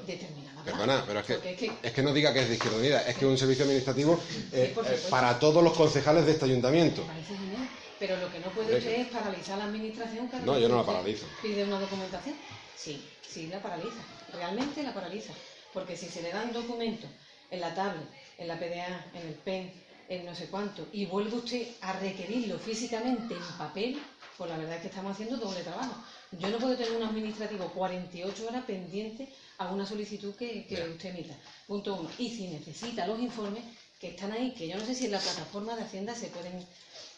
Perdona, 0.64 1.04
pero 1.06 1.20
es 1.20 1.26
que, 1.26 1.34
es 1.34 1.58
que 1.58 1.72
es 1.84 1.92
que 1.92 2.02
no 2.02 2.14
diga 2.14 2.34
que 2.34 2.44
es 2.44 2.48
de 2.48 2.56
Izquierda 2.56 2.78
Unida, 2.78 3.02
es 3.02 3.18
que 3.18 3.26
es 3.26 3.32
un 3.32 3.38
servicio 3.38 3.66
administrativo 3.66 4.20
eh, 4.54 4.74
eh, 4.74 5.00
para 5.10 5.38
todos 5.38 5.62
los 5.62 5.76
concejales 5.76 6.26
de 6.26 6.32
este 6.32 6.46
ayuntamiento. 6.46 7.02
Me 7.02 7.08
parece 7.08 7.36
genial. 7.36 7.70
Pero 8.00 8.16
lo 8.18 8.32
que 8.32 8.40
no 8.40 8.48
puede 8.52 8.78
usted 8.78 9.02
es 9.02 9.08
paralizar 9.08 9.58
la 9.58 9.66
administración. 9.66 10.28
cada 10.30 10.46
No, 10.46 10.58
yo 10.58 10.70
no 10.70 10.78
la 10.78 10.86
paralizo. 10.86 11.26
Pide 11.42 11.66
una 11.66 11.80
documentación. 11.80 12.36
Sí, 12.78 13.04
sí 13.28 13.48
la 13.48 13.62
paraliza. 13.62 14.00
Realmente 14.32 14.82
la 14.82 14.94
paraliza. 14.94 15.34
Porque 15.74 15.98
si 15.98 16.08
se 16.08 16.22
le 16.22 16.32
dan 16.32 16.54
documentos 16.54 17.10
en 17.52 17.60
la 17.60 17.76
tablet, 17.76 18.08
en 18.40 18.48
la 18.48 18.58
PDA, 18.58 19.12
en 19.14 19.28
el 19.28 19.34
PEN, 19.36 19.72
en 20.08 20.26
no 20.26 20.34
sé 20.34 20.48
cuánto, 20.48 20.88
y 20.92 21.06
vuelve 21.06 21.36
usted 21.38 21.68
a 21.82 21.94
requerirlo 21.94 22.58
físicamente 22.58 23.36
en 23.36 23.58
papel, 23.58 24.00
pues 24.38 24.50
la 24.50 24.58
verdad 24.58 24.76
es 24.78 24.82
que 24.82 24.88
estamos 24.88 25.12
haciendo 25.12 25.38
doble 25.38 25.62
trabajo. 25.62 25.94
Yo 26.32 26.48
no 26.50 26.58
puedo 26.58 26.76
tener 26.76 26.94
un 26.96 27.04
administrativo 27.04 27.66
48 27.74 28.48
horas 28.48 28.64
pendiente 28.66 29.28
a 29.58 29.68
una 29.72 29.86
solicitud 29.86 30.34
que, 30.36 30.66
usted 30.94 31.10
emita. 31.10 31.36
Punto 31.68 31.96
uno. 31.96 32.10
Y 32.18 32.30
si 32.30 32.48
necesita 32.48 33.06
los 33.06 33.20
informes 33.20 33.64
que 34.00 34.10
están 34.10 34.32
ahí, 34.32 34.54
que 34.54 34.68
yo 34.68 34.78
no 34.78 34.86
sé 34.86 34.96
si 34.96 35.06
en 35.06 35.12
la 35.12 35.20
plataforma 35.20 35.76
de 35.76 35.84
Hacienda 35.84 36.16
se 36.16 36.28
pueden 36.28 36.66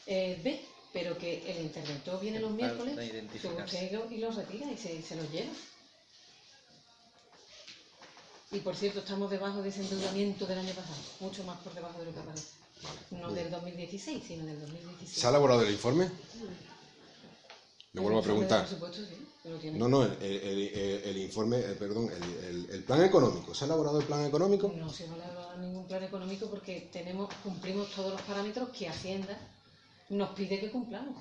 eh, 0.08 0.40
ver, 0.44 0.60
pero 0.92 1.18
que 1.18 1.44
el 1.50 1.62
interventor 1.64 2.20
viene 2.20 2.40
los 2.40 2.52
miércoles, 2.52 2.96
que 3.32 3.48
usted 3.66 3.92
lo- 3.94 4.12
y 4.12 4.18
los 4.18 4.36
retira 4.36 4.70
y 4.72 4.78
se, 4.78 5.02
se 5.02 5.16
los 5.16 5.32
lleva. 5.32 5.52
Y 8.52 8.60
por 8.60 8.76
cierto, 8.76 9.00
estamos 9.00 9.30
debajo 9.32 9.62
de 9.62 9.70
ese 9.70 9.82
endeudamiento 9.82 10.46
del 10.46 10.60
año 10.60 10.74
pasado, 10.74 10.98
mucho 11.22 11.44
más 11.46 11.58
por 11.60 11.74
debajo 11.74 12.00
de 12.00 12.06
lo 12.06 12.14
que 12.14 12.20
aparece. 12.20 12.48
No 13.12 13.32
del 13.32 13.50
2016, 13.50 14.24
sino 14.28 14.46
del 14.46 14.60
2017. 14.60 15.20
¿Se 15.22 15.26
ha 15.28 15.30
elaborado 15.30 15.62
el 15.62 15.72
informe? 15.72 16.10
Le 17.94 18.02
vuelvo 18.02 18.20
a 18.20 18.24
preguntar. 18.24 18.62
presupuesto, 18.66 19.06
sí, 19.06 19.16
lo 19.46 19.58
tiene. 19.58 19.78
No, 19.80 19.88
no, 19.88 20.04
el, 20.04 20.12
el- 20.22 20.68
el- 20.74 21.04
el 21.04 21.18
informe, 21.18 21.60
eh, 21.60 21.76
perdón, 21.80 22.10
el, 22.12 22.84
plan 22.84 23.04
económico. 23.06 23.54
¿Se 23.54 23.64
ha 23.64 23.68
elaborado 23.68 24.00
el 24.00 24.06
plan 24.06 24.26
económico? 24.26 24.74
No 24.76 24.90
se 24.90 25.08
va 25.08 25.14
a 25.14 25.18
elaborar 25.18 25.58
ningún 25.60 25.88
plan 25.88 26.04
económico 26.04 26.48
porque 26.50 26.90
tenemos, 26.92 27.34
cumplimos 27.44 27.90
todos 27.92 28.12
los 28.12 28.22
parámetros 28.24 28.70
que 28.70 28.90
Hacienda 28.90 29.38
nos 30.10 30.30
pide 30.32 30.60
que 30.60 30.72
cumplamos. 30.72 31.16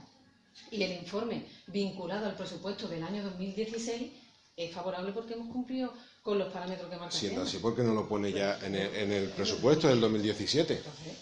Y 0.72 0.82
el 0.82 0.92
informe 0.92 1.46
vinculado 1.68 2.26
al 2.26 2.34
presupuesto 2.36 2.88
del 2.88 3.04
año 3.04 3.22
2016 3.22 4.12
es 4.56 4.74
favorable 4.74 5.12
porque 5.12 5.34
hemos 5.34 5.48
cumplido 5.52 5.92
con 6.22 6.38
los 6.38 6.52
parámetros 6.52 6.88
que 6.90 6.96
marca 6.96 7.10
Siendo 7.16 7.42
así, 7.42 7.58
¿por 7.58 7.74
qué 7.74 7.82
no 7.82 7.94
lo 7.94 8.08
pone 8.08 8.32
ya 8.32 8.58
en 8.62 8.74
el, 8.74 8.94
en 8.94 9.12
el 9.12 9.28
presupuesto 9.30 9.88
del 9.88 10.00
2017? 10.00 10.74
Entonces, 10.74 11.12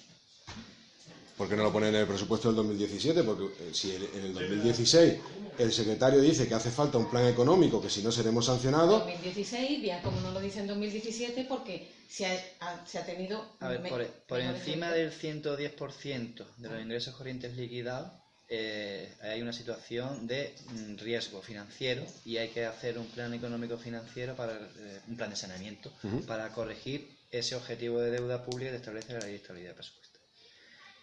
¿Por 1.37 1.49
qué 1.49 1.55
no 1.55 1.63
lo 1.63 1.73
pone 1.73 1.89
en 1.89 1.95
el 1.95 2.05
presupuesto 2.07 2.49
del 2.49 2.57
2017? 2.57 3.23
Porque 3.23 3.45
eh, 3.45 3.71
si 3.73 3.93
el- 3.93 4.09
en 4.13 4.25
el 4.25 4.35
2016 4.35 5.15
el 5.59 5.73
secretario 5.73 6.21
dice 6.21 6.49
que 6.49 6.55
hace 6.55 6.69
falta 6.73 6.99
un 6.99 7.09
plan 7.09 7.27
económico, 7.29 7.81
que 7.81 7.89
si 7.89 8.03
no 8.03 8.11
seremos 8.11 8.47
sancionados, 8.47 9.03
2016, 9.05 9.81
bien 9.81 10.01
como 10.03 10.21
no 10.21 10.33
lo 10.33 10.41
dice 10.41 10.59
en 10.59 10.67
2017, 10.67 11.45
porque 11.49 11.89
se 12.09 12.27
ha, 12.27 12.33
ha- 12.59 12.85
se 12.85 12.99
ha 12.99 13.07
tenido... 13.07 13.53
A 13.61 13.69
ver, 13.69 13.89
por, 13.89 14.05
por 14.27 14.41
encima 14.41 14.91
del 14.91 15.13
110% 15.13 16.45
de 16.57 16.69
los 16.69 16.81
ingresos 16.83 17.15
corrientes 17.15 17.57
liquidados, 17.57 18.11
eh, 18.51 19.15
hay 19.21 19.43
una 19.43 19.53
situación 19.53 20.27
de 20.27 20.55
mm, 20.71 20.97
riesgo 20.97 21.43
financiero 21.43 22.07
y 22.25 22.39
hay 22.39 22.49
que 22.49 22.65
hacer 22.65 22.99
un 22.99 23.07
plan 23.07 23.35
económico 23.35 23.77
financiero 23.77 24.35
para 24.35 24.55
eh, 24.55 25.01
un 25.07 25.17
plan 25.17 25.31
de 25.31 25.37
saneamiento 25.37 25.93
para 26.27 26.49
corregir 26.53 27.09
ese 27.31 27.55
objetivo 27.57 28.01
de 28.01 28.11
deuda 28.11 28.43
pública 28.45 28.71
que 28.71 28.79
establece 28.79 29.13
la 29.13 29.21
ley 29.21 29.33
de 29.33 29.37
estabilidad 29.37 29.75
presupuestaria. 29.75 30.27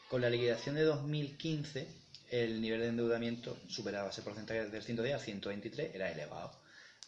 Con 0.09 0.21
la 0.21 0.29
liquidación 0.29 0.75
de 0.75 0.83
2015, 0.83 1.87
el 2.31 2.61
nivel 2.61 2.79
de 2.81 2.87
endeudamiento 2.87 3.57
superaba 3.67 4.09
ese 4.09 4.23
porcentaje 4.23 4.67
del 4.67 4.83
110 4.83 5.13
al 5.13 5.21
123, 5.21 5.93
era 5.93 6.11
elevado. 6.11 6.51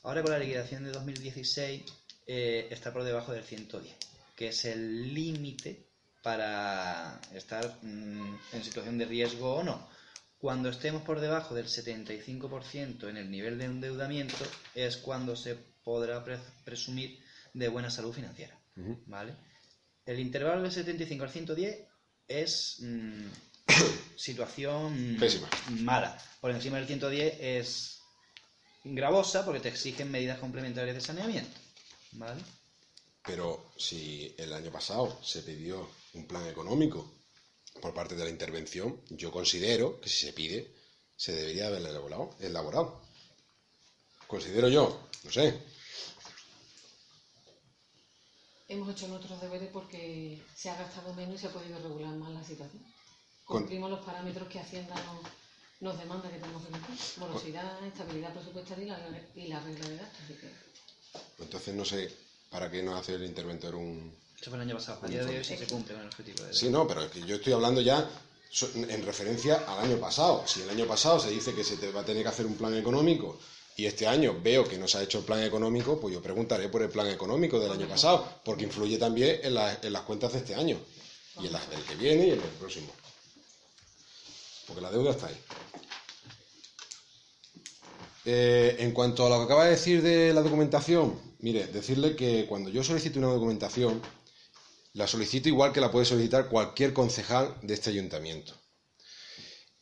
Ahora 0.03 0.21
con 0.21 0.31
la 0.31 0.39
liquidación 0.39 0.83
de 0.83 0.91
2016 0.91 1.83
eh, 2.27 2.67
está 2.69 2.93
por 2.93 3.03
debajo 3.03 3.33
del 3.33 3.43
110, 3.43 3.95
que 4.35 4.49
es 4.49 4.65
el 4.65 5.13
límite 5.13 5.87
para 6.21 7.19
estar 7.33 7.79
mm, 7.81 8.35
en 8.53 8.63
situación 8.63 8.97
de 8.97 9.05
riesgo 9.05 9.55
o 9.55 9.63
no. 9.63 9.96
Cuando 10.39 10.69
estemos 10.69 11.01
por 11.01 11.19
debajo 11.19 11.55
del 11.55 11.65
75% 11.67 13.09
en 13.09 13.17
el 13.17 13.29
nivel 13.31 13.57
de 13.57 13.65
endeudamiento 13.65 14.35
es 14.75 14.97
cuando 14.97 15.35
se 15.35 15.55
podrá 15.83 16.23
pre- 16.23 16.39
presumir 16.63 17.19
de 17.53 17.67
buena 17.69 17.89
salud 17.89 18.13
financiera. 18.13 18.55
¿vale? 19.07 19.33
El 20.05 20.19
intervalo 20.19 20.61
del 20.61 20.71
75 20.71 21.23
al 21.23 21.31
110 21.31 21.79
es 22.27 22.77
mm, 22.81 23.25
situación 24.15 25.17
Pésima. 25.19 25.49
mala. 25.81 26.17
Por 26.39 26.51
encima 26.51 26.77
del 26.77 26.85
110 26.87 27.37
es 27.39 28.01
gravosa 28.83 29.43
porque 29.43 29.59
te 29.59 29.69
exigen 29.69 30.11
medidas 30.11 30.37
complementarias 30.39 30.95
de 30.95 31.01
saneamiento. 31.01 31.57
¿vale? 32.13 32.41
pero 33.25 33.71
si 33.77 34.33
el 34.37 34.53
año 34.53 34.71
pasado 34.71 35.19
se 35.21 35.41
pidió 35.41 35.89
un 36.13 36.25
plan 36.25 36.47
económico 36.47 37.16
por 37.81 37.93
parte 37.93 38.15
de 38.15 38.23
la 38.23 38.29
intervención, 38.29 38.99
yo 39.09 39.31
considero 39.31 39.99
que 40.01 40.09
si 40.09 40.25
se 40.27 40.33
pide, 40.33 40.71
se 41.15 41.33
debería 41.33 41.67
haber 41.67 41.81
elaborado. 41.81 42.35
elaborado. 42.39 43.01
Considero 44.27 44.67
yo, 44.69 45.07
no 45.23 45.31
sé. 45.31 45.57
Hemos 48.67 48.89
hecho 48.89 49.07
nuestros 49.07 49.39
deberes 49.41 49.69
porque 49.71 50.41
se 50.55 50.69
ha 50.69 50.75
gastado 50.75 51.13
menos 51.13 51.35
y 51.35 51.37
se 51.37 51.47
ha 51.47 51.53
podido 51.53 51.79
regular 51.79 52.13
más 52.15 52.31
la 52.31 52.43
situación. 52.43 52.83
Con- 53.45 53.59
Cumplimos 53.61 53.89
los 53.89 54.05
parámetros 54.05 54.49
que 54.49 54.59
Hacienda 54.59 54.93
nos, 55.05 55.25
nos 55.79 55.97
demanda 55.97 56.29
que 56.29 56.37
tenemos 56.39 56.63
que 56.65 56.71
cumplir. 56.71 56.99
Morosidad, 57.17 57.85
estabilidad 57.85 58.33
presupuestaria 58.33 58.83
y 58.83 58.87
la, 58.89 59.21
y 59.43 59.47
la 59.47 59.59
regla 59.61 59.87
de 59.87 59.97
gastos. 59.97 60.21
Entonces 61.39 61.73
no 61.75 61.85
sé 61.85 62.11
para 62.49 62.69
qué 62.69 62.83
nos 62.83 62.99
hace 62.99 63.13
el 63.15 63.23
interventor 63.23 63.75
un... 63.75 64.13
Eso 64.39 64.49
fue 64.51 64.57
el 64.59 64.61
año 64.67 64.75
pasado. 64.75 64.99
A 65.03 65.07
día 65.07 65.23
de 65.25 65.37
hoy 65.37 65.43
sí 65.43 65.57
se 65.57 65.65
cumple 65.67 65.93
con 65.95 66.01
el 66.03 66.07
objetivo 66.09 66.43
de 66.43 66.53
Sí, 66.53 66.69
no, 66.69 66.87
pero 66.87 67.01
es 67.03 67.11
que 67.11 67.21
yo 67.21 67.35
estoy 67.35 67.53
hablando 67.53 67.81
ya 67.81 68.07
en 68.75 69.05
referencia 69.05 69.63
al 69.67 69.79
año 69.85 69.97
pasado. 69.97 70.43
Si 70.47 70.61
el 70.61 70.69
año 70.69 70.85
pasado 70.85 71.19
se 71.19 71.29
dice 71.29 71.53
que 71.53 71.63
se 71.63 71.77
te 71.77 71.91
va 71.91 72.01
a 72.01 72.05
tener 72.05 72.23
que 72.23 72.29
hacer 72.29 72.45
un 72.45 72.55
plan 72.55 72.75
económico 72.75 73.37
y 73.75 73.85
este 73.85 74.07
año 74.07 74.39
veo 74.41 74.63
que 74.67 74.77
no 74.77 74.87
se 74.87 74.97
ha 74.99 75.03
hecho 75.03 75.19
el 75.19 75.23
plan 75.25 75.43
económico, 75.43 75.99
pues 75.99 76.13
yo 76.13 76.21
preguntaré 76.21 76.69
por 76.69 76.81
el 76.81 76.89
plan 76.89 77.07
económico 77.09 77.59
del 77.59 77.71
año 77.71 77.87
pasado, 77.87 78.39
porque 78.43 78.63
influye 78.63 78.97
también 78.97 79.39
en, 79.43 79.53
las- 79.53 79.83
en 79.83 79.93
las 79.93 80.01
cuentas 80.03 80.33
de 80.33 80.39
este 80.39 80.55
año 80.55 80.79
y 81.41 81.47
en 81.47 81.53
las 81.53 81.69
del 81.69 81.83
que 81.83 81.95
viene 81.95 82.27
y 82.27 82.31
en 82.31 82.41
el 82.41 82.49
próximo. 82.59 82.91
Porque 84.67 84.81
la 84.81 84.91
deuda 84.91 85.11
está 85.11 85.27
ahí. 85.27 85.37
Eh, 88.25 88.75
en 88.79 88.91
cuanto 88.91 89.25
a 89.25 89.29
lo 89.29 89.37
que 89.37 89.43
acaba 89.43 89.63
de 89.65 89.71
decir 89.71 90.01
de 90.01 90.33
la 90.33 90.41
documentación, 90.41 91.17
mire, 91.39 91.67
decirle 91.67 92.15
que 92.15 92.45
cuando 92.45 92.69
yo 92.69 92.83
solicito 92.83 93.19
una 93.19 93.29
documentación, 93.29 94.01
la 94.97 95.05
solicito 95.05 95.47
igual 95.47 95.71
que 95.71 95.79
la 95.79 95.91
puede 95.91 96.07
solicitar 96.07 96.49
cualquier 96.49 96.91
concejal 96.91 97.55
de 97.61 97.75
este 97.75 97.91
ayuntamiento. 97.91 98.55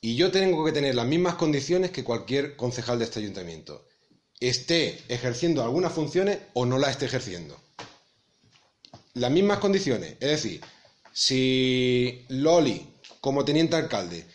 Y 0.02 0.18
yo 0.18 0.30
tengo 0.30 0.66
que 0.66 0.74
tener 0.74 0.94
las 0.94 1.08
mismas 1.08 1.36
condiciones 1.36 1.92
que 1.92 2.04
cualquier 2.04 2.58
concejal 2.58 3.00
de 3.00 3.06
este 3.06 3.22
ayuntamiento. 3.22 3.88
Esté 4.42 5.02
ejerciendo 5.08 5.64
algunas 5.64 5.94
funciones 5.94 6.40
o 6.54 6.66
no 6.66 6.78
las 6.78 6.92
esté 6.92 7.06
ejerciendo. 7.06 7.58
Las 9.14 9.32
mismas 9.32 9.60
condiciones. 9.60 10.18
Es 10.20 10.32
decir, 10.32 10.62
si 11.14 12.26
Loli, 12.28 12.86
como 13.22 13.46
teniente 13.46 13.78
alcalde, 13.78 14.26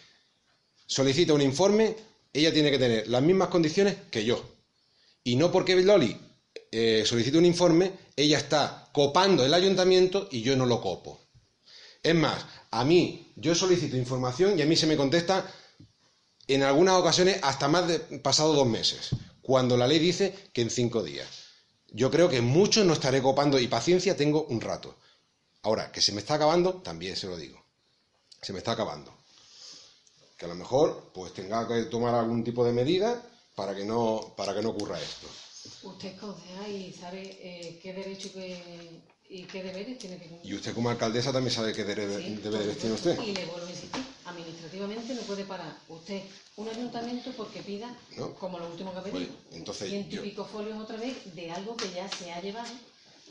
solicita 0.87 1.35
un 1.35 1.43
informe, 1.43 1.95
ella 2.33 2.55
tiene 2.55 2.70
que 2.70 2.78
tener 2.78 3.07
las 3.07 3.22
mismas 3.22 3.49
condiciones 3.49 3.97
que 4.11 4.24
yo. 4.24 4.43
Y 5.24 5.37
no 5.37 5.53
porque 5.53 5.76
Loli 5.76 6.16
eh, 6.71 7.03
solicite 7.05 7.39
un 7.39 7.47
informe, 7.47 7.93
ella 8.14 8.39
está 8.39 8.89
copando 8.93 9.45
el 9.45 9.55
ayuntamiento 9.55 10.29
y 10.31 10.43
yo 10.43 10.57
no 10.57 10.66
lo 10.66 10.81
copo. 10.81 11.21
Es 12.03 12.14
más, 12.14 12.45
a 12.71 12.85
mí, 12.85 13.33
yo 13.37 13.55
solicito 13.55 13.97
información 13.97 14.59
y 14.59 14.62
a 14.62 14.66
mí 14.66 14.77
se 14.77 14.87
me 14.87 14.97
contesta 14.97 15.51
en 16.47 16.62
algunas 16.62 16.95
ocasiones 16.95 17.39
hasta 17.43 17.68
más 17.68 17.87
de 17.89 17.99
pasado 18.18 18.53
dos 18.53 18.66
meses, 18.66 19.11
cuando 19.43 19.77
la 19.77 19.87
ley 19.87 19.99
dice 19.99 20.35
que 20.53 20.62
en 20.62 20.71
cinco 20.71 21.03
días. 21.03 21.29
Yo 21.93 22.11
creo 22.11 22.29
que 22.29 22.41
mucho 22.41 22.85
no 22.85 22.93
estaré 22.93 23.21
copando 23.21 23.59
y 23.59 23.66
paciencia 23.66 24.16
tengo 24.16 24.45
un 24.45 24.61
rato. 24.61 24.97
Ahora, 25.62 25.91
que 25.91 26.01
se 26.01 26.12
me 26.12 26.21
está 26.21 26.35
acabando, 26.35 26.75
también 26.75 27.16
se 27.16 27.27
lo 27.27 27.37
digo. 27.37 27.62
Se 28.41 28.53
me 28.53 28.59
está 28.59 28.73
acabando. 28.73 29.12
Que 30.37 30.47
a 30.47 30.49
lo 30.49 30.55
mejor 30.55 31.11
pues 31.12 31.35
tenga 31.35 31.66
que 31.68 31.83
tomar 31.85 32.14
algún 32.14 32.45
tipo 32.45 32.64
de 32.64 32.73
medida 32.73 33.23
para 33.55 33.75
que 33.75 33.85
no, 33.85 34.35
para 34.37 34.55
que 34.55 34.62
no 34.62 34.71
ocurra 34.71 35.01
esto. 35.01 35.27
Usted 35.83 36.09
es 36.09 36.20
concejal 36.20 36.70
y 36.70 36.93
sabe 36.93 37.39
eh, 37.41 37.78
qué 37.83 37.93
derecho 37.93 38.33
que, 38.33 39.01
y 39.28 39.45
qué 39.45 39.62
deberes 39.62 39.99
tiene 39.99 40.18
que 40.18 40.26
cumplir. 40.28 40.53
Y 40.53 40.55
usted 40.55 40.74
como 40.74 40.91
alcaldesa 40.91 41.33
también 41.33 41.55
sabe 41.55 41.72
qué 41.72 41.83
Sí, 41.85 41.89
deberes 42.43 42.78
tiene 42.78 42.95
usted. 42.95 43.18
Y 43.22 43.33
le 43.33 43.47
vuelvo 43.47 43.66
a 43.66 43.70
insistir, 43.70 44.03
administrativamente 44.26 45.14
no 45.14 45.22
puede 45.22 45.45
parar 45.45 45.74
usted 45.89 46.20
un 46.57 46.68
ayuntamiento 46.68 47.31
porque 47.37 47.62
pida, 47.62 47.97
No. 48.16 48.35
como 48.35 48.59
lo 48.59 48.68
último 48.68 48.93
que 48.93 48.99
ha 48.99 49.03
pedido, 49.03 49.28
Pues, 49.49 49.57
entonces 49.57 49.89
ciento 49.89 50.11
yo- 50.16 50.24
y 50.24 50.31
pico 50.31 50.45
folios 50.45 50.78
otra 50.78 50.97
vez 50.99 51.35
de 51.35 51.51
algo 51.51 51.76
que 51.76 51.91
ya 51.93 52.07
se 52.09 52.31
ha 52.31 52.41
llevado 52.43 52.72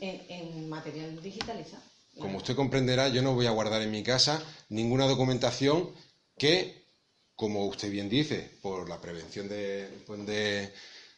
en, 0.00 0.20
en 0.28 0.68
material 0.68 1.22
digitalizado. 1.22 1.82
Como 2.18 2.38
usted 2.38 2.56
comprenderá, 2.56 3.08
yo 3.08 3.22
no 3.22 3.34
voy 3.34 3.46
a 3.46 3.50
guardar 3.50 3.80
en 3.82 3.90
mi 3.92 4.02
casa 4.02 4.42
ninguna 4.68 5.06
documentación 5.06 5.90
que, 6.36 6.82
como 7.36 7.66
usted 7.66 7.90
bien 7.90 8.08
dice, 8.08 8.50
por 8.60 8.88
la 8.88 9.00
prevención 9.00 9.48
de, 9.48 9.88
de, 10.26 10.72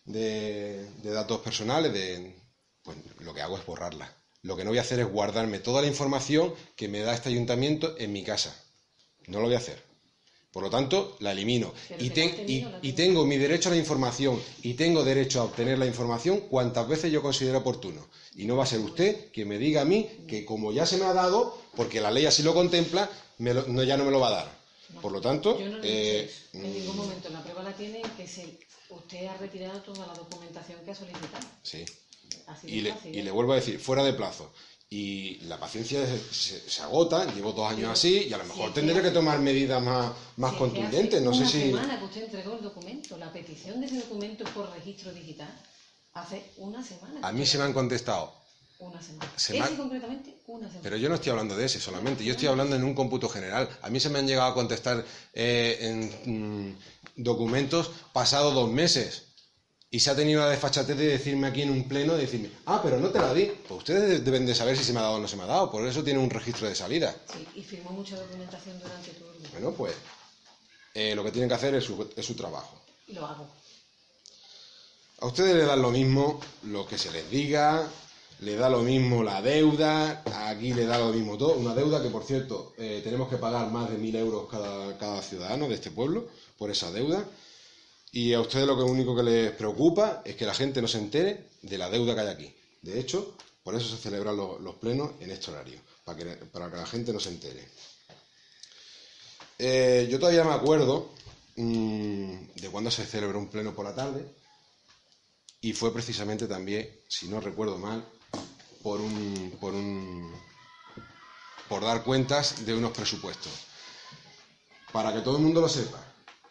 de- 0.04 0.84
de 1.02 1.10
datos 1.10 1.40
personales, 1.40 1.92
de, 1.92 2.34
pues 2.82 2.96
lo 3.20 3.32
que 3.34 3.42
hago 3.42 3.56
es 3.58 3.64
borrarla. 3.66 4.12
Lo 4.42 4.56
que 4.56 4.64
no 4.64 4.70
voy 4.70 4.78
a 4.78 4.82
hacer 4.82 4.98
es 5.00 5.06
guardarme 5.06 5.58
toda 5.60 5.82
la 5.82 5.86
información 5.88 6.52
que 6.76 6.88
me 6.88 7.00
da 7.00 7.14
este 7.14 7.28
ayuntamiento 7.28 7.94
en 7.98 8.12
mi 8.12 8.24
casa. 8.24 8.54
No 9.26 9.38
lo 9.38 9.46
voy 9.46 9.54
a 9.54 9.58
hacer. 9.58 9.80
Por 10.50 10.62
lo 10.64 10.68
tanto, 10.68 11.16
la 11.20 11.32
elimino. 11.32 11.72
Y, 11.98 12.10
ten- 12.10 12.34
tenido 12.36 12.68
y- 12.68 12.72
la 12.72 12.78
y 12.82 12.92
tengo 12.92 13.24
mi 13.24 13.38
derecho 13.38 13.68
a 13.68 13.72
la 13.72 13.78
información 13.78 14.38
y 14.62 14.74
tengo 14.74 15.02
derecho 15.04 15.40
a 15.40 15.44
obtener 15.44 15.78
la 15.78 15.86
información 15.86 16.40
cuantas 16.40 16.86
veces 16.88 17.10
yo 17.10 17.22
considere 17.22 17.56
oportuno. 17.56 18.06
Y 18.34 18.44
no 18.44 18.56
va 18.56 18.64
a 18.64 18.66
ser 18.66 18.80
usted 18.80 19.30
quien 19.32 19.48
me 19.48 19.56
diga 19.58 19.82
a 19.82 19.84
mí 19.86 20.10
que 20.28 20.44
como 20.44 20.72
ya 20.72 20.84
se 20.84 20.98
me 20.98 21.04
ha 21.06 21.14
dado, 21.14 21.56
porque 21.76 22.00
la 22.00 22.10
ley 22.10 22.26
así 22.26 22.42
lo 22.42 22.52
contempla, 22.52 23.08
me 23.38 23.54
lo- 23.54 23.66
no, 23.68 23.82
ya 23.82 23.96
no 23.96 24.04
me 24.04 24.10
lo 24.10 24.20
va 24.20 24.28
a 24.28 24.32
dar. 24.32 24.61
Por 25.00 25.12
lo 25.12 25.20
tanto, 25.20 25.58
Yo 25.58 25.68
no 25.68 25.78
le 25.78 25.88
he 25.88 26.20
eh. 26.24 26.30
En 26.52 26.62
ningún 26.74 26.96
momento 26.96 27.28
la 27.30 27.42
prueba 27.42 27.62
la 27.62 27.72
tiene 27.72 28.00
en 28.00 28.10
que 28.10 28.26
se, 28.28 28.58
usted 28.90 29.26
ha 29.26 29.36
retirado 29.38 29.80
toda 29.82 30.06
la 30.06 30.14
documentación 30.14 30.78
que 30.84 30.90
ha 30.90 30.94
solicitado. 30.94 31.46
sí. 31.62 31.84
Así 32.46 32.66
Y 32.68 32.80
le, 32.80 32.92
fácil, 32.94 33.14
y 33.14 33.18
¿eh? 33.20 33.24
le 33.24 33.30
vuelvo 33.30 33.52
a 33.52 33.56
decir, 33.56 33.78
fuera 33.78 34.02
de 34.02 34.14
plazo. 34.14 34.52
Y 34.88 35.36
la 35.46 35.58
paciencia 35.58 36.04
se, 36.30 36.82
agota, 36.82 37.24
llevo 37.34 37.52
dos 37.52 37.70
años 37.70 37.90
así 37.90 38.26
y 38.28 38.32
a 38.32 38.38
lo 38.38 38.44
mejor 38.44 38.68
que 38.72 38.80
tendré 38.80 39.00
que 39.02 39.10
tomar 39.10 39.38
medidas 39.38 39.82
más, 39.82 40.12
más 40.36 40.52
Si 40.52 40.58
contundentes. 40.58 41.14
hace 41.20 41.24
No 41.24 41.32
sé 41.32 41.40
una 41.40 41.48
si... 41.50 41.60
semana 41.62 41.98
que 41.98 42.04
usted 42.04 42.24
entregó 42.24 42.54
el 42.54 42.62
documento, 42.62 43.16
la 43.16 43.32
petición 43.32 43.80
de 43.80 43.86
ese 43.86 43.96
documento 44.00 44.44
por 44.54 44.70
registro 44.70 45.12
digital, 45.12 45.48
hace 46.14 46.42
una 46.58 46.82
semana. 46.84 47.26
A 47.26 47.32
mí 47.32 47.46
se 47.46 47.58
me 47.58 47.64
han 47.64 47.72
contestado 47.72 48.34
Una 48.82 49.00
semana. 49.00 49.32
se 49.36 49.56
ese 49.56 49.76
concretamente, 49.76 50.34
una 50.48 50.66
semana. 50.66 50.82
Pero 50.82 50.96
yo 50.96 51.08
no 51.08 51.14
estoy 51.14 51.30
hablando 51.30 51.56
de 51.56 51.66
ese 51.66 51.78
solamente, 51.78 52.24
yo 52.24 52.32
estoy 52.32 52.48
hablando 52.48 52.74
en 52.74 52.82
un 52.82 52.94
cómputo 52.94 53.28
general. 53.28 53.68
A 53.80 53.90
mí 53.90 54.00
se 54.00 54.10
me 54.10 54.18
han 54.18 54.26
llegado 54.26 54.50
a 54.50 54.54
contestar 54.54 55.04
eh, 55.32 55.78
en 56.24 56.70
mm, 56.70 56.76
documentos 57.16 57.92
pasados 58.12 58.52
dos 58.54 58.68
meses. 58.68 59.28
Y 59.88 60.00
se 60.00 60.10
ha 60.10 60.16
tenido 60.16 60.40
la 60.40 60.48
desfachatez 60.48 60.96
de 60.96 61.06
decirme 61.06 61.46
aquí 61.46 61.62
en 61.62 61.70
un 61.70 61.86
pleno, 61.86 62.14
de 62.14 62.22
decirme, 62.22 62.50
ah, 62.66 62.80
pero 62.82 62.98
no 62.98 63.10
te 63.10 63.20
la 63.20 63.32
di. 63.32 63.52
Pues 63.68 63.78
ustedes 63.78 64.24
deben 64.24 64.46
de 64.46 64.54
saber 64.54 64.76
si 64.76 64.82
se 64.82 64.92
me 64.92 64.98
ha 64.98 65.02
dado 65.02 65.16
o 65.16 65.20
no 65.20 65.28
se 65.28 65.36
me 65.36 65.44
ha 65.44 65.46
dado, 65.46 65.70
por 65.70 65.86
eso 65.86 66.02
tiene 66.02 66.18
un 66.18 66.30
registro 66.30 66.66
de 66.66 66.74
salida. 66.74 67.14
Sí, 67.32 67.46
y 67.54 67.62
firmó 67.62 67.90
mucha 67.90 68.16
documentación 68.16 68.80
durante 68.80 69.10
todo 69.10 69.32
el 69.32 69.38
día. 69.38 69.48
Bueno, 69.52 69.70
pues 69.72 69.94
eh, 70.94 71.14
lo 71.14 71.22
que 71.22 71.30
tienen 71.30 71.48
que 71.48 71.54
hacer 71.54 71.74
es 71.74 71.84
su, 71.84 72.10
es 72.16 72.26
su 72.26 72.34
trabajo. 72.34 72.82
Y 73.06 73.12
lo 73.12 73.26
hago. 73.26 73.46
A 75.20 75.26
ustedes 75.26 75.54
les 75.54 75.66
da 75.66 75.76
lo 75.76 75.92
mismo 75.92 76.40
lo 76.64 76.84
que 76.84 76.98
se 76.98 77.12
les 77.12 77.30
diga, 77.30 77.88
le 78.42 78.56
da 78.56 78.68
lo 78.68 78.82
mismo 78.82 79.22
la 79.22 79.40
deuda, 79.40 80.22
aquí 80.48 80.74
le 80.74 80.84
da 80.84 80.98
lo 80.98 81.12
mismo 81.12 81.38
todo. 81.38 81.54
Una 81.54 81.74
deuda 81.74 82.02
que, 82.02 82.10
por 82.10 82.24
cierto, 82.24 82.74
eh, 82.76 83.00
tenemos 83.04 83.28
que 83.28 83.36
pagar 83.36 83.70
más 83.70 83.88
de 83.88 83.98
mil 83.98 84.14
euros 84.16 84.48
cada, 84.50 84.98
cada 84.98 85.22
ciudadano 85.22 85.68
de 85.68 85.76
este 85.76 85.92
pueblo 85.92 86.26
por 86.58 86.68
esa 86.68 86.90
deuda. 86.90 87.24
Y 88.10 88.32
a 88.32 88.40
ustedes 88.40 88.66
lo 88.66 88.76
que 88.76 88.82
único 88.82 89.14
que 89.14 89.22
les 89.22 89.52
preocupa 89.52 90.22
es 90.24 90.34
que 90.34 90.44
la 90.44 90.54
gente 90.54 90.82
no 90.82 90.88
se 90.88 90.98
entere 90.98 91.50
de 91.62 91.78
la 91.78 91.88
deuda 91.88 92.14
que 92.14 92.20
hay 92.20 92.28
aquí. 92.28 92.54
De 92.82 92.98
hecho, 92.98 93.36
por 93.62 93.76
eso 93.76 93.88
se 93.88 94.02
celebran 94.02 94.36
los, 94.36 94.60
los 94.60 94.74
plenos 94.74 95.12
en 95.20 95.30
este 95.30 95.52
horario, 95.52 95.78
para 96.04 96.18
que, 96.18 96.24
para 96.46 96.68
que 96.68 96.76
la 96.76 96.86
gente 96.86 97.12
no 97.12 97.20
se 97.20 97.28
entere. 97.28 97.64
Eh, 99.56 100.08
yo 100.10 100.18
todavía 100.18 100.42
me 100.42 100.52
acuerdo 100.52 101.10
mm, 101.54 102.34
de 102.56 102.68
cuando 102.72 102.90
se 102.90 103.06
celebró 103.06 103.38
un 103.38 103.48
pleno 103.48 103.72
por 103.72 103.84
la 103.84 103.94
tarde 103.94 104.26
y 105.60 105.72
fue 105.74 105.92
precisamente 105.92 106.48
también, 106.48 106.90
si 107.08 107.28
no 107.28 107.40
recuerdo 107.40 107.78
mal, 107.78 108.04
por 108.82 109.00
un, 109.00 109.56
por 109.60 109.74
un 109.74 110.32
por 111.68 111.82
dar 111.82 112.02
cuentas 112.04 112.66
de 112.66 112.74
unos 112.74 112.92
presupuestos. 112.92 113.52
Para 114.92 115.12
que 115.12 115.20
todo 115.20 115.36
el 115.38 115.42
mundo 115.42 115.60
lo 115.62 115.68
sepa, 115.68 116.04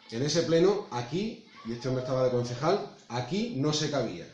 en 0.09 0.23
ese 0.23 0.41
pleno, 0.43 0.87
aquí, 0.91 1.45
y 1.65 1.73
este 1.73 1.87
hombre 1.89 2.03
estaba 2.03 2.23
de 2.23 2.31
concejal, 2.31 2.89
aquí 3.09 3.53
no 3.57 3.71
se 3.71 3.91
cabía. 3.91 4.27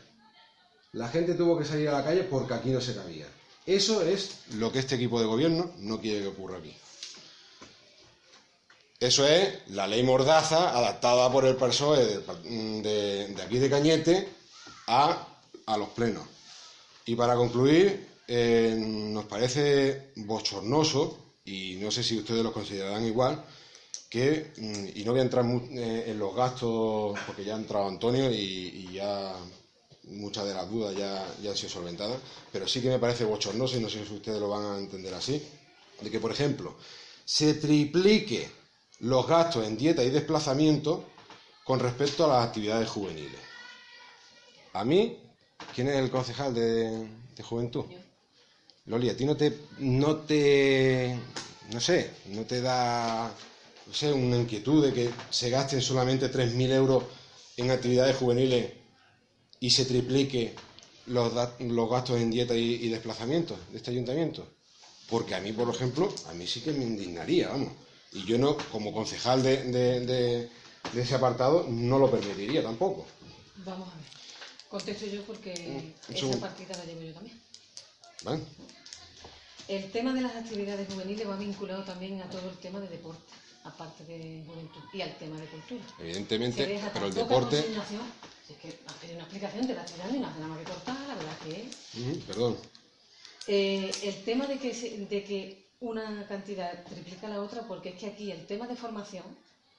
La 0.92 1.08
gente 1.08 1.34
tuvo 1.34 1.58
que 1.58 1.66
salir 1.66 1.88
a 1.90 1.92
la 1.92 2.04
calle 2.04 2.22
porque 2.24 2.54
aquí 2.54 2.70
no 2.70 2.80
se 2.80 2.94
cabía. 2.94 3.26
Eso 3.66 4.00
es 4.02 4.36
lo 4.54 4.72
que 4.72 4.78
este 4.78 4.94
equipo 4.94 5.20
de 5.20 5.26
gobierno 5.26 5.70
no 5.80 6.00
quiere 6.00 6.20
que 6.22 6.28
ocurra 6.28 6.56
aquí. 6.56 6.74
Eso 8.98 9.26
es 9.28 9.68
la 9.68 9.86
ley 9.86 10.02
Mordaza 10.02 10.70
adaptada 10.76 11.30
por 11.30 11.44
el 11.44 11.54
PSOE 11.56 12.04
de, 12.04 12.18
de- 12.82 13.26
de 13.28 13.42
aquí 13.42 13.58
de 13.58 13.70
Cañete 13.70 14.28
a, 14.86 15.28
a 15.66 15.76
los 15.76 15.90
plenos. 15.90 16.24
Y 17.08 17.16
para 17.16 17.36
concluir, 17.36 18.06
eh, 18.28 18.76
nos 18.78 19.24
parece 19.24 20.12
bochornoso, 20.16 21.36
y 21.46 21.76
no 21.80 21.90
sé 21.90 22.02
si 22.02 22.18
ustedes 22.18 22.42
lo 22.42 22.52
considerarán 22.52 23.06
igual, 23.06 23.42
que, 24.10 24.52
mm, 24.58 24.88
y 24.94 25.04
no 25.04 25.12
voy 25.12 25.20
a 25.20 25.22
entrar 25.22 25.42
eh, 25.46 26.04
en 26.08 26.18
los 26.18 26.36
gastos, 26.36 27.18
porque 27.26 27.46
ya 27.46 27.54
ha 27.54 27.58
entrado 27.58 27.88
Antonio 27.88 28.30
y, 28.30 28.34
y 28.36 28.92
ya 28.92 29.34
muchas 30.04 30.44
de 30.44 30.52
las 30.52 30.68
dudas 30.68 30.94
ya, 30.94 31.26
ya 31.42 31.50
han 31.52 31.56
sido 31.56 31.70
solventadas, 31.70 32.18
pero 32.52 32.68
sí 32.68 32.82
que 32.82 32.90
me 32.90 32.98
parece 32.98 33.24
bochornoso, 33.24 33.78
y 33.78 33.80
no 33.80 33.88
sé 33.88 34.04
si 34.04 34.12
ustedes 34.12 34.38
lo 34.38 34.50
van 34.50 34.64
a 34.66 34.78
entender 34.78 35.14
así, 35.14 35.42
de 36.02 36.10
que, 36.10 36.20
por 36.20 36.32
ejemplo, 36.32 36.76
se 37.24 37.54
triplique 37.54 38.50
los 39.00 39.26
gastos 39.26 39.66
en 39.66 39.78
dieta 39.78 40.04
y 40.04 40.10
desplazamiento 40.10 41.04
con 41.64 41.80
respecto 41.80 42.26
a 42.26 42.36
las 42.36 42.48
actividades 42.48 42.86
juveniles. 42.90 43.40
A 44.74 44.84
mí, 44.84 45.16
¿quién 45.74 45.88
es 45.88 45.96
el 45.96 46.10
concejal 46.10 46.54
de, 46.54 47.08
de 47.36 47.42
juventud? 47.42 47.84
Yo. 47.90 47.98
Loli, 48.86 49.10
a 49.10 49.16
ti 49.16 49.24
no 49.26 49.36
te, 49.36 49.52
no 49.80 50.16
te, 50.16 51.14
no 51.72 51.80
sé, 51.80 52.10
no 52.28 52.42
te 52.42 52.62
da, 52.62 53.30
no 53.86 53.92
sé, 53.92 54.12
una 54.12 54.36
inquietud 54.36 54.82
de 54.86 54.94
que 54.94 55.10
se 55.30 55.50
gasten 55.50 55.82
solamente 55.82 56.28
3.000 56.30 56.72
euros 56.72 57.04
en 57.58 57.70
actividades 57.70 58.16
juveniles 58.16 58.72
y 59.60 59.70
se 59.70 59.84
triplique 59.84 60.54
los, 61.06 61.32
los 61.60 61.90
gastos 61.90 62.18
en 62.18 62.30
dieta 62.30 62.54
y, 62.54 62.74
y 62.76 62.88
desplazamiento 62.88 63.58
de 63.70 63.76
este 63.76 63.90
ayuntamiento. 63.90 64.48
Porque 65.10 65.34
a 65.34 65.40
mí, 65.40 65.52
por 65.52 65.68
ejemplo, 65.74 66.12
a 66.28 66.34
mí 66.34 66.46
sí 66.46 66.60
que 66.60 66.72
me 66.72 66.84
indignaría, 66.84 67.48
vamos. 67.48 67.72
Y 68.12 68.24
yo 68.24 68.38
no, 68.38 68.56
como 68.72 68.92
concejal 68.92 69.42
de, 69.42 69.64
de- 69.64 70.00
de- 70.06 70.48
de 70.92 71.02
ese 71.02 71.14
apartado, 71.14 71.66
no 71.68 71.98
lo 71.98 72.10
permitiría 72.10 72.62
tampoco. 72.62 73.04
Vamos 73.66 73.88
a 73.92 73.96
ver. 73.96 74.04
Contesto 74.68 75.06
yo 75.06 75.22
porque 75.24 75.52
un 75.54 75.94
esa 76.14 76.18
segundo. 76.20 76.40
partida 76.40 76.76
la 76.76 76.84
llevo 76.84 77.00
yo 77.02 77.14
también. 77.14 77.40
¿Vale? 78.22 78.42
El 79.68 79.90
tema 79.90 80.12
de 80.14 80.20
las 80.22 80.34
actividades 80.36 80.88
juveniles 80.92 81.28
va 81.28 81.36
vinculado 81.36 81.84
también 81.84 82.20
a 82.20 82.28
todo 82.30 82.48
el 82.48 82.56
tema 82.58 82.80
de 82.80 82.88
deporte. 82.88 83.32
aparte 83.64 84.02
de 84.04 84.42
juventud, 84.46 84.80
y 84.94 85.02
al 85.02 85.14
tema 85.18 85.36
de 85.38 85.46
cultura. 85.46 85.84
Evidentemente, 85.98 86.80
pero 86.94 87.06
el 87.06 87.12
deporte... 87.14 87.62
si 88.46 88.52
es 88.54 88.58
que 88.60 88.78
has 88.86 88.94
pedido 88.94 89.16
una 89.16 89.24
explicación, 89.24 89.66
te 89.66 89.74
la 89.74 89.84
estoy 89.84 89.98
dando 89.98 90.16
y 90.16 90.20
no 90.20 90.26
hace 90.28 90.38
nada 90.40 90.48
más 90.48 90.58
que 90.60 90.64
cortar, 90.72 90.96
la 91.06 91.14
verdad 91.16 91.38
que 91.44 91.62
es. 91.62 92.24
Perdón. 92.24 92.56
Eh, 93.46 93.90
el 94.04 94.24
tema 94.24 94.46
de 94.46 94.58
que, 94.58 94.72
se- 94.74 94.96
de 95.04 95.22
que 95.24 95.66
una 95.80 96.26
cantidad 96.28 96.82
triplica 96.84 97.28
la 97.28 97.42
otra, 97.42 97.62
porque 97.68 97.90
es 97.90 97.96
que 97.96 98.06
aquí 98.06 98.30
el 98.32 98.46
tema 98.46 98.66
de 98.66 98.76
formación 98.76 99.24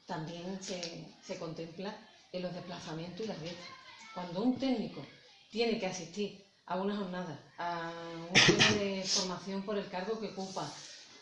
también 0.05 0.59
se, 0.61 1.05
se 1.25 1.37
contempla 1.37 1.95
en 2.31 2.41
los 2.43 2.53
desplazamientos 2.53 3.21
y 3.25 3.27
las 3.27 3.41
dietas. 3.41 3.65
Cuando 4.13 4.41
un 4.41 4.57
técnico 4.57 5.05
tiene 5.51 5.79
que 5.79 5.87
asistir 5.87 6.43
a 6.65 6.75
una 6.75 6.95
jornada, 6.95 7.39
a 7.57 7.91
un 8.27 8.33
tema 8.33 8.69
de 8.79 9.03
formación 9.03 9.63
por 9.63 9.77
el 9.77 9.89
cargo 9.89 10.19
que 10.19 10.27
ocupa, 10.27 10.71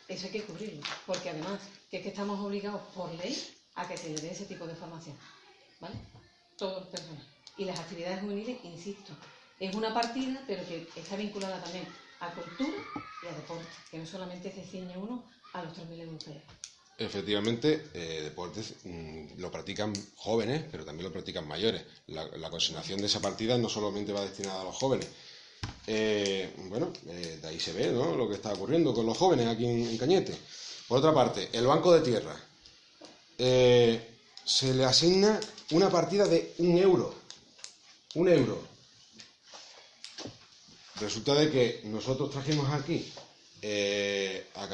eso 0.07 0.25
hay 0.25 0.31
que 0.31 0.43
cubrirlo, 0.43 0.81
porque 1.05 1.29
además 1.29 1.61
que 1.89 1.97
es 1.97 2.03
que 2.03 2.09
estamos 2.09 2.39
obligados 2.39 2.81
por 2.93 3.13
ley 3.15 3.35
a 3.75 3.87
que 3.87 3.97
se 3.97 4.09
le 4.09 4.21
dé 4.21 4.31
ese 4.31 4.45
tipo 4.45 4.65
de 4.65 4.75
formación, 4.75 5.15
¿vale? 5.79 5.95
Todo 6.57 6.79
el 6.79 6.87
personal. 6.87 7.23
Y 7.57 7.65
las 7.65 7.79
actividades 7.79 8.21
juveniles, 8.21 8.57
insisto, 8.63 9.13
es 9.59 9.73
una 9.75 9.93
partida, 9.93 10.43
pero 10.47 10.65
que 10.67 10.87
está 10.95 11.15
vinculada 11.15 11.61
también 11.63 11.87
a 12.19 12.31
cultura 12.31 12.77
y 13.23 13.27
a 13.27 13.31
deporte, 13.31 13.67
que 13.91 13.99
no 13.99 14.05
solamente 14.05 14.51
se 14.51 14.63
ciñe 14.63 14.97
uno 14.97 15.23
a 15.53 15.63
los 15.63 15.73
3.000 15.77 16.01
europeos. 16.01 16.43
Efectivamente, 16.99 17.89
eh, 17.93 18.21
deportes 18.23 18.73
mm, 18.83 19.37
lo 19.37 19.51
practican 19.51 19.93
jóvenes, 20.15 20.63
pero 20.71 20.83
también 20.83 21.05
lo 21.05 21.13
practican 21.13 21.47
mayores. 21.47 21.83
La, 22.07 22.49
consignación 22.49 22.99
de 22.99 23.05
esa 23.05 23.21
partida 23.21 23.55
no 23.55 23.69
solamente 23.69 24.11
va 24.11 24.21
destinada 24.21 24.61
a 24.61 24.63
los 24.63 24.75
jóvenes. 24.75 25.07
Eh, 25.85 26.51
bueno, 26.69 26.91
eh, 27.07 27.37
de 27.39 27.47
ahí 27.47 27.59
se 27.59 27.73
ve 27.73 27.91
lo 27.91 28.27
que 28.27 28.33
está 28.33 28.51
ocurriendo 28.51 28.95
con 28.95 29.05
los 29.05 29.15
jóvenes 29.15 29.47
aquí 29.47 29.65
en, 29.65 29.95
Cañete. 29.95 30.35
Por 30.87 30.97
otra 30.97 31.13
parte, 31.13 31.49
el 31.53 31.67
Banco 31.67 31.93
de 31.93 32.01
Tierra. 32.01 32.35
Se 33.37 34.73
le 34.73 34.85
asigna 34.85 35.39
una 35.71 35.91
partida 35.91 36.25
de 36.25 36.55
un 36.57 36.79
euro. 36.79 37.13
Un 38.15 38.29
euro. 38.29 38.59
Resulta 40.99 41.35
de 41.35 41.51
que 41.51 41.81
nosotros 41.83 42.31
trajimos 42.31 42.71
aquí 42.71 43.13
a 44.55 44.67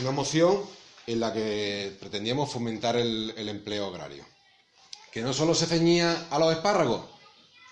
una 0.00 0.10
moción 0.10 0.79
en 1.10 1.18
la 1.18 1.32
que 1.32 1.96
pretendíamos 1.98 2.52
fomentar 2.52 2.96
el, 2.96 3.48
empleo 3.48 3.86
agrario. 3.86 4.24
Que 5.12 5.22
no 5.22 5.32
solo 5.32 5.54
se 5.54 5.66
ceñía 5.66 6.28
a 6.30 6.38
los 6.38 6.52
espárragos, 6.52 7.04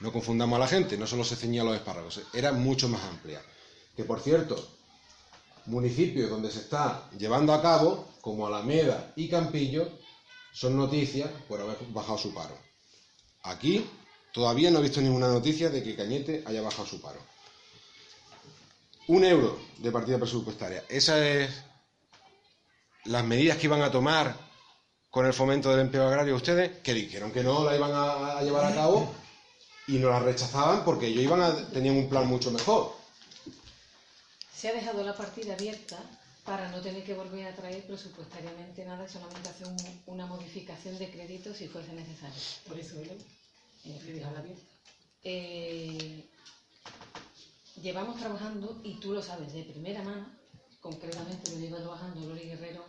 no 0.00 0.12
confundamos 0.12 0.56
a 0.56 0.60
la 0.60 0.66
gente, 0.66 0.98
no 0.98 1.06
solo 1.06 1.22
se 1.22 1.36
ceñía 1.36 1.62
a 1.62 1.66
los 1.66 1.76
espárragos, 1.76 2.20
era 2.34 2.50
mucho 2.50 2.88
más 2.88 3.02
amplia. 3.04 3.40
Que 3.96 4.02
por 4.02 4.20
cierto, 4.20 4.56
municipios 5.66 6.28
donde 6.28 6.50
se 6.50 6.60
está 6.60 7.08
llevando 7.16 7.52
a 7.52 7.62
cabo, 7.62 8.08
como 8.20 8.44
Alameda 8.44 9.12
y 9.14 9.28
Campillo, 9.28 9.88
son 10.52 10.76
noticias 10.76 11.30
por 11.46 11.60
haber 11.60 11.76
bajado 11.90 12.18
su 12.18 12.34
paro. 12.34 12.58
Aquí 13.44 13.88
todavía 14.32 14.72
no 14.72 14.80
he 14.80 14.82
visto 14.82 15.00
ninguna 15.00 15.28
noticia 15.28 15.70
de 15.70 15.84
que 15.84 15.94
Cañete 15.94 16.42
haya 16.44 16.60
bajado 16.60 16.86
su 16.86 17.00
paro. 17.00 17.20
Un 19.06 19.24
euro 19.24 19.60
de 19.78 19.92
partida 19.92 20.18
presupuestaria. 20.18 20.84
Esas 20.88 21.18
es 21.18 21.67
las 23.08 23.24
medidas 23.24 23.56
que 23.56 23.66
iban 23.66 23.82
a 23.82 23.90
tomar 23.90 24.34
con 25.10 25.26
el 25.26 25.32
fomento 25.32 25.70
del 25.70 25.80
empleo 25.80 26.06
agrario 26.06 26.36
ustedes, 26.36 26.78
que 26.78 26.94
dijeron 26.94 27.32
que 27.32 27.42
no 27.42 27.64
la 27.64 27.74
iban 27.76 27.92
a, 27.92 28.38
a 28.38 28.42
llevar 28.42 28.66
a 28.66 28.74
cabo 28.74 29.14
y 29.86 29.98
no 29.98 30.10
la 30.10 30.20
rechazaban 30.20 30.84
porque 30.84 31.06
ellos 31.06 31.24
iban 31.24 31.40
a, 31.40 31.68
tenían 31.70 31.96
un 31.96 32.08
plan 32.08 32.26
mucho 32.26 32.50
mejor. 32.50 32.94
Se 34.54 34.68
ha 34.68 34.72
dejado 34.72 35.02
la 35.02 35.16
partida 35.16 35.54
abierta 35.54 35.98
para 36.44 36.68
no 36.70 36.80
tener 36.80 37.04
que 37.04 37.14
volver 37.14 37.46
a 37.46 37.54
traer 37.54 37.86
presupuestariamente 37.86 38.84
nada 38.84 39.08
solamente 39.08 39.48
hacer 39.48 39.66
un- 39.66 40.02
una 40.06 40.26
modificación 40.26 40.98
de 40.98 41.10
crédito 41.10 41.54
si 41.54 41.68
fuese 41.68 41.92
necesario. 41.92 42.34
Por 42.66 42.78
eso, 42.78 42.96
Eh. 42.96 44.56
Eh, 45.24 46.24
llevamos 47.82 48.18
trabajando, 48.18 48.80
y 48.84 48.94
tú 48.94 49.12
lo 49.12 49.22
sabes 49.22 49.52
de 49.52 49.62
primera 49.64 50.02
mano, 50.02 50.26
concretamente 50.80 51.50
lo 51.52 51.58
lleva 51.58 51.78
trabajando 51.78 52.20
Lori 52.28 52.48
Guerrero, 52.48 52.84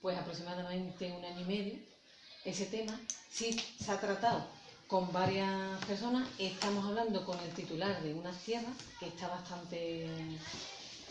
pues 0.00 0.16
aproximadamente 0.18 1.12
un 1.12 1.24
año 1.24 1.40
y 1.40 1.44
medio, 1.44 1.78
ese 2.44 2.66
tema. 2.66 2.98
Sí 3.30 3.52
se 3.52 3.92
ha 3.92 4.00
tratado 4.00 4.46
con 4.86 5.12
varias 5.12 5.84
personas, 5.84 6.26
estamos 6.38 6.84
hablando 6.86 7.24
con 7.24 7.38
el 7.40 7.50
titular 7.52 8.02
de 8.02 8.14
unas 8.14 8.36
tierras 8.38 8.72
que 8.98 9.08
está 9.08 9.28
bastante 9.28 10.06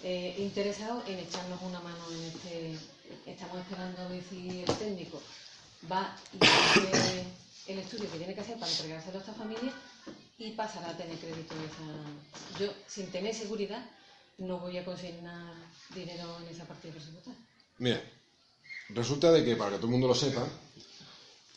eh, 0.03 0.36
interesado 0.39 1.03
en 1.07 1.19
echarnos 1.19 1.61
una 1.61 1.80
mano 1.80 2.03
en 2.11 2.23
este. 2.23 2.78
Estamos 3.25 3.57
esperando 3.59 4.01
a 4.01 4.07
ver 4.09 4.23
si 4.23 4.61
el 4.61 4.78
técnico 4.78 5.21
va 5.89 6.15
y 6.34 6.43
hace 6.43 7.23
el 7.67 7.80
estudio 7.80 8.11
que 8.11 8.17
tiene 8.17 8.34
que 8.34 8.41
hacer 8.41 8.57
para 8.59 8.71
entregárselo 8.71 9.17
a 9.17 9.21
esta 9.21 9.34
familia 9.34 9.73
y 10.38 10.51
pasará 10.51 10.89
a 10.89 10.97
tener 10.97 11.17
crédito 11.17 11.55
esa. 11.55 12.59
Yo, 12.59 12.73
sin 12.88 13.11
tener 13.11 13.34
seguridad, 13.34 13.84
no 14.38 14.60
voy 14.60 14.78
a 14.78 14.86
consignar 14.86 15.54
dinero 15.94 16.38
en 16.42 16.48
esa 16.54 16.66
partida 16.66 16.94
presupuestaria. 16.94 17.40
Mira, 17.80 18.02
resulta 18.90 19.32
de 19.32 19.44
que, 19.44 19.56
para 19.56 19.72
que 19.72 19.78
todo 19.78 19.88
el 19.88 19.92
mundo 19.92 20.08
lo 20.08 20.16
sepa, 20.16 20.48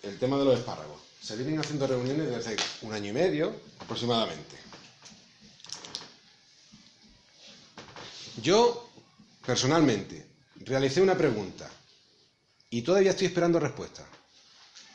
el 0.02 0.18
tema 0.18 0.38
de 0.38 0.44
los 0.44 0.58
espárragos. 0.58 1.00
Se 1.20 1.36
vienen 1.36 1.58
haciendo 1.58 1.86
reuniones 1.86 2.26
desde 2.28 2.54
hace 2.54 2.56
un 2.82 2.92
año 2.92 3.10
y 3.10 3.12
medio 3.12 3.54
aproximadamente. 3.78 4.56
Yo, 8.42 8.90
personalmente, 9.44 10.26
realicé 10.56 11.02
una 11.02 11.16
pregunta 11.16 11.70
y 12.70 12.80
todavía 12.82 13.10
estoy 13.10 13.26
esperando 13.26 13.60
respuesta. 13.60 14.06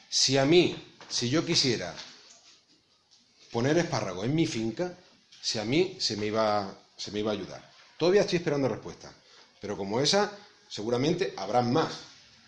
Si 0.09 0.37
a 0.37 0.45
mí, 0.45 0.75
si 1.07 1.29
yo 1.29 1.45
quisiera 1.45 1.93
poner 3.51 3.77
espárragos 3.77 4.25
en 4.25 4.33
mi 4.33 4.47
finca, 4.47 4.97
si 5.41 5.59
a 5.59 5.65
mí 5.65 5.97
se 5.99 6.17
me 6.17 6.27
iba, 6.27 6.75
se 6.97 7.11
me 7.11 7.19
iba 7.19 7.31
a 7.31 7.35
ayudar. 7.35 7.74
Todavía 7.97 8.21
estoy 8.21 8.37
esperando 8.37 8.67
respuesta. 8.67 9.11
Pero 9.61 9.77
como 9.77 9.99
esa, 9.99 10.31
seguramente 10.67 11.33
habrá 11.37 11.61
más 11.61 11.91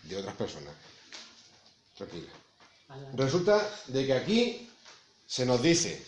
de 0.02 0.16
otras 0.16 0.34
personas. 0.34 0.74
Tranquila. 1.96 2.28
Resulta 3.14 3.68
de 3.86 4.06
que 4.06 4.12
aquí 4.14 4.70
se 5.26 5.44
nos 5.44 5.60
dice, 5.60 6.06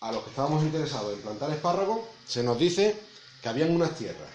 a 0.00 0.12
los 0.12 0.24
que 0.24 0.30
estábamos 0.30 0.62
interesados 0.62 1.14
en 1.14 1.22
plantar 1.22 1.50
espárragos, 1.50 2.00
se 2.26 2.42
nos 2.42 2.58
dice 2.58 2.98
que 3.40 3.48
habían 3.48 3.70
unas 3.70 3.96
tierras. 3.96 4.28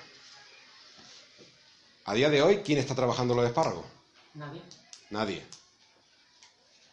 A 2.05 2.13
día 2.13 2.29
de 2.29 2.41
hoy, 2.41 2.61
¿quién 2.63 2.79
está 2.79 2.95
trabajando 2.95 3.35
los 3.35 3.45
espárragos? 3.45 3.85
Nadie. 4.33 4.61
Nadie. 5.09 5.45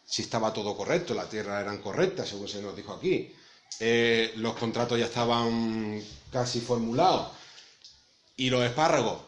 Si 0.04 0.22
estaba 0.22 0.52
todo 0.52 0.76
correcto, 0.76 1.14
las 1.14 1.30
tierras 1.30 1.60
eran 1.62 1.78
correctas, 1.78 2.28
según 2.28 2.48
se 2.48 2.60
nos 2.60 2.76
dijo 2.76 2.92
aquí. 2.92 3.34
Eh, 3.80 4.32
los 4.36 4.54
contratos 4.54 4.98
ya 4.98 5.06
estaban 5.06 6.02
casi 6.30 6.60
formulados. 6.60 7.32
Y 8.36 8.50
los 8.50 8.64
espárragos, 8.64 9.20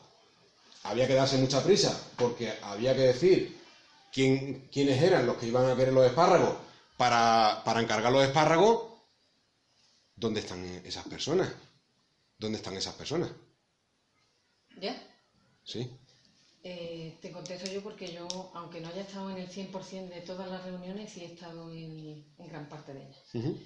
había 0.82 1.06
que 1.06 1.14
darse 1.14 1.38
mucha 1.38 1.62
prisa, 1.62 1.98
porque 2.16 2.52
había 2.62 2.94
que 2.94 3.02
decir 3.02 3.60
quién, 4.12 4.68
quiénes 4.72 5.02
eran 5.02 5.26
los 5.26 5.36
que 5.36 5.46
iban 5.46 5.68
a 5.68 5.76
querer 5.76 5.92
los 5.92 6.06
espárragos 6.06 6.56
para, 6.96 7.62
para 7.64 7.80
encargar 7.80 8.12
los 8.12 8.24
espárragos. 8.24 8.94
¿Dónde 10.16 10.40
están 10.40 10.64
esas 10.84 11.06
personas? 11.06 11.52
¿Dónde 12.38 12.58
están 12.58 12.76
esas 12.76 12.94
personas? 12.94 13.30
¿Ya? 14.80 14.96
¿Sí? 15.64 15.90
Eh, 16.62 17.16
te 17.20 17.30
contesto 17.30 17.70
yo 17.70 17.82
porque 17.82 18.12
yo, 18.12 18.26
aunque 18.54 18.80
no 18.80 18.88
haya 18.88 19.02
estado 19.02 19.30
en 19.30 19.38
el 19.38 19.48
100% 19.48 20.08
de 20.08 20.20
todas 20.22 20.50
las 20.50 20.64
reuniones, 20.64 21.12
sí 21.12 21.22
he 21.22 21.26
estado 21.26 21.70
en, 21.70 22.24
en 22.38 22.48
gran 22.48 22.68
parte 22.68 22.92
de 22.92 23.02
ellas. 23.02 23.18
Ujú. 23.34 23.58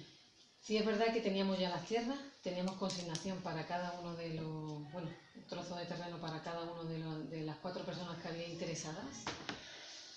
Sí 0.61 0.77
es 0.77 0.85
verdad 0.85 1.11
que 1.11 1.21
teníamos 1.21 1.57
ya 1.59 1.69
las 1.69 1.85
tierras, 1.85 2.17
teníamos 2.41 2.75
consignación 2.77 3.41
para 3.41 3.65
cada 3.67 3.99
uno 3.99 4.15
de 4.15 4.29
los, 4.35 4.89
bueno, 4.91 5.09
un 5.35 5.43
trozo 5.47 5.75
de 5.75 5.85
terreno 5.85 6.17
para 6.19 6.41
cada 6.41 6.61
uno 6.63 6.83
de, 6.85 6.99
los- 6.99 7.29
de 7.29 7.41
las 7.41 7.57
cuatro 7.57 7.83
personas 7.83 8.17
que 8.21 8.27
había 8.29 8.47
interesadas, 8.47 9.23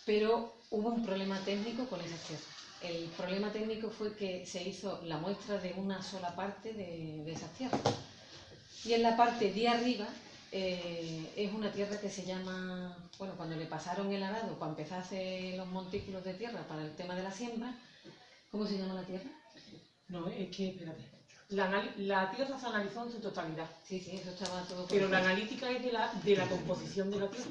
pero 0.04 0.52
hubo 0.70 0.88
un 0.90 1.02
problema 1.04 1.38
técnico 1.44 1.86
con 1.88 2.00
esas 2.00 2.20
tierras. 2.20 2.46
El 2.80 3.08
problema 3.16 3.50
técnico 3.52 3.90
fue 3.90 4.14
que 4.14 4.44
se 4.46 4.62
hizo 4.62 5.00
la 5.04 5.18
muestra 5.18 5.58
de 5.58 5.72
una 5.74 6.02
sola 6.02 6.34
parte 6.36 6.72
de, 6.74 7.22
de 7.24 7.32
esas 7.32 7.50
tierras. 7.52 7.80
Y 8.84 8.92
en 8.94 9.02
la 9.02 9.16
parte 9.16 9.50
de 9.52 9.68
arriba 9.68 10.06
eh, 10.52 11.32
es 11.36 11.52
una 11.52 11.72
tierra 11.72 11.98
que 12.00 12.10
se 12.10 12.24
llama, 12.24 13.08
bueno, 13.18 13.34
cuando 13.36 13.56
le 13.56 13.66
pasaron 13.66 14.12
el 14.12 14.22
arado 14.22 14.58
para 14.58 14.70
empezar 14.72 14.98
a 14.98 15.02
hacer 15.02 15.56
los 15.56 15.66
montículos 15.68 16.24
de 16.24 16.34
tierra 16.34 16.66
para 16.68 16.82
el 16.82 16.94
tema 16.94 17.14
de 17.16 17.22
la 17.22 17.32
siembra, 17.32 17.74
¿cómo 18.50 18.66
se 18.66 18.78
llama 18.78 18.94
la 18.94 19.04
tierra? 19.06 19.30
No, 20.08 20.28
es 20.28 20.50
que, 20.54 20.68
espérate. 20.68 21.02
La, 21.50 21.68
la 21.96 22.30
tierra 22.30 22.58
se 22.58 22.66
analizó 22.66 23.04
en 23.04 23.12
su 23.12 23.20
totalidad, 23.20 23.68
Sí, 23.86 24.00
sí, 24.00 24.12
eso 24.12 24.30
estaba 24.30 24.62
todo 24.62 24.86
pero 24.88 25.08
la 25.08 25.18
analítica 25.18 25.70
es 25.70 25.82
de 25.82 25.92
la, 25.92 26.10
de 26.24 26.36
la 26.36 26.48
composición 26.48 27.10
de 27.10 27.18
la 27.18 27.28
tierra. 27.28 27.50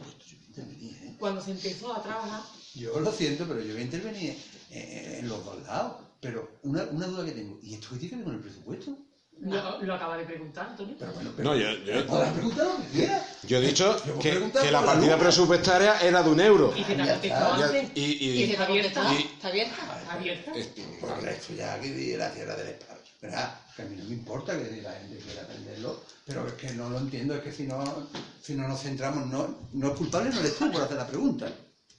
Cuando 1.19 1.41
se 1.41 1.51
empezó 1.51 1.93
a 1.93 2.01
trabajar, 2.01 2.41
Yo 2.73 2.99
lo 2.99 3.11
siento, 3.11 3.47
pero 3.47 3.61
yo 3.61 3.73
voy 3.73 3.81
a 3.81 3.85
intervenir 3.85 4.35
eh, 4.71 5.17
en 5.19 5.29
los 5.29 5.45
dos 5.45 5.61
lados. 5.63 6.01
Pero 6.19 6.59
una, 6.63 6.83
una 6.83 7.05
duda 7.07 7.25
que 7.25 7.33
tengo, 7.33 7.59
¿y 7.61 7.73
esto 7.75 7.89
qué 7.91 7.97
tiene 7.97 8.09
que 8.09 8.15
ver 8.15 8.25
con 8.25 8.35
el 8.35 8.41
presupuesto? 8.41 8.97
Lo, 9.41 9.81
lo 9.81 9.93
acaba 9.95 10.15
de 10.17 10.23
preguntar, 10.25 10.67
Antonio. 10.69 10.95
Pero 10.97 11.11
bueno, 11.13 11.31
pero 11.35 11.49
No, 11.49 11.55
yo, 11.57 11.69
yo- 11.83 12.05
podrás 12.05 12.31
preguntar 12.33 12.65
lo 12.65 12.77
que 12.77 12.87
quieras. 12.91 13.23
yo 13.43 13.57
he 13.57 13.61
dicho 13.61 14.05
Yo 14.05 14.19
que, 14.19 14.71
la 14.71 14.85
partida 14.85 15.17
presupuestaria 15.17 15.99
era 15.99 16.23
de 16.23 16.29
un 16.29 16.39
euro. 16.39 16.73
Y 16.77 16.83
se 16.83 16.95
te 16.95 17.01
ha 17.01 17.05
Ya 17.05 17.11
contestado 17.13 17.59
Ya- 17.59 17.65
antes. 17.65 17.91
y, 17.95 18.01
y- 18.01 18.43
Y 18.43 18.45
se- 18.47 18.51
¿Está 18.53 18.63
abierta? 18.65 19.13
y- 19.13 19.21
¿Está 19.23 19.47
abierta? 19.49 20.05
¿Abierta? 20.11 20.51
este, 20.55 20.85
Bueno, 21.01 21.27
esto 21.29 21.53
ya 21.55 21.79
que 21.81 22.15
la 22.17 22.31
tierra 22.31 22.55
del 22.55 22.67
espacio. 22.69 23.03
¿Verdad? 23.21 23.57
Que 23.75 23.81
a 23.81 23.85
mí 23.85 23.95
no 23.97 24.03
me 24.05 24.13
importa 24.15 24.57
que 24.57 24.81
la 24.81 24.91
gente 24.93 25.17
quiera 25.17 25.41
aprenderlo, 25.43 26.03
pero 26.25 26.45
es 26.47 26.53
que 26.53 26.69
no 26.73 26.89
lo 26.89 26.97
entiendo, 26.99 27.35
es 27.35 27.41
que 27.41 27.51
si 27.53 27.63
no, 27.63 28.07
si 28.41 28.53
no 28.53 28.67
nos 28.67 28.81
centramos, 28.81 29.25
no, 29.27 29.67
no 29.73 29.91
es 29.91 29.97
culpable, 29.97 30.29
no 30.29 30.39
eres 30.41 30.55
tú 30.57 30.69
por 30.71 30.81
hacer 30.83 30.97
la 30.97 31.07
pregunta. 31.07 31.47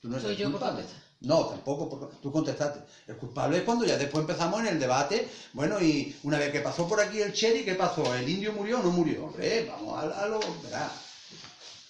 Tú 0.01 0.09
no 0.09 0.17
Soy 0.19 0.27
eres 0.33 0.39
yo 0.39 0.45
por 0.51 0.61
culpable. 0.61 0.83
contestar. 0.83 1.04
No, 1.25 1.47
tampoco, 1.47 1.89
porque 1.89 2.17
tú 2.23 2.31
contestaste. 2.31 2.81
El 3.07 3.17
culpable 3.17 3.59
es 3.59 3.65
cuando 3.65 3.85
ya 3.85 3.97
después 3.97 4.23
empezamos 4.23 4.61
en 4.61 4.67
el 4.69 4.79
debate. 4.79 5.29
Bueno, 5.53 5.81
y 5.81 6.15
una 6.23 6.39
vez 6.39 6.53
que 6.53 6.61
pasó 6.61 6.87
por 6.87 7.01
aquí 7.01 7.21
el 7.21 7.33
Cherry, 7.33 7.65
¿qué 7.65 7.75
pasó? 7.75 8.15
¿El 8.15 8.29
indio 8.29 8.53
murió 8.53 8.81
o 8.81 8.83
no 8.83 8.91
murió? 8.91 9.25
Hombre, 9.25 9.67
vamos 9.69 9.99
a, 9.99 10.23
a 10.23 10.27
lo. 10.29 10.41
Verá. 10.63 10.91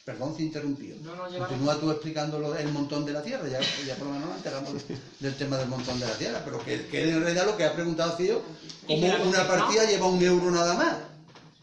Perdón 0.04 0.36
si 0.36 0.42
interrumpió. 0.44 0.96
No, 1.02 1.14
no, 1.16 1.38
Continúa 1.38 1.80
tú 1.80 1.90
explicando 1.90 2.52
del 2.52 2.68
montón 2.68 3.06
de 3.06 3.12
la 3.14 3.22
tierra, 3.22 3.48
ya, 3.48 3.58
ya 3.86 3.94
por 3.96 4.06
lo 4.08 4.12
menos 4.12 4.28
nos 4.28 4.36
enteramos 4.36 4.74
de- 4.74 4.98
del 5.20 5.34
tema 5.34 5.56
del 5.56 5.68
montón 5.68 5.98
de 5.98 6.06
la 6.06 6.12
tierra, 6.14 6.42
pero 6.44 6.62
que, 6.62 6.86
que 6.88 7.08
en 7.08 7.22
realidad 7.22 7.46
lo 7.46 7.56
que 7.56 7.64
ha 7.64 7.72
preguntado 7.72 8.12
ha 8.12 8.16
sido 8.18 8.42
¿Y 8.86 9.00
cómo 9.00 9.06
la 9.08 9.22
una 9.24 9.48
partida 9.48 9.84
lleva 9.86 10.06
un 10.06 10.22
euro 10.22 10.50
nada 10.50 10.74
más. 10.74 10.96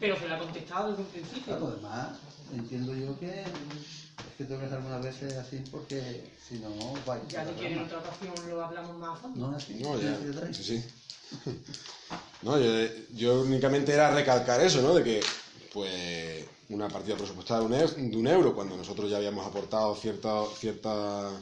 Pero 0.00 0.18
se 0.18 0.26
lo 0.26 0.34
ha 0.34 0.38
contestado 0.38 0.88
desde 0.90 1.02
un 1.02 1.08
principio. 1.08 1.44
Claro, 1.44 1.68
además, 1.72 2.08
entiendo 2.52 2.92
yo 2.96 3.16
que 3.20 3.44
que 4.42 4.48
tengo 4.48 4.60
que 4.60 4.66
hacer 4.66 4.78
algunas 4.78 5.02
veces 5.02 5.34
así 5.34 5.62
porque 5.70 6.22
si 6.48 6.58
no, 6.58 6.70
vaya. 7.06 7.22
Ya 7.28 7.46
si 7.46 7.52
quieren 7.54 7.78
otra 7.78 7.98
ocasión 7.98 8.34
lo 8.48 8.62
hablamos 8.62 8.96
más 8.98 9.12
a 9.18 9.22
fondo. 9.22 9.48
No 9.50 9.56
así. 9.56 9.74
No, 9.74 9.98
ya. 9.98 10.18
Sí, 10.52 10.62
sí. 10.64 10.84
No, 12.42 12.58
yo, 12.58 12.66
yo 13.10 13.40
únicamente 13.42 13.92
era 13.92 14.10
recalcar 14.12 14.60
eso, 14.60 14.82
¿no? 14.82 14.94
De 14.94 15.04
que, 15.04 15.20
pues, 15.72 16.44
una 16.70 16.88
partida 16.88 17.14
presupuestada 17.14 17.60
de 17.60 17.66
un, 17.66 17.72
euro, 17.72 17.94
de 17.96 18.16
un 18.16 18.26
euro, 18.26 18.52
cuando 18.52 18.76
nosotros 18.76 19.08
ya 19.08 19.16
habíamos 19.18 19.46
aportado 19.46 19.94
ciertas 19.94 20.48
ciertas 20.58 21.34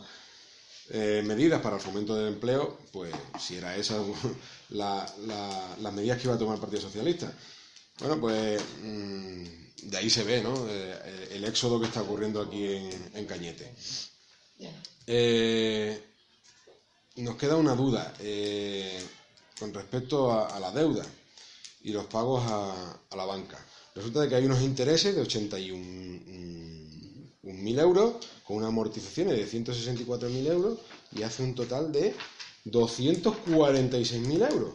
eh, 0.91 1.23
medidas 1.25 1.61
para 1.61 1.77
el 1.77 1.81
fomento 1.83 2.15
del 2.15 2.29
empleo, 2.29 2.77
pues, 2.93 3.15
si 3.39 3.57
era 3.57 3.75
esa 3.77 3.95
la- 4.69 5.11
la- 5.27 5.75
las 5.79 5.93
medidas 5.95 6.19
que 6.19 6.27
iba 6.27 6.35
a 6.35 6.39
tomar 6.39 6.57
el 6.57 6.61
Partido 6.61 6.83
Socialista. 6.83 7.33
Bueno, 7.99 8.21
pues, 8.21 8.61
mm, 8.83 9.45
de 9.83 9.97
ahí 9.97 10.11
se 10.11 10.25
ve, 10.25 10.43
¿no? 10.43 10.53
Eh, 10.69 11.29
el 11.33 11.45
éxodo 11.45 11.81
que 11.81 11.87
está 11.87 12.03
ocurriendo 12.03 12.41
aquí 12.41 12.67
en, 12.67 13.25
Cañete. 13.27 13.73
Eh, 15.07 16.03
nos 17.17 17.37
queda 17.37 17.57
una 17.57 17.75
duda 17.75 18.15
eh, 18.21 19.03
con 19.59 19.73
respecto 19.75 20.33
a, 20.33 20.59
la 20.61 20.71
deuda 20.71 21.05
y 21.83 21.93
los 21.93 22.05
pagos 22.07 22.45
a, 22.47 22.99
la 23.17 23.25
banca. 23.25 23.59
Resulta 23.95 24.29
que 24.29 24.35
hay 24.37 24.45
unos 24.45 24.61
intereses 24.63 25.15
de 25.15 25.23
81.000 25.23 27.81
euros 27.81 28.15
con 28.45 28.59
una 28.59 28.67
amortización 28.69 29.29
de 29.29 29.47
164.000 29.47 30.47
euros 30.47 30.79
y 31.15 31.23
hace 31.23 31.43
un 31.43 31.55
total 31.55 31.91
de 31.93 32.15
246.000 32.67 34.51
euros. 34.53 34.75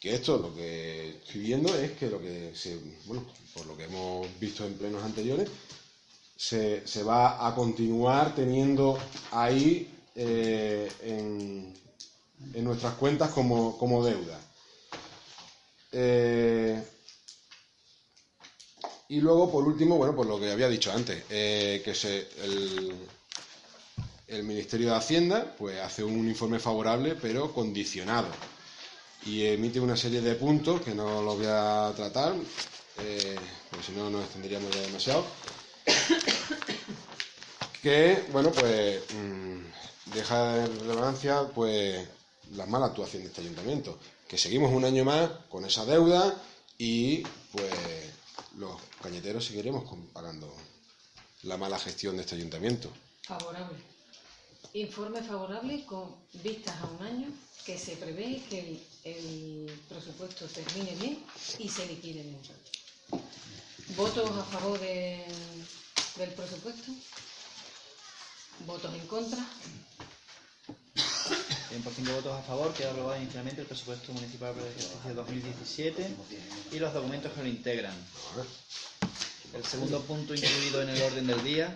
Que 0.00 0.14
esto 0.14 0.38
lo 0.38 0.54
que 0.54 1.08
estoy 1.24 1.40
viendo 1.40 1.74
es 1.76 1.92
que 1.92 2.08
lo 2.08 2.20
que 2.20 2.52
se, 2.54 2.78
bueno, 3.06 3.24
por 3.54 3.66
lo 3.66 3.76
que 3.76 3.84
hemos 3.84 4.26
visto 4.38 4.64
en 4.66 4.74
plenos 4.74 5.02
anteriores, 5.02 5.48
se, 6.36 6.86
se 6.86 7.02
va 7.02 7.46
a 7.46 7.54
continuar 7.54 8.34
teniendo 8.34 8.98
ahí 9.32 9.90
eh, 10.14 10.90
en, 11.02 11.74
en 12.54 12.64
nuestras 12.64 12.94
cuentas 12.94 13.30
como, 13.30 13.76
como 13.78 14.04
deuda. 14.04 14.38
Eh, 15.92 16.82
y 19.08 19.20
luego, 19.20 19.50
por 19.50 19.64
último, 19.64 19.96
bueno, 19.96 20.14
pues 20.14 20.28
lo 20.28 20.38
que 20.38 20.50
había 20.50 20.68
dicho 20.68 20.92
antes, 20.92 21.22
eh, 21.30 21.80
que 21.84 21.94
se, 21.94 22.28
el, 22.42 22.92
el 24.28 24.42
Ministerio 24.42 24.90
de 24.90 24.96
Hacienda 24.96 25.54
pues 25.56 25.80
hace 25.80 26.02
un 26.04 26.28
informe 26.28 26.58
favorable, 26.58 27.14
pero 27.14 27.52
condicionado. 27.54 28.28
Y 29.26 29.44
emite 29.44 29.80
una 29.80 29.96
serie 29.96 30.20
de 30.20 30.34
puntos 30.36 30.80
que 30.80 30.94
no 30.94 31.20
los 31.22 31.36
voy 31.36 31.46
a 31.48 31.92
tratar, 31.96 32.34
eh, 32.98 33.36
porque 33.70 33.84
si 33.86 33.92
no 33.92 34.08
nos 34.08 34.24
extenderíamos 34.24 34.74
ya 34.74 34.80
demasiado 34.82 35.24
que 37.86 38.24
bueno 38.32 38.50
pues 38.50 39.00
mm, 39.14 40.12
deja 40.12 40.54
de 40.54 40.66
relevancia 40.80 41.46
pues 41.54 42.04
la 42.56 42.66
mala 42.66 42.86
actuación 42.86 43.22
de 43.22 43.28
este 43.28 43.42
ayuntamiento 43.42 43.98
que 44.26 44.38
seguimos 44.38 44.72
un 44.72 44.84
año 44.84 45.04
más 45.04 45.30
con 45.48 45.64
esa 45.64 45.84
deuda 45.84 46.34
y 46.78 47.22
pues 47.52 47.72
los 48.58 48.80
cañeteros 49.00 49.44
seguiremos 49.44 49.84
pagando 50.12 50.52
la 51.44 51.56
mala 51.56 51.78
gestión 51.78 52.16
de 52.16 52.22
este 52.22 52.34
ayuntamiento 52.34 52.90
Favorable. 53.22 53.78
Informe 54.74 55.22
favorable 55.22 55.84
con 55.84 56.14
vistas 56.42 56.74
a 56.80 56.86
un 56.86 57.06
año 57.06 57.28
que 57.64 57.78
se 57.78 57.96
prevé 57.96 58.42
que 58.50 58.82
el 59.06 59.70
presupuesto 59.88 60.46
termine 60.46 60.94
bien 60.96 61.24
y 61.58 61.68
se 61.68 61.86
liquide. 61.86 62.24
¿Votos 63.96 64.30
a 64.30 64.42
favor 64.44 64.80
de- 64.80 65.24
del 66.16 66.30
presupuesto? 66.30 66.92
¿Votos 68.66 68.92
en 68.94 69.06
contra? 69.06 69.38
Bien, 71.70 71.82
por 71.82 71.92
cinco 71.94 72.12
votos 72.14 72.32
a 72.34 72.42
favor, 72.42 72.72
queda 72.74 72.90
aprobado 72.90 73.20
inicialmente 73.20 73.60
el 73.60 73.66
presupuesto 73.66 74.12
municipal 74.12 74.54
para 74.54 74.66
el 74.66 74.72
ejercicio 74.72 75.14
2017 75.14 76.16
y 76.72 76.78
los 76.78 76.92
documentos 76.92 77.32
que 77.32 77.42
lo 77.42 77.48
integran. 77.48 77.94
El 79.54 79.64
segundo 79.64 80.00
punto 80.02 80.34
incluido 80.34 80.82
en 80.82 80.88
el 80.90 81.02
orden 81.02 81.26
del 81.28 81.44
día 81.44 81.72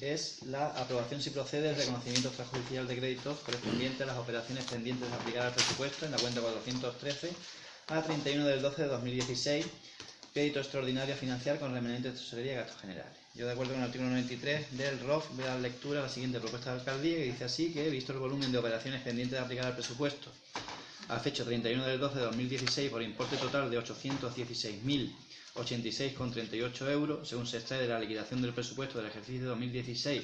es 0.00 0.42
la 0.42 0.66
aprobación 0.68 1.20
si 1.20 1.30
procede 1.30 1.68
del 1.68 1.76
reconocimiento 1.76 2.28
extrajudicial 2.28 2.86
de 2.86 2.96
créditos 2.96 3.38
correspondiente 3.40 4.02
a 4.02 4.06
las 4.06 4.18
operaciones 4.18 4.64
pendientes 4.64 5.08
de 5.08 5.14
aplicar 5.14 5.46
al 5.46 5.54
presupuesto 5.54 6.04
en 6.04 6.12
la 6.12 6.18
cuenta 6.18 6.40
413 6.40 7.30
a 7.88 8.02
31 8.02 8.46
del 8.46 8.62
12 8.62 8.82
de 8.82 8.88
2016, 8.88 9.66
crédito 10.32 10.58
extraordinario 10.58 11.14
a 11.14 11.18
financiar 11.18 11.58
con 11.58 11.72
remanente 11.72 12.10
de 12.10 12.18
tesorería 12.18 12.52
y 12.52 12.56
gastos 12.56 12.80
generales. 12.80 13.12
Yo, 13.34 13.46
de 13.46 13.52
acuerdo 13.52 13.72
con 13.72 13.82
el 13.82 13.86
artículo 13.88 14.10
93 14.10 14.76
del 14.76 15.00
ROF, 15.00 15.30
voy 15.34 15.44
a 15.44 15.48
dar 15.48 15.60
lectura 15.60 16.00
la 16.00 16.08
siguiente 16.08 16.40
propuesta 16.40 16.72
de 16.72 16.80
alcaldía 16.80 17.16
que 17.16 17.24
dice 17.24 17.44
así 17.44 17.72
que, 17.72 17.88
visto 17.90 18.12
el 18.12 18.18
volumen 18.18 18.50
de 18.50 18.58
operaciones 18.58 19.02
pendientes 19.02 19.38
de 19.38 19.44
aplicar 19.44 19.66
al 19.66 19.74
presupuesto 19.74 20.30
a 21.08 21.18
fecha 21.18 21.44
31 21.44 21.84
del 21.84 22.00
12 22.00 22.18
de 22.18 22.24
2016 22.24 22.90
por 22.90 23.02
importe 23.02 23.36
total 23.36 23.70
de 23.70 23.78
816.086,38 25.54 26.90
euros, 26.90 27.28
según 27.28 27.46
se 27.46 27.58
extrae 27.58 27.82
de 27.82 27.88
la 27.88 28.00
liquidación 28.00 28.42
del 28.42 28.52
presupuesto 28.52 28.98
del 28.98 29.06
ejercicio 29.06 29.46
2016 29.48 30.22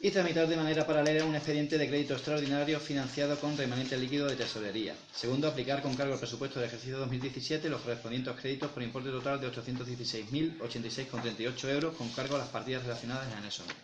y 0.00 0.12
tramitar 0.12 0.46
de 0.46 0.54
manera 0.56 0.86
paralela 0.86 1.24
un 1.24 1.34
expediente 1.34 1.76
de 1.76 1.88
crédito 1.88 2.14
extraordinario 2.14 2.78
financiado 2.78 3.36
con 3.40 3.56
remanente 3.56 3.96
líquido 3.96 4.28
de 4.28 4.36
tesorería. 4.36 4.94
Segundo, 5.12 5.48
aplicar 5.48 5.82
con 5.82 5.96
cargo 5.96 6.12
al 6.12 6.20
presupuesto 6.20 6.60
del 6.60 6.68
ejercicio 6.68 6.98
2017 6.98 7.68
los 7.68 7.80
correspondientes 7.80 8.36
créditos 8.36 8.70
por 8.70 8.84
importe 8.84 9.10
total 9.10 9.40
de 9.40 9.50
816.086,38 9.50 11.68
euros 11.70 11.96
con 11.96 12.08
cargo 12.10 12.36
a 12.36 12.40
las 12.40 12.48
partidas 12.48 12.84
relacionadas 12.84 13.26
en 13.26 13.32
anexo 13.38 13.64
1. 13.64 13.74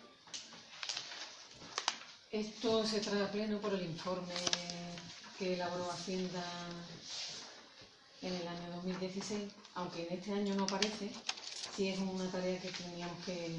Esto 2.31 2.87
se 2.87 3.01
trae 3.01 3.23
a 3.23 3.33
pleno 3.33 3.59
por 3.59 3.75
el 3.75 3.83
informe 3.83 4.35
que 5.39 5.55
elaboró 5.55 5.91
Hacienda 5.91 6.45
en 8.23 8.35
el 8.35 8.47
año 8.47 8.71
2016, 8.77 9.51
aunque 9.75 10.07
en 10.07 10.13
este 10.19 10.33
año 10.33 10.55
no 10.55 10.63
aparece, 10.65 11.11
sí 11.77 11.89
es 11.89 11.99
una 11.99 12.31
tarea 12.31 12.61
que 12.61 12.69
teníamos 12.71 13.19
que 13.25 13.51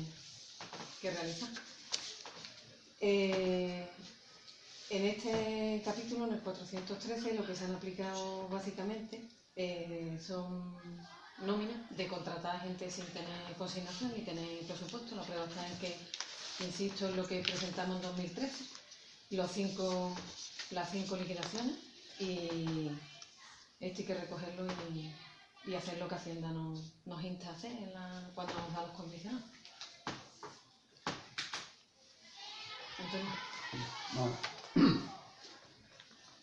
realizar. 1.03 1.49
Eh, 3.07 3.87
en 4.89 5.05
este 5.05 5.79
capítulo, 5.85 6.25
en 6.25 6.33
el 6.33 6.39
413, 6.41 7.35
lo 7.35 7.45
que 7.45 7.55
se 7.55 7.65
han 7.65 7.75
aplicado 7.75 8.47
básicamente 8.49 9.21
eh, 9.55 10.17
son 10.19 10.73
nóminas 11.45 11.77
de 11.95 12.07
contratar 12.07 12.55
a 12.55 12.59
gente 12.61 12.89
sin 12.89 13.05
tener 13.13 13.53
consignación 13.59 14.11
ni 14.15 14.23
tener 14.23 14.65
presupuesto. 14.65 15.15
La 15.15 15.21
prueba 15.21 15.45
está 15.45 15.67
en 15.67 15.77
que, 15.77 15.95
insisto, 16.61 17.07
en 17.07 17.17
lo 17.17 17.27
que 17.27 17.41
presentamos 17.41 17.97
en 17.97 18.01
2013, 18.01 18.65
los 19.37 19.51
cinco, 19.51 20.15
las 20.71 20.89
cinco 20.89 21.15
liquidaciones 21.15 21.75
y 22.19 22.89
esto 23.81 23.99
hay 24.01 24.05
que 24.07 24.15
recogerlo 24.15 24.65
y, 24.95 25.75
hacer 25.75 25.99
lo 25.99 26.07
que 26.07 26.15
Hacienda 26.15 26.49
nos, 26.49 26.79
nos 27.05 27.23
insta 27.23 27.49
a 27.49 27.53
hacer 27.53 27.71
en 27.71 27.93
la- 27.93 28.31
cuando 28.33 28.53
nos 28.55 28.73
da 28.73 28.81
los 28.81 28.91
condicionados. 28.97 29.45
Antonio. 29.45 29.65
No. 34.15 34.29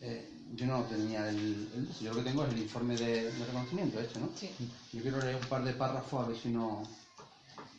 Eh, 0.00 0.28
yo 0.54 0.66
no 0.66 0.82
tenía 0.84 1.28
el, 1.28 1.36
el- 1.36 1.88
Yo 2.00 2.10
lo 2.12 2.16
que 2.16 2.28
tengo 2.30 2.44
es 2.44 2.52
el 2.52 2.58
informe 2.62 2.96
de, 2.96 3.30
de 3.32 3.44
reconocimiento 3.46 4.00
este, 4.00 4.18
¿no? 4.18 4.28
Sí. 4.38 4.50
Yo 4.92 5.00
quiero 5.02 5.18
leer 5.20 5.36
un 5.36 5.46
par 5.48 5.62
de 5.64 5.72
párrafos 5.74 6.24
a 6.24 6.28
ver 6.28 6.36
si 6.36 6.48
no 6.48 6.82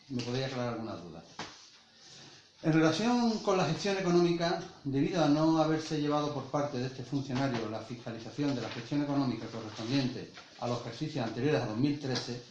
me 0.09 0.21
podéis 0.23 0.45
aclarar 0.45 0.73
alguna 0.75 0.95
duda. 0.95 1.23
En 2.63 2.71
relación 2.71 3.39
con 3.39 3.57
la 3.57 3.65
gestión 3.65 3.97
económica, 3.97 4.63
debido 4.85 5.21
a 5.23 5.27
no 5.27 5.61
haberse 5.61 5.99
llevado 5.99 6.33
por 6.33 6.45
parte 6.45 6.77
de 6.77 6.87
este 6.87 7.03
funcionario 7.03 7.69
la 7.69 7.79
fiscalización 7.81 8.55
de 8.55 8.61
la 8.61 8.69
gestión 8.69 9.03
económica 9.03 9.45
correspondiente 9.47 10.31
a 10.61 10.67
los 10.69 10.79
ejercicios 10.81 11.27
anteriores 11.27 11.61
a 11.61 11.65
2013, 11.65 12.41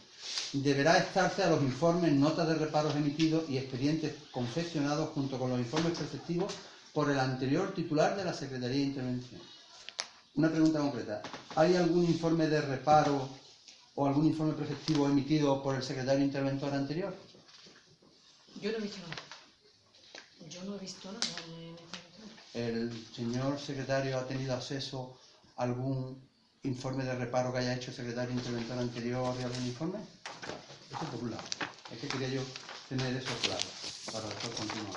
deberá 0.53 0.97
estarse 0.97 1.43
a 1.43 1.49
los 1.49 1.61
informes, 1.63 2.13
notas 2.13 2.47
de 2.47 2.55
reparos 2.55 2.95
emitidos 2.95 3.49
y 3.49 3.57
expedientes 3.57 4.13
confeccionados 4.31 5.09
junto 5.09 5.39
con 5.39 5.49
los 5.49 5.59
informes 5.59 5.97
preceptivos 5.97 6.53
por 6.93 7.09
el 7.09 7.19
anterior 7.19 7.73
titular 7.73 8.15
de 8.15 8.23
la 8.23 8.33
Secretaría 8.33 8.77
de 8.77 8.83
Intervención. 8.83 9.41
Una 10.35 10.49
pregunta 10.49 10.79
concreta. 10.79 11.21
¿Hay 11.55 11.75
algún 11.75 12.05
informe 12.05 12.47
de 12.47 12.61
reparo 12.61 13.29
o 13.95 14.07
algún 14.07 14.25
informe 14.25 14.53
preceptivo 14.53 15.07
emitido 15.07 15.61
por 15.61 15.75
el 15.75 15.83
secretario 15.83 16.23
interventor 16.23 16.73
anterior? 16.73 17.15
Yo 18.61 18.71
no 18.71 18.77
he 18.77 18.81
visto 18.81 18.99
nada. 18.99 20.49
Yo 20.49 20.63
no 20.63 20.75
he 20.75 20.79
visto 20.79 21.11
nada. 21.11 21.27
¿El 22.53 23.07
señor 23.15 23.59
secretario 23.59 24.17
ha 24.17 24.27
tenido 24.27 24.53
acceso 24.53 25.17
a 25.57 25.63
algún 25.63 26.21
informe 26.63 27.03
de 27.03 27.15
reparo 27.15 27.51
que 27.51 27.59
haya 27.59 27.75
hecho 27.75 27.91
el 27.91 27.97
secretario 27.97 28.33
interventor 28.33 28.79
anterior 28.79 29.35
y 29.39 29.43
algún 29.43 29.65
informe? 29.65 29.99
Eso 30.91 31.05
por 31.11 31.23
un 31.23 31.31
lado. 31.31 31.43
Es 31.91 31.99
que 31.99 32.07
quería 32.07 32.29
yo 32.29 32.41
tener 32.89 33.15
eso 33.17 33.33
claro 33.43 33.63
para 34.11 34.27
después 34.27 34.53
continuar. 34.55 34.95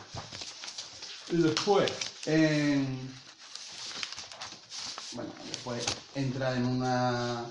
Y 1.29 1.37
después, 1.43 1.91
en- 2.27 3.13
bueno, 5.13 5.31
después 5.51 5.85
entra 6.15 6.55
en 6.57 6.67
una, 6.67 7.47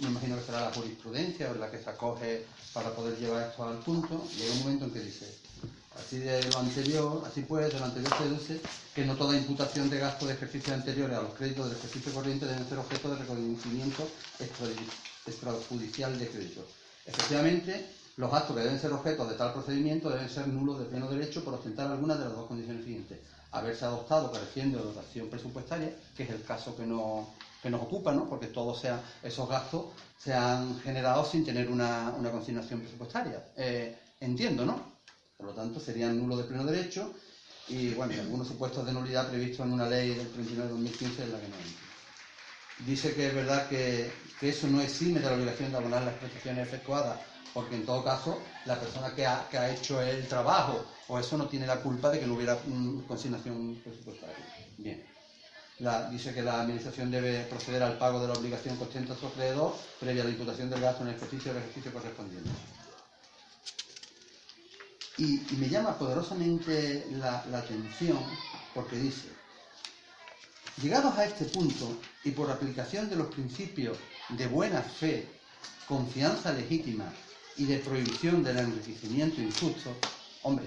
me 0.00 0.08
imagino 0.08 0.36
que 0.36 0.44
será 0.44 0.60
la 0.60 0.72
jurisprudencia 0.72 1.50
o 1.50 1.54
la 1.54 1.70
que 1.70 1.82
se 1.82 1.88
acoge 1.88 2.46
para 2.74 2.94
poder 2.94 3.18
llevar 3.18 3.48
esto 3.48 3.64
al 3.64 3.78
punto. 3.78 4.28
Llega 4.36 4.52
un 4.52 4.58
momento 4.58 4.84
en 4.86 4.92
que 4.92 5.00
dice, 5.00 5.34
así 5.98 6.18
de 6.18 6.42
lo 6.50 6.58
anterior, 6.58 7.22
así 7.26 7.42
pues, 7.42 7.72
de 7.72 7.78
lo 7.78 7.84
anterior 7.86 8.12
se 8.18 8.24
deduce 8.24 8.60
que 8.94 9.04
no 9.04 9.16
toda 9.16 9.36
imputación 9.36 9.88
de 9.88 9.98
gastos 9.98 10.28
de 10.28 10.34
ejercicios 10.34 10.74
anteriores 10.76 11.16
a 11.16 11.22
los 11.22 11.34
créditos 11.34 11.68
del 11.68 11.78
ejercicio 11.78 12.12
corriente 12.12 12.46
deben 12.46 12.68
ser 12.68 12.78
objeto 12.78 13.10
de 13.10 13.16
reconocimiento 13.16 14.08
extra- 14.38 14.66
extrajudicial 15.26 16.18
de 16.18 16.28
crédito. 16.28 16.66
Efectivamente, 17.06 17.86
los 18.16 18.30
gastos 18.30 18.54
que 18.56 18.62
deben 18.62 18.78
ser 18.78 18.92
objeto 18.92 19.26
de 19.26 19.34
tal 19.36 19.52
procedimiento 19.52 20.10
deben 20.10 20.28
ser 20.28 20.46
nulos 20.48 20.78
de 20.78 20.84
pleno 20.86 21.08
derecho 21.08 21.42
por 21.42 21.54
ostentar 21.54 21.90
alguna 21.90 22.14
de 22.16 22.24
las 22.26 22.34
dos 22.34 22.46
condiciones 22.46 22.84
siguientes. 22.84 23.18
Haberse 23.50 23.84
adoptado 23.84 24.30
careciendo 24.30 24.78
de 24.78 24.84
dotación 24.84 25.28
presupuestaria, 25.28 25.94
que 26.16 26.22
es 26.24 26.30
el 26.30 26.42
caso 26.42 26.76
que, 26.76 26.84
no- 26.86 27.26
que 27.62 27.70
nos 27.70 27.82
ocupa, 27.82 28.12
¿no? 28.12 28.28
porque 28.28 28.48
todos 28.48 28.82
esos 29.22 29.48
gastos 29.48 29.86
se 30.18 30.34
han 30.34 30.78
generado 30.80 31.24
sin 31.24 31.44
tener 31.44 31.68
una, 31.70 32.14
una 32.18 32.30
consignación 32.30 32.80
presupuestaria. 32.80 33.42
Eh, 33.56 33.98
entiendo, 34.20 34.64
¿no? 34.64 34.91
Por 35.42 35.50
lo 35.50 35.56
tanto, 35.56 35.80
serían 35.80 36.16
nulos 36.20 36.38
de 36.38 36.44
pleno 36.44 36.64
derecho 36.64 37.12
y, 37.66 37.94
bueno, 37.94 38.14
algunos 38.14 38.46
supuestos 38.46 38.86
de 38.86 38.92
nulidad 38.92 39.28
previstos 39.28 39.66
en 39.66 39.72
una 39.72 39.88
ley 39.88 40.14
del 40.14 40.28
39 40.28 40.68
de 40.68 40.74
2015 40.74 41.22
en 41.24 41.32
la 41.32 41.40
que 41.40 41.48
no 41.48 41.56
entra. 41.56 41.82
Dice 42.86 43.12
que 43.12 43.26
es 43.26 43.34
verdad 43.34 43.68
que, 43.68 44.12
eso 44.40 44.68
no 44.68 44.80
exime 44.80 45.18
de 45.18 45.26
la 45.26 45.34
obligación 45.34 45.72
de 45.72 45.78
abonar 45.78 46.02
las 46.04 46.14
prestaciones 46.14 46.68
efectuadas, 46.68 47.18
porque 47.52 47.74
en 47.74 47.84
todo 47.84 48.04
caso 48.04 48.38
la 48.66 48.78
persona 48.78 49.12
que 49.16 49.26
ha, 49.26 49.72
hecho 49.72 50.00
el 50.00 50.28
trabajo 50.28 50.84
o 51.08 51.18
eso 51.18 51.36
no 51.36 51.48
tiene 51.48 51.66
la 51.66 51.80
culpa 51.80 52.10
de 52.10 52.20
que 52.20 52.26
no 52.28 52.34
hubiera 52.34 52.56
mm, 52.64 53.00
consignación 53.08 53.80
presupuestaria. 53.82 54.36
Bien. 54.78 55.04
Dice 56.12 56.32
que 56.32 56.42
la 56.42 56.60
Administración 56.60 57.10
debe 57.10 57.42
proceder 57.46 57.82
al 57.82 57.98
pago 57.98 58.20
de 58.20 58.28
la 58.28 58.34
obligación 58.34 58.76
que 58.76 58.84
ostenta 58.84 59.16
su 59.16 59.26
acreedor 59.26 59.74
previa 59.98 60.22
a 60.22 60.26
la 60.26 60.30
imputación 60.30 60.70
del 60.70 60.80
gasto 60.80 61.02
en 61.02 61.08
el 61.08 61.16
ejercicio 61.16 61.52
del 61.52 61.62
ejercicio 61.64 61.92
correspondiente. 61.92 62.50
Y, 65.18 65.40
me 65.58 65.68
llama 65.68 65.98
poderosamente 65.98 67.06
la, 67.12 67.44
la 67.50 67.58
atención 67.58 68.18
porque 68.74 68.96
dice, 68.96 69.28
llegados 70.80 71.16
a 71.18 71.24
este 71.24 71.44
punto 71.46 71.98
y 72.24 72.30
por 72.30 72.50
aplicación 72.50 73.10
de 73.10 73.16
los 73.16 73.26
principios 73.28 73.98
de 74.30 74.46
buena 74.46 74.80
fe, 74.80 75.28
confianza 75.86 76.52
legítima 76.52 77.12
y 77.56 77.66
de 77.66 77.78
prohibición 77.78 78.42
del 78.42 78.58
enriquecimiento 78.58 79.40
injusto, 79.42 79.94
hombre, 80.42 80.66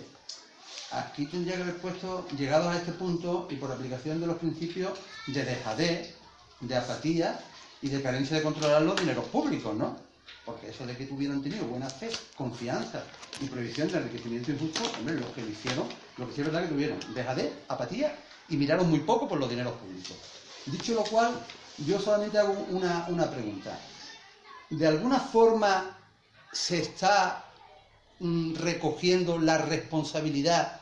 aquí 0.92 1.26
tendría 1.26 1.56
que 1.56 1.64
haber 1.64 1.78
puesto, 1.78 2.28
llegados 2.38 2.68
a 2.68 2.78
este 2.78 2.92
punto 2.92 3.48
y 3.50 3.56
por 3.56 3.72
aplicación 3.72 4.22
de 4.22 4.28
los 4.28 4.38
principios 4.38 4.98
de 5.28 5.44
dejadez, 5.44 6.16
de 6.60 6.76
apatía 6.76 7.40
y 7.82 7.90
de 7.90 8.02
carencia 8.02 8.38
de 8.38 8.44
controlar 8.44 8.82
los 8.82 9.00
dineros 9.00 9.26
públicos, 9.26 9.76
¿no? 9.76 10.05
Porque 10.46 10.70
eso 10.70 10.86
de 10.86 10.96
que 10.96 11.06
tuvieran 11.06 11.42
tenido 11.42 11.66
buena 11.66 11.90
fe, 11.90 12.10
confianza 12.36 13.04
y 13.42 13.48
prohibición 13.48 13.88
del 13.88 14.04
enriquecimiento 14.04 14.52
injusto, 14.52 14.82
hombre, 15.00 15.16
los 15.16 15.30
que 15.32 15.42
lo 15.42 15.50
hicieron, 15.50 15.88
lo 16.18 16.28
que 16.28 16.36
sí 16.36 16.42
es 16.42 16.48
verdad 16.48 16.64
que 16.64 16.70
tuvieron 16.70 17.00
dejadez, 17.16 17.52
apatía 17.68 18.16
y 18.50 18.58
miraron 18.58 18.90
muy 18.90 19.00
poco 19.00 19.28
por 19.28 19.40
los 19.40 19.50
dineros 19.50 19.74
públicos. 19.74 20.16
Dicho 20.68 20.94
lo 20.94 21.04
cual, 21.04 21.34
yo 21.86 22.00
solamente 22.00 22.38
hago 22.38 22.54
una, 22.70 23.06
una 23.10 23.30
pregunta. 23.30 23.80
¿De 24.70 24.88
alguna 24.88 25.20
forma 25.20 25.98
se 26.52 26.80
está 26.80 27.46
mm, 28.20 28.56
recogiendo 28.56 29.40
la 29.40 29.58
responsabilidad 29.58 30.80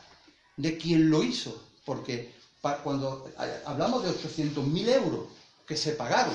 de 0.56 0.76
quien 0.76 1.10
lo 1.10 1.22
hizo? 1.22 1.62
Porque 1.84 2.34
cuando 2.82 3.30
eh, 3.38 3.62
hablamos 3.66 4.02
de 4.02 4.10
800.000 4.10 4.88
euros 4.88 5.26
que 5.66 5.76
se 5.76 5.92
pagaron, 5.92 6.34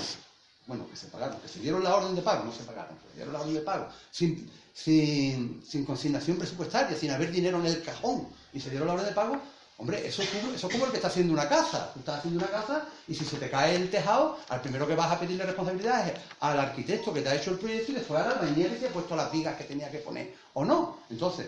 bueno, 0.69 0.87
que 0.87 0.95
se 0.95 1.07
pagaron, 1.07 1.39
que 1.39 1.47
se 1.47 1.59
dieron 1.59 1.83
la 1.83 1.95
orden 1.95 2.15
de 2.15 2.21
pago, 2.21 2.45
no 2.45 2.53
se 2.53 2.63
pagaron, 2.63 2.95
se 3.09 3.15
dieron 3.15 3.33
la 3.33 3.41
orden 3.41 3.55
de 3.55 3.61
pago, 3.61 3.87
sin, 4.11 4.49
sin, 4.71 5.63
sin 5.67 5.83
consignación 5.83 6.37
presupuestaria, 6.37 6.95
sin 6.95 7.09
haber 7.09 7.31
dinero 7.31 7.59
en 7.59 7.65
el 7.65 7.83
cajón, 7.83 8.27
y 8.53 8.59
se 8.59 8.69
dieron 8.69 8.87
la 8.87 8.93
orden 8.93 9.07
de 9.07 9.13
pago, 9.13 9.41
hombre, 9.79 10.05
eso 10.07 10.21
eso 10.21 10.67
es 10.67 10.73
como 10.73 10.85
el 10.85 10.91
que 10.91 10.97
está 10.97 11.07
haciendo 11.07 11.33
una 11.33 11.49
casa. 11.49 11.91
Tú 11.93 11.99
estás 11.99 12.19
haciendo 12.19 12.39
una 12.39 12.51
casa 12.51 12.85
y 13.07 13.15
si 13.15 13.25
se 13.25 13.37
te 13.37 13.49
cae 13.49 13.75
el 13.75 13.89
tejado, 13.89 14.37
al 14.49 14.61
primero 14.61 14.85
que 14.85 14.93
vas 14.93 15.11
a 15.11 15.19
pedirle 15.19 15.43
responsabilidad 15.43 16.07
es 16.07 16.19
al 16.41 16.59
arquitecto 16.59 17.11
que 17.13 17.21
te 17.21 17.29
ha 17.29 17.35
hecho 17.35 17.51
el 17.51 17.57
proyecto 17.57 17.91
y 17.91 17.95
después 17.95 18.21
al 18.21 18.33
albañil 18.33 18.69
que 18.69 18.75
te 18.75 18.87
ha 18.89 18.93
puesto 18.93 19.15
las 19.15 19.31
vigas 19.31 19.55
que 19.57 19.63
tenía 19.63 19.89
que 19.89 19.99
poner, 19.99 20.35
¿o 20.53 20.63
no? 20.63 20.99
Entonces, 21.09 21.47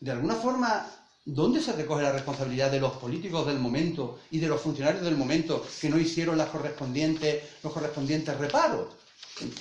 de 0.00 0.10
alguna 0.10 0.34
forma, 0.34 0.86
¿dónde 1.24 1.60
se 1.60 1.72
recoge 1.72 2.02
la 2.02 2.12
responsabilidad 2.12 2.70
de 2.70 2.80
los 2.80 2.92
políticos 2.94 3.46
del 3.46 3.58
momento 3.58 4.20
y 4.30 4.38
de 4.38 4.48
los 4.48 4.60
funcionarios 4.60 5.04
del 5.04 5.16
momento 5.16 5.66
que 5.80 5.88
no 5.88 5.98
hicieron 5.98 6.36
las 6.36 6.48
correspondientes, 6.48 7.42
los 7.62 7.72
correspondientes 7.72 8.36
reparos? 8.36 8.88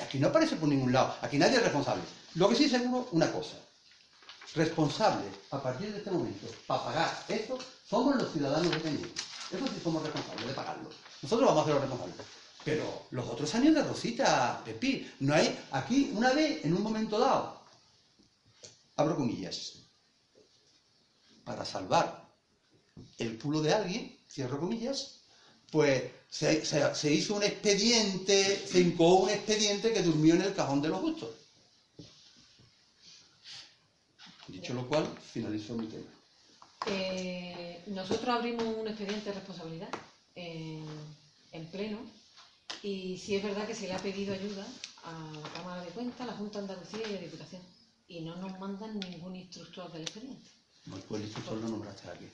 Aquí 0.01 0.19
no 0.19 0.27
aparece 0.27 0.55
por 0.55 0.69
ningún 0.69 0.91
lado, 0.91 1.15
aquí 1.21 1.37
nadie 1.37 1.57
es 1.57 1.63
responsable. 1.63 2.03
Lo 2.35 2.49
que 2.49 2.55
sí 2.55 2.65
es 2.65 2.71
seguro, 2.71 3.07
una 3.11 3.31
cosa, 3.31 3.57
responsable 4.55 5.25
a 5.51 5.61
partir 5.61 5.91
de 5.91 5.97
este 5.99 6.11
momento 6.11 6.47
para 6.67 6.83
pagar 6.83 7.25
esto 7.27 7.57
somos 7.87 8.15
los 8.15 8.31
ciudadanos 8.31 8.71
dependientes. 8.71 9.23
Eso 9.51 9.65
sí 9.67 9.79
somos 9.83 10.03
responsables 10.03 10.47
de 10.47 10.53
pagarlo. 10.53 10.89
Nosotros 11.21 11.47
vamos 11.47 11.63
a 11.63 11.65
ser 11.65 11.73
los 11.75 11.81
responsables. 11.83 12.27
Pero 12.65 13.05
los 13.11 13.27
otros 13.27 13.53
años 13.55 13.75
de 13.75 13.83
Rosita, 13.83 14.61
de 14.65 14.73
Pi, 14.73 15.11
no 15.19 15.33
hay 15.33 15.59
aquí 15.71 16.11
una 16.15 16.31
vez 16.33 16.63
en 16.63 16.73
un 16.73 16.81
momento 16.81 17.19
dado. 17.19 17.61
Abro 18.95 19.15
comillas 19.15 19.82
para 21.43 21.65
salvar 21.65 22.23
el 23.17 23.37
culo 23.39 23.61
de 23.61 23.73
alguien, 23.73 24.17
cierro 24.29 24.59
comillas, 24.59 25.21
pues 25.71 26.03
se, 26.29 27.13
hizo 27.13 27.35
un 27.35 27.43
expediente, 27.43 28.67
se 28.67 28.79
incoó 28.79 29.23
un 29.23 29.29
expediente 29.29 29.91
que 29.91 30.01
durmió 30.01 30.35
en 30.35 30.43
el 30.43 30.53
cajón 30.53 30.81
de 30.81 30.89
los 30.89 30.99
justos. 30.99 31.29
Dicho 34.47 34.73
lo 34.73 34.87
cual, 34.87 35.07
finalizó 35.31 35.73
mi 35.75 35.87
tema. 35.87 36.05
Eh, 36.85 37.83
nosotros 37.87 38.29
abrimos 38.29 38.65
un 38.65 38.87
expediente 38.87 39.29
de 39.29 39.35
responsabilidad 39.35 39.89
en, 40.35 40.85
en 41.51 41.65
pleno 41.67 41.99
y 42.81 43.17
sí 43.17 43.35
es 43.35 43.43
verdad 43.43 43.65
que 43.65 43.75
se 43.75 43.87
le 43.87 43.93
ha 43.93 43.99
pedido 43.99 44.33
ayuda 44.33 44.67
a 45.03 45.39
la 45.41 45.49
Cámara 45.53 45.83
de 45.83 45.91
Cuentas, 45.91 46.21
a 46.21 46.25
la 46.25 46.33
Junta 46.33 46.59
de 46.59 46.65
Andalucía 46.65 47.07
y 47.07 47.13
a 47.13 47.15
la 47.15 47.21
Diputación 47.21 47.61
y 48.07 48.21
no 48.21 48.35
nos 48.35 48.59
mandan 48.59 48.99
ningún 48.99 49.35
instructor 49.35 49.91
del 49.91 50.03
expediente. 50.03 50.49
No, 50.85 50.97
pues 50.97 51.21
el 51.21 51.27
instructor 51.27 51.57
lo 51.57 51.69
nombraste 51.69 52.09
aquí. 52.09 52.29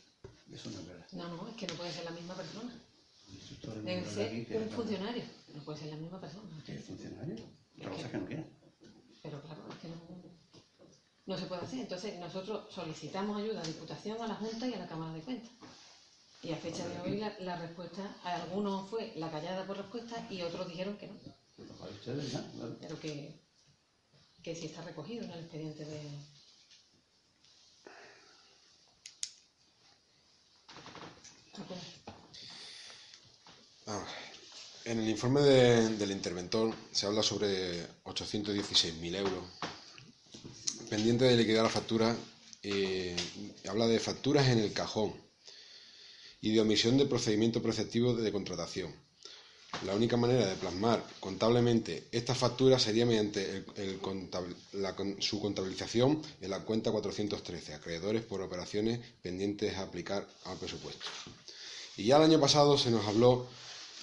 Eso 0.51 0.69
no 0.71 0.79
es 0.79 0.87
verdad. 0.87 1.07
No, 1.11 1.27
no, 1.27 1.47
es 1.47 1.55
que 1.55 1.67
no 1.67 1.75
puede 1.75 1.91
ser 1.91 2.05
la 2.05 2.11
misma 2.11 2.35
persona. 2.35 2.73
El 3.27 3.35
instructor 3.35 3.77
lo 3.77 3.83
Debe 3.83 3.99
aquí, 4.01 4.45
ser 4.45 4.61
un 4.61 4.69
funcionario, 4.69 5.23
no 5.53 5.63
puede 5.63 5.79
ser 5.79 5.89
la 5.89 5.97
misma 5.97 6.19
persona. 6.19 6.63
que 6.65 6.75
es 6.75 6.83
funcionario. 6.85 7.35
Otra 7.77 7.91
cosa 7.91 8.05
es 8.05 8.11
que 8.11 8.17
no 8.17 8.25
quieren. 8.25 8.59
Pero 9.21 9.41
claro, 9.41 9.61
es 9.69 9.75
que 9.77 9.87
no, 9.89 9.95
no 11.27 11.37
se 11.37 11.45
puede 11.45 11.61
hacer. 11.61 11.79
Entonces 11.79 12.19
nosotros 12.19 12.73
solicitamos 12.73 13.37
ayuda 13.37 13.59
a 13.59 13.63
la 13.63 13.67
Diputación, 13.67 14.21
a 14.21 14.27
la 14.27 14.35
Junta 14.35 14.67
y 14.67 14.73
a 14.73 14.79
la 14.79 14.87
Cámara 14.87 15.13
de 15.13 15.21
Cuentas. 15.21 15.51
Y 16.41 16.51
a 16.51 16.55
fecha 16.55 16.87
de 16.87 16.99
hoy 17.01 17.17
la, 17.19 17.37
la 17.39 17.57
respuesta, 17.57 18.15
a 18.23 18.41
algunos 18.41 18.89
fue 18.89 19.13
la 19.17 19.29
callada 19.29 19.67
por 19.67 19.77
respuesta 19.77 20.25
y 20.31 20.41
otros 20.41 20.67
dijeron 20.69 20.97
que 20.97 21.07
no, 21.07 21.15
ustedes, 21.91 22.33
¿no? 22.33 22.77
Pero 22.79 22.99
que, 22.99 23.39
que 24.41 24.55
sí 24.55 24.67
está 24.67 24.81
recogido 24.83 25.25
en 25.25 25.31
el 25.31 25.39
expediente 25.39 25.85
de... 25.85 25.99
Ah, 33.87 34.05
En 34.85 34.99
el 34.99 35.09
informe 35.09 35.41
de- 35.41 35.89
del 35.97 36.11
interventor 36.11 36.73
se 36.91 37.05
habla 37.05 37.21
sobre 37.21 37.85
816.000 38.03 39.15
euros 39.15 39.43
pendiente 40.89 41.25
de 41.25 41.35
liquidar 41.37 41.63
la 41.63 41.69
factura. 41.69 42.15
eh, 42.61 43.15
habla 43.69 43.87
de 43.87 43.99
facturas 44.01 44.47
en 44.49 44.59
el 44.59 44.73
cajón 44.73 45.13
y 46.41 46.51
de 46.53 46.59
omisión 46.59 46.97
de 46.97 47.05
procedimiento 47.05 47.61
preceptivo 47.61 48.13
de 48.13 48.31
contratación. 48.33 48.93
La 49.85 49.95
única 49.95 50.17
manera 50.17 50.45
de 50.45 50.55
plasmar 50.55 51.01
contablemente 51.21 52.07
estas 52.11 52.37
facturas 52.37 52.81
sería 52.81 53.05
mediante 53.05 53.63
la 54.73 54.93
su 55.19 55.39
contabilización 55.39 56.21
en 56.41 56.49
la 56.49 56.59
cuenta 56.61 56.91
413, 56.91 57.75
acreedores 57.75 58.23
por 58.23 58.41
operaciones 58.41 58.99
pendientes 59.21 59.77
a 59.77 59.83
aplicar 59.83 60.27
al 60.45 60.57
presupuesto. 60.57 61.05
Y 61.95 62.03
ya 62.05 62.17
el 62.17 62.23
año 62.23 62.41
pasado 62.41 62.77
se 62.77 62.91
nos 62.91 63.05
habló 63.07 63.47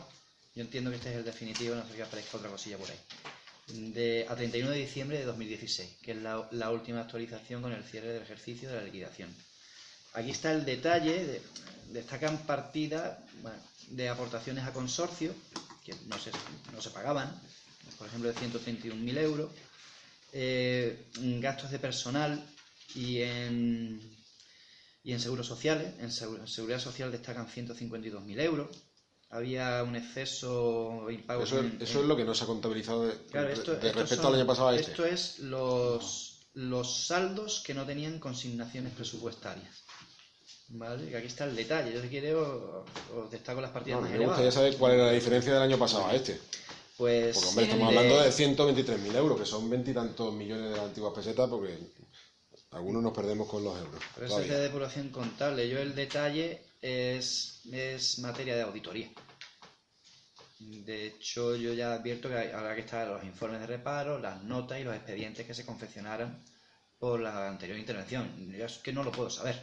yo 0.55 0.61
entiendo 0.63 0.89
que 0.91 0.97
este 0.97 1.09
es 1.11 1.17
el 1.17 1.25
definitivo, 1.25 1.75
no 1.75 1.87
sé 1.87 1.93
que 1.95 2.03
aparezca 2.03 2.37
otra 2.37 2.49
cosilla 2.49 2.77
por 2.77 2.89
ahí, 2.89 2.97
de, 3.67 4.25
a 4.29 4.35
31 4.35 4.71
de 4.71 4.77
diciembre 4.79 5.17
de 5.19 5.25
2016, 5.25 5.89
que 6.01 6.11
es 6.11 6.17
la, 6.21 6.71
última 6.71 7.01
actualización 7.01 7.61
con 7.61 7.71
el 7.71 7.83
cierre 7.83 8.13
del 8.13 8.23
ejercicio 8.23 8.69
de 8.69 8.75
la 8.75 8.83
liquidación. 8.83 9.29
Aquí 10.13 10.31
está 10.31 10.51
el 10.51 10.65
detalle, 10.65 11.25
de- 11.25 11.41
destacan 11.91 12.37
partidas 12.45 13.17
bueno, 13.41 13.57
de 13.89 14.09
aportaciones 14.09 14.63
a 14.65 14.73
consorcio, 14.73 15.33
que 15.85 15.93
no 16.07 16.17
se, 16.19 16.31
no 16.73 16.81
se 16.81 16.89
pagaban, 16.89 17.29
por 17.97 18.07
ejemplo 18.07 18.31
de 18.31 18.35
131.000 18.39 19.17
euros, 19.17 19.51
eh, 20.33 21.07
gastos 21.39 21.71
de 21.71 21.79
personal 21.79 22.43
y 22.95 23.21
en, 23.21 23.99
y 25.03 25.13
en 25.13 25.19
seguros 25.19 25.47
sociales. 25.47 25.93
En, 25.99 26.05
en 26.05 26.47
seguridad 26.47 26.79
social 26.79 27.11
destacan 27.11 27.47
152.000 27.47 28.39
euros. 28.41 28.69
Había 29.31 29.81
un 29.83 29.95
exceso 29.95 31.09
impago. 31.09 31.43
Eso, 31.43 31.59
es- 31.61 31.81
eso 31.81 31.99
es 32.01 32.05
lo 32.05 32.17
que 32.17 32.25
no 32.25 32.35
se 32.35 32.43
ha 32.43 32.47
contabilizado 32.47 33.07
de, 33.07 33.13
Claro, 33.31 33.49
esto, 33.49 33.75
de 33.75 33.91
respecto 33.93 34.23
son- 34.23 34.33
al 34.33 34.39
año 34.39 34.47
pasado 34.47 34.67
a 34.69 34.75
este. 34.75 34.91
Esto 34.91 35.05
es 35.05 35.39
los, 35.39 36.47
los 36.53 37.05
saldos 37.07 37.63
que 37.65 37.73
no 37.73 37.85
tenían 37.85 38.19
consignaciones 38.19 38.93
presupuestarias. 38.93 39.83
¿Vale? 40.73 41.15
Aquí 41.17 41.27
está 41.27 41.45
el 41.45 41.55
detalle. 41.55 41.93
Yo 41.93 42.01
si 42.01 42.07
quiere 42.09 42.33
os, 42.33 42.85
os 43.15 43.31
destaco 43.31 43.59
las 43.61 43.71
partidas 43.71 43.97
No, 43.99 44.01
más 44.03 44.11
me 44.11 44.17
gustaría 44.17 44.35
elevadas. 44.49 44.53
saber 44.53 44.77
cuál 44.77 44.93
era 44.93 45.05
la 45.07 45.11
diferencia 45.11 45.53
del 45.53 45.61
año 45.63 45.77
pasado 45.77 46.07
a 46.07 46.15
este. 46.15 46.39
Pues 46.97 47.33
Porque, 47.35 47.49
hombre, 47.49 47.63
estamos 47.65 47.89
de- 47.91 47.97
hablando 47.97 48.21
de 48.21 48.31
123.000 48.31 49.15
euros, 49.15 49.39
que 49.39 49.45
son 49.45 49.69
veintitantos 49.69 50.33
millones 50.33 50.65
de 50.71 50.75
las 50.77 50.85
antiguas 50.85 51.13
pesetas, 51.13 51.49
porque 51.49 51.77
algunos 52.71 53.01
nos 53.03 53.13
perdemos 53.13 53.49
con 53.49 53.63
los 53.63 53.77
euros. 53.77 54.01
Pero 54.15 54.27
eso 54.27 54.39
es 54.39 54.49
de 54.49 54.59
depuración 54.59 55.09
contable. 55.09 55.67
Yo 55.67 55.79
el 55.79 55.95
detalle 55.95 56.61
es, 56.81 57.61
es 57.71 58.19
materia 58.19 58.55
de 58.55 58.63
auditoría. 58.63 59.11
De 60.59 61.07
hecho, 61.07 61.55
yo 61.55 61.73
ya 61.73 61.93
advierto 61.93 62.29
que 62.29 62.35
habrá 62.35 62.75
que 62.75 62.81
estar 62.81 63.07
los 63.07 63.23
informes 63.23 63.61
de 63.61 63.67
reparo, 63.67 64.19
las 64.19 64.43
notas 64.43 64.79
y 64.79 64.83
los 64.83 64.95
expedientes 64.95 65.45
que 65.45 65.53
se 65.53 65.65
confeccionaran 65.65 66.43
por 66.99 67.19
la 67.19 67.47
anterior 67.47 67.79
intervención. 67.79 68.51
Yo 68.51 68.65
es 68.65 68.77
que 68.77 68.93
no 68.93 69.03
lo 69.03 69.11
puedo 69.11 69.29
saber. 69.29 69.59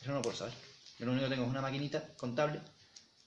Eso 0.00 0.10
no 0.10 0.16
lo 0.16 0.22
puedo 0.22 0.36
saber. 0.36 0.54
Yo 0.98 1.06
lo 1.06 1.12
único 1.12 1.26
que 1.26 1.34
tengo 1.34 1.44
es 1.44 1.50
una 1.50 1.60
maquinita 1.60 2.14
contable 2.16 2.60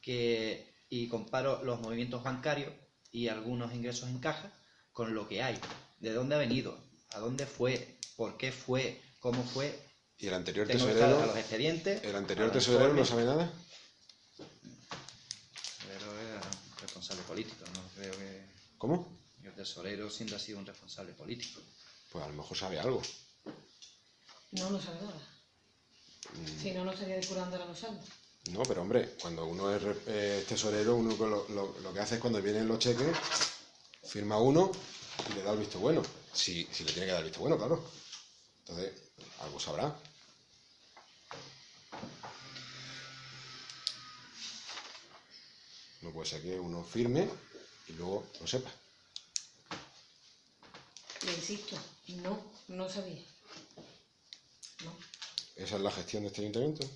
que, 0.02 0.74
y 0.90 1.08
comparo 1.10 1.64
los 1.64 1.82
movimientos 1.82 2.24
bancarios 2.24 2.74
y 3.12 3.28
algunos 3.28 3.74
ingresos 3.74 4.10
en 4.10 4.20
caja 4.20 4.52
con 4.94 5.14
lo 5.14 5.28
que 5.28 5.44
hay. 5.44 5.60
¿De 6.00 6.14
dónde 6.14 6.36
ha 6.36 6.40
venido? 6.40 6.78
¿A 7.12 7.20
dónde 7.20 7.46
fue? 7.46 7.98
¿Por 8.16 8.38
qué 8.38 8.52
fue? 8.52 9.02
¿Cómo 9.20 9.44
fue? 9.44 9.78
Y 10.20 10.28
el 10.28 10.34
anterior 10.34 10.68
Tengo 10.68 10.86
que 10.86 10.92
estar 10.92 11.06
a 11.08 11.12
los 11.12 11.20
tesorero, 11.20 11.40
expedientes. 11.40 12.04
el 12.04 12.16
a 12.16 12.18
anterior 12.18 12.52
tesorero 12.52 12.94
no 12.94 13.06
sabe 13.06 13.24
nada. 13.24 13.52
Pero 15.88 16.20
era 16.20 16.42
responsable 16.82 17.24
político, 17.24 17.64
no 17.74 17.82
creo 17.96 18.12
que 18.18 18.44
¿Cómo? 18.78 19.18
el 19.44 19.54
tesorero 19.56 20.10
siempre 20.10 20.36
ha 20.36 20.40
sido 20.40 20.60
un 20.60 20.66
responsable 20.66 21.14
político. 21.14 21.62
Pues 22.12 22.24
a 22.24 22.28
lo 22.28 22.34
mejor 22.34 22.58
sabe 22.58 22.80
algo. 22.80 23.02
no, 24.52 24.70
no 24.70 24.82
sabe 24.82 25.00
nada. 25.02 25.22
Mm. 26.34 26.62
Si 26.62 26.72
no, 26.72 26.84
no 26.84 26.92
estaría 26.92 27.16
depurando 27.16 27.56
ahora 27.56 27.68
los 27.70 27.80
saldos. 27.80 28.06
No, 28.52 28.64
pero 28.64 28.82
hombre, 28.82 29.16
cuando 29.22 29.46
uno 29.46 29.74
es 29.74 29.82
eh, 30.08 30.46
tesorero, 30.48 30.96
uno 30.96 31.16
lo, 31.16 31.48
lo- 31.50 31.80
lo 31.80 31.94
que 31.94 32.00
hace 32.00 32.16
es 32.16 32.22
cuando 32.22 32.42
vienen 32.42 32.68
los 32.68 32.80
cheques, 32.80 33.16
firma 34.04 34.38
uno 34.38 34.72
y 35.30 35.34
le 35.34 35.44
da 35.44 35.52
el 35.54 35.60
visto 35.60 35.80
bueno. 35.80 36.02
Si, 36.34 36.66
si 36.72 36.84
le 36.84 36.92
tiene 36.92 37.06
que 37.08 37.12
dar 37.14 37.22
el 37.22 37.28
visto 37.30 37.40
bueno, 37.42 37.58
claro. 37.58 37.84
Entonces, 38.60 38.94
algo 39.42 39.60
sabrá. 39.60 39.94
No 46.02 46.12
puede 46.12 46.30
ser 46.30 46.42
que 46.42 46.60
uno 46.60 46.84
firme 46.84 47.28
y 47.88 47.94
luego 47.94 48.26
lo 48.40 48.48
sepa. 48.48 48.72
Le 51.26 51.34
insisto, 51.34 51.78
no, 52.24 52.40
no 52.70 52.90
sabía. 52.90 53.22
No. 54.86 54.96
Esa 55.56 55.76
es 55.76 55.82
la 55.82 55.92
gestión 55.92 56.24
de 56.24 56.28
este 56.30 56.42
ayuntamiento. 56.42 56.90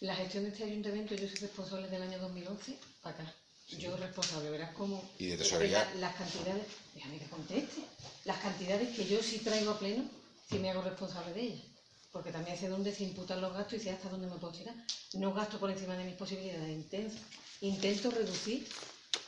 La 0.00 0.14
gestión 0.14 0.44
de 0.44 0.50
este 0.50 0.64
ayuntamiento, 0.64 1.14
yo 1.14 1.26
soy 1.28 1.36
responsable 1.38 1.88
del 1.88 2.02
año 2.02 2.18
2011 2.20 2.78
para 3.02 3.16
acá. 3.16 3.34
Yo 3.78 3.94
responsable, 3.98 4.48
verás 4.48 4.72
cómo... 4.74 5.06
Y 5.18 5.26
de 5.26 5.36
tesorería. 5.36 5.84
La- 5.94 6.00
Las 6.00 6.16
cantidades, 6.16 6.64
déjame 6.94 7.18
que 7.18 7.26
conteste, 7.26 7.82
las 8.24 8.38
cantidades 8.38 8.96
que 8.96 9.06
yo 9.06 9.22
sí 9.22 9.40
traigo 9.40 9.72
a 9.72 9.78
pleno, 9.78 10.04
sí 10.48 10.58
me 10.58 10.70
hago 10.70 10.80
responsable 10.80 11.34
de 11.34 11.42
ellas. 11.42 11.66
Porque 12.12 12.32
también 12.32 12.56
sé 12.56 12.68
dónde 12.68 12.94
se 12.94 13.04
imputan 13.04 13.40
los 13.40 13.52
gastos 13.52 13.74
y 13.74 13.80
sé 13.80 13.90
hasta 13.90 14.08
dónde 14.08 14.26
me 14.28 14.36
puedo 14.36 14.52
tirar. 14.52 14.74
No 15.14 15.32
gasto 15.34 15.58
por 15.58 15.70
encima 15.70 15.94
de 15.96 16.04
mis 16.04 16.14
posibilidades, 16.16 16.70
intento, 16.70 17.16
intento 17.60 18.10
reducir 18.10 18.66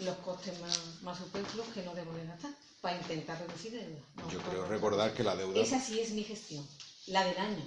los 0.01 0.17
costes 0.19 0.59
más, 0.61 0.79
más 1.03 1.19
superfluos 1.19 1.69
que 1.69 1.83
no 1.83 1.95
debo 1.95 2.13
de 2.15 2.25
gastar, 2.27 2.53
para 2.81 2.97
intentar 2.97 3.39
reducir 3.39 3.73
deuda. 3.73 4.01
No, 4.15 4.31
Yo 4.31 4.39
creo 4.41 4.65
recordar 4.67 5.13
que 5.13 5.23
la 5.23 5.37
deuda, 5.37 5.61
Esa 5.61 5.79
sí 5.79 6.01
es 6.01 6.13
mi 6.13 6.25
gestión, 6.25 6.67
la 7.09 7.23
del 7.25 7.37
año. 7.37 7.65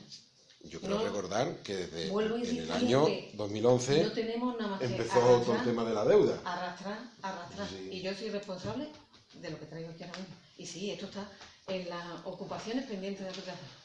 yo 0.63 0.81
creo 0.81 0.97
no- 0.97 1.03
recordar 1.03 1.57
que 1.61 1.75
desde 1.75 2.07
en 2.07 2.57
el 2.57 2.71
año 2.71 3.05
que 3.05 3.31
2011 3.35 4.03
No 4.03 4.11
tenemos 4.13 4.57
nada 4.57 4.71
más 4.71 4.79
que 4.79 4.85
empezó 4.87 5.13
todo 5.19 5.29
el 5.29 5.33
arrastrar, 5.35 5.63
tema 5.63 5.83
de 5.85 5.93
la 5.93 6.05
deuda. 6.05 6.41
arrastrar, 6.43 6.99
arrastrar. 7.21 7.69
Sí. 7.69 7.89
Y 7.91 8.01
yo 8.01 8.15
soy 8.15 8.29
responsable 8.29 8.89
de 9.33 9.49
lo 9.51 9.59
que 9.59 9.65
traigo 9.67 9.89
aquí 9.91 10.03
ahora 10.03 10.17
mismo. 10.17 10.35
Y 10.57 10.65
sí, 10.65 10.89
esto 10.89 11.05
está 11.05 11.29
en 11.67 11.87
las 11.87 12.03
ocupaciones 12.25 12.85
pendientes 12.87 13.21
de 13.23 13.29
aplicación. 13.29 13.83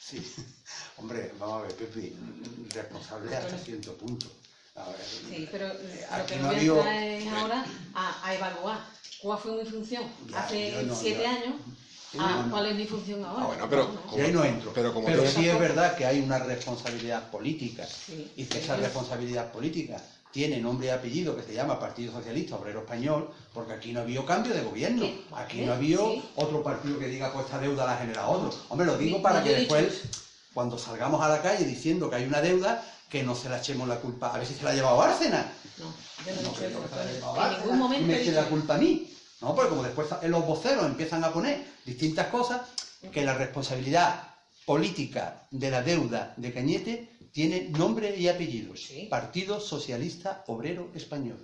Sí. 0.00 0.34
Hombre, 0.98 1.32
vamos 1.38 1.62
a 1.62 1.66
ver, 1.66 1.74
Pepi, 1.74 2.12
responsable 2.72 3.34
hasta 3.36 3.58
cierto 3.58 3.96
punto. 3.96 4.30
A 4.74 4.88
ver, 4.88 4.96
Sí, 5.28 5.48
pero 5.50 5.66
eh, 5.66 6.06
lo 6.18 6.26
que 6.26 6.36
no 6.36 6.46
voy 6.48 6.56
a 6.56 6.60
entrar 6.62 6.94
es 7.02 7.26
ahora 7.28 7.66
a, 7.94 8.26
a 8.26 8.34
evaluar 8.34 8.80
cuál 9.20 9.38
fue 9.38 9.62
mi 9.62 9.70
función 9.70 10.04
Ya, 10.30 10.44
hace 10.44 10.82
no, 10.84 10.94
siete 10.94 11.22
yo- 11.22 11.28
años 11.28 11.54
cuál 12.50 12.66
es 12.66 12.76
mi 12.76 12.86
función 12.86 13.24
ahora. 13.24 13.42
Ah, 13.42 13.46
bueno, 13.48 13.68
pero 13.68 13.84
No, 13.88 13.92
no. 13.94 14.02
como- 14.02 14.18
Y 14.18 14.20
ahí 14.26 14.32
no 14.32 14.44
entro. 14.44 14.72
pero 14.72 14.94
como 14.94 15.06
Pero 15.06 15.26
sí 15.28 15.48
es 15.48 15.58
verdad 15.58 15.96
que 15.96 16.06
hay 16.06 16.20
una 16.20 16.38
responsabilidad 16.38 17.30
política 17.30 17.86
Sí. 17.86 18.30
y 18.36 18.44
que 18.44 18.58
esa 18.58 18.76
responsabilidad 18.76 19.50
política 19.52 20.02
tiene 20.32 20.60
nombre 20.60 20.86
y 20.86 20.90
apellido 20.90 21.36
que 21.36 21.42
se 21.42 21.52
llama 21.52 21.78
Partido 21.78 22.12
Socialista 22.12 22.56
Obrero 22.56 22.80
Español, 22.80 23.30
porque 23.52 23.74
aquí 23.74 23.92
no 23.92 24.00
ha 24.00 24.02
habido 24.02 24.24
cambio 24.24 24.54
de 24.54 24.62
gobierno. 24.62 25.06
Aquí 25.32 25.60
no 25.60 25.72
ha 25.72 25.76
habido 25.76 26.10
sí. 26.10 26.24
otro 26.36 26.62
partido 26.62 26.98
que 26.98 27.06
diga 27.06 27.32
pues 27.32 27.44
esta 27.44 27.58
deuda 27.58 27.84
la 27.84 27.98
genera 27.98 28.26
otro. 28.26 28.50
Hombre, 28.70 28.86
lo 28.86 28.96
digo 28.96 29.20
para 29.20 29.44
que 29.44 29.54
después, 29.54 30.02
cuando 30.54 30.78
salgamos 30.78 31.20
a 31.20 31.28
la 31.28 31.42
calle 31.42 31.66
diciendo 31.66 32.08
que 32.08 32.16
hay 32.16 32.24
una 32.24 32.40
deuda, 32.40 32.82
que 33.10 33.22
no 33.22 33.34
se 33.34 33.50
la 33.50 33.58
echemos 33.58 33.86
la 33.86 34.00
culpa. 34.00 34.34
A 34.34 34.38
ver 34.38 34.46
si 34.46 34.54
se 34.54 34.64
la 34.64 34.70
ha 34.70 34.74
llevado 34.74 34.96
Bárcenas. 34.96 35.46
No, 35.76 35.92
yo 36.24 36.42
no 36.42 36.52
creo 36.54 36.82
que 36.82 36.88
se 36.88 36.96
la 36.96 37.02
haya 37.02 37.12
llevado 37.12 37.34
En 37.34 37.40
Bárcenas 37.40 37.64
ningún 37.64 37.78
momento 37.78 38.04
y 38.04 38.06
me 38.06 38.14
he 38.14 38.22
eche 38.22 38.32
la 38.32 38.44
culpa 38.44 38.74
a 38.74 38.78
mí. 38.78 39.14
No, 39.42 39.54
porque 39.54 39.68
como 39.68 39.82
después 39.82 40.08
en 40.22 40.30
los 40.30 40.46
voceros 40.46 40.86
empiezan 40.86 41.22
a 41.24 41.32
poner 41.32 41.62
distintas 41.84 42.28
cosas, 42.28 42.62
que 43.12 43.22
la 43.22 43.34
responsabilidad 43.34 44.28
política 44.64 45.42
de 45.50 45.70
la 45.70 45.82
deuda 45.82 46.32
de 46.36 46.52
Cañete 46.52 47.11
tiene 47.32 47.68
nombre 47.70 48.14
y 48.16 48.28
apellido. 48.28 48.76
Sí. 48.76 49.06
Partido 49.10 49.58
Socialista 49.60 50.44
Obrero 50.46 50.90
Español. 50.94 51.38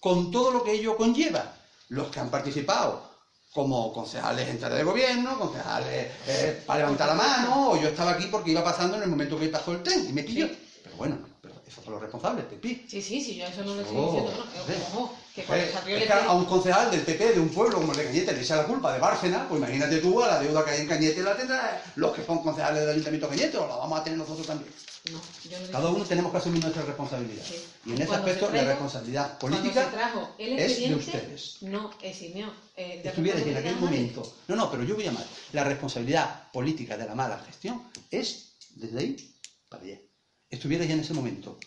Con 0.00 0.30
todo 0.30 0.50
lo 0.50 0.62
que 0.64 0.72
ello 0.72 0.96
conlleva. 0.96 1.54
Los 1.88 2.08
que 2.08 2.18
han 2.20 2.30
participado 2.30 3.14
como 3.52 3.92
concejales 3.92 4.48
en 4.48 4.58
tarea 4.58 4.78
de 4.78 4.82
gobierno, 4.84 5.38
concejales 5.38 6.10
eh, 6.26 6.62
para 6.66 6.80
levantar 6.80 7.08
la 7.08 7.14
mano, 7.14 7.70
o 7.70 7.80
yo 7.80 7.88
estaba 7.88 8.12
aquí 8.12 8.26
porque 8.26 8.50
iba 8.50 8.64
pasando 8.64 8.96
en 8.96 9.04
el 9.04 9.08
momento 9.08 9.38
que 9.38 9.46
pasó 9.48 9.72
el 9.72 9.82
tren 9.82 10.06
y 10.08 10.12
me 10.12 10.24
pilló. 10.24 10.48
Sí. 10.48 10.58
Pero 10.82 10.96
bueno, 10.96 11.18
pero 11.40 11.54
esos 11.64 11.84
son 11.84 11.92
los 11.92 12.02
responsables, 12.02 12.46
Pepi. 12.46 12.84
Sí, 12.88 13.00
sí, 13.00 13.20
sí, 13.20 13.36
yo 13.36 13.46
eso 13.46 13.62
no 13.62 13.74
lo 13.76 13.82
estoy 13.82 13.96
Oh, 13.96 14.06
diciendo. 14.06 14.32
No, 14.66 14.72
eh. 14.72 14.76
ojo, 14.92 15.14
que 15.34 15.44
cuando 15.44 15.64
Eh, 15.66 15.70
salió 15.72 15.96
es 15.96 16.02
el 16.02 16.08
que 16.08 16.12
a 16.14 16.32
un 16.32 16.44
concejal 16.46 16.90
del 16.90 17.00
PP 17.02 17.32
de 17.34 17.40
un 17.40 17.48
pueblo 17.50 17.76
como 17.78 17.92
el 17.92 17.98
de 17.98 18.04
Cañete 18.06 18.32
le 18.32 18.40
echa 18.42 18.56
la 18.56 18.64
culpa 18.66 18.92
de 18.92 18.98
Bárcena, 18.98 19.46
pues 19.48 19.60
imagínate 19.60 19.98
tú 19.98 20.20
a 20.22 20.26
la 20.26 20.40
deuda 20.40 20.64
que 20.64 20.70
hay 20.72 20.80
en 20.80 20.88
Cañete 20.88 21.22
la 21.22 21.36
tendrá 21.36 21.82
los 21.94 22.12
que 22.12 22.24
son 22.24 22.42
concejales 22.42 22.80
del 22.80 22.90
Ayuntamiento 22.90 23.28
de 23.28 23.36
Cañete, 23.36 23.56
o 23.58 23.68
la 23.68 23.76
vamos 23.76 24.00
a 24.00 24.02
tener 24.02 24.18
nosotros 24.18 24.46
también. 24.46 24.72
No, 25.10 25.20
yo 25.50 25.60
no 25.60 25.70
Cada 25.70 25.90
uno 25.90 26.04
tenemos 26.04 26.32
que 26.32 26.38
asumir 26.38 26.62
nuestra 26.62 26.82
responsabilidad. 26.82 27.44
Sí. 27.44 27.62
Y 27.84 27.92
en 27.92 28.00
ese 28.00 28.14
aspecto 28.14 28.50
la 28.50 28.64
responsabilidad 28.64 29.38
política 29.38 29.84
se 29.84 29.90
trajo 29.90 30.34
el 30.38 30.58
es 30.58 30.88
de 30.88 30.94
ustedes. 30.94 31.56
no 31.60 31.90
eximió 32.00 32.50
eh, 32.74 33.00
de 33.02 33.10
Estuvierais 33.10 33.46
en 33.46 33.56
aquel 33.56 33.76
momento. 33.76 34.34
No, 34.48 34.56
no, 34.56 34.70
pero 34.70 34.82
yo 34.82 34.94
voy 34.94 35.04
a 35.04 35.08
llamar. 35.08 35.26
La 35.52 35.64
responsabilidad 35.64 36.50
política 36.52 36.96
de 36.96 37.04
la 37.04 37.14
mala 37.14 37.38
gestión 37.40 37.82
es 38.10 38.54
desde 38.76 38.98
ahí 38.98 39.34
para 39.68 39.82
allá. 39.84 40.00
Estuvierais 40.48 40.90
en 40.90 41.00
ese 41.00 41.12
momento 41.12 41.58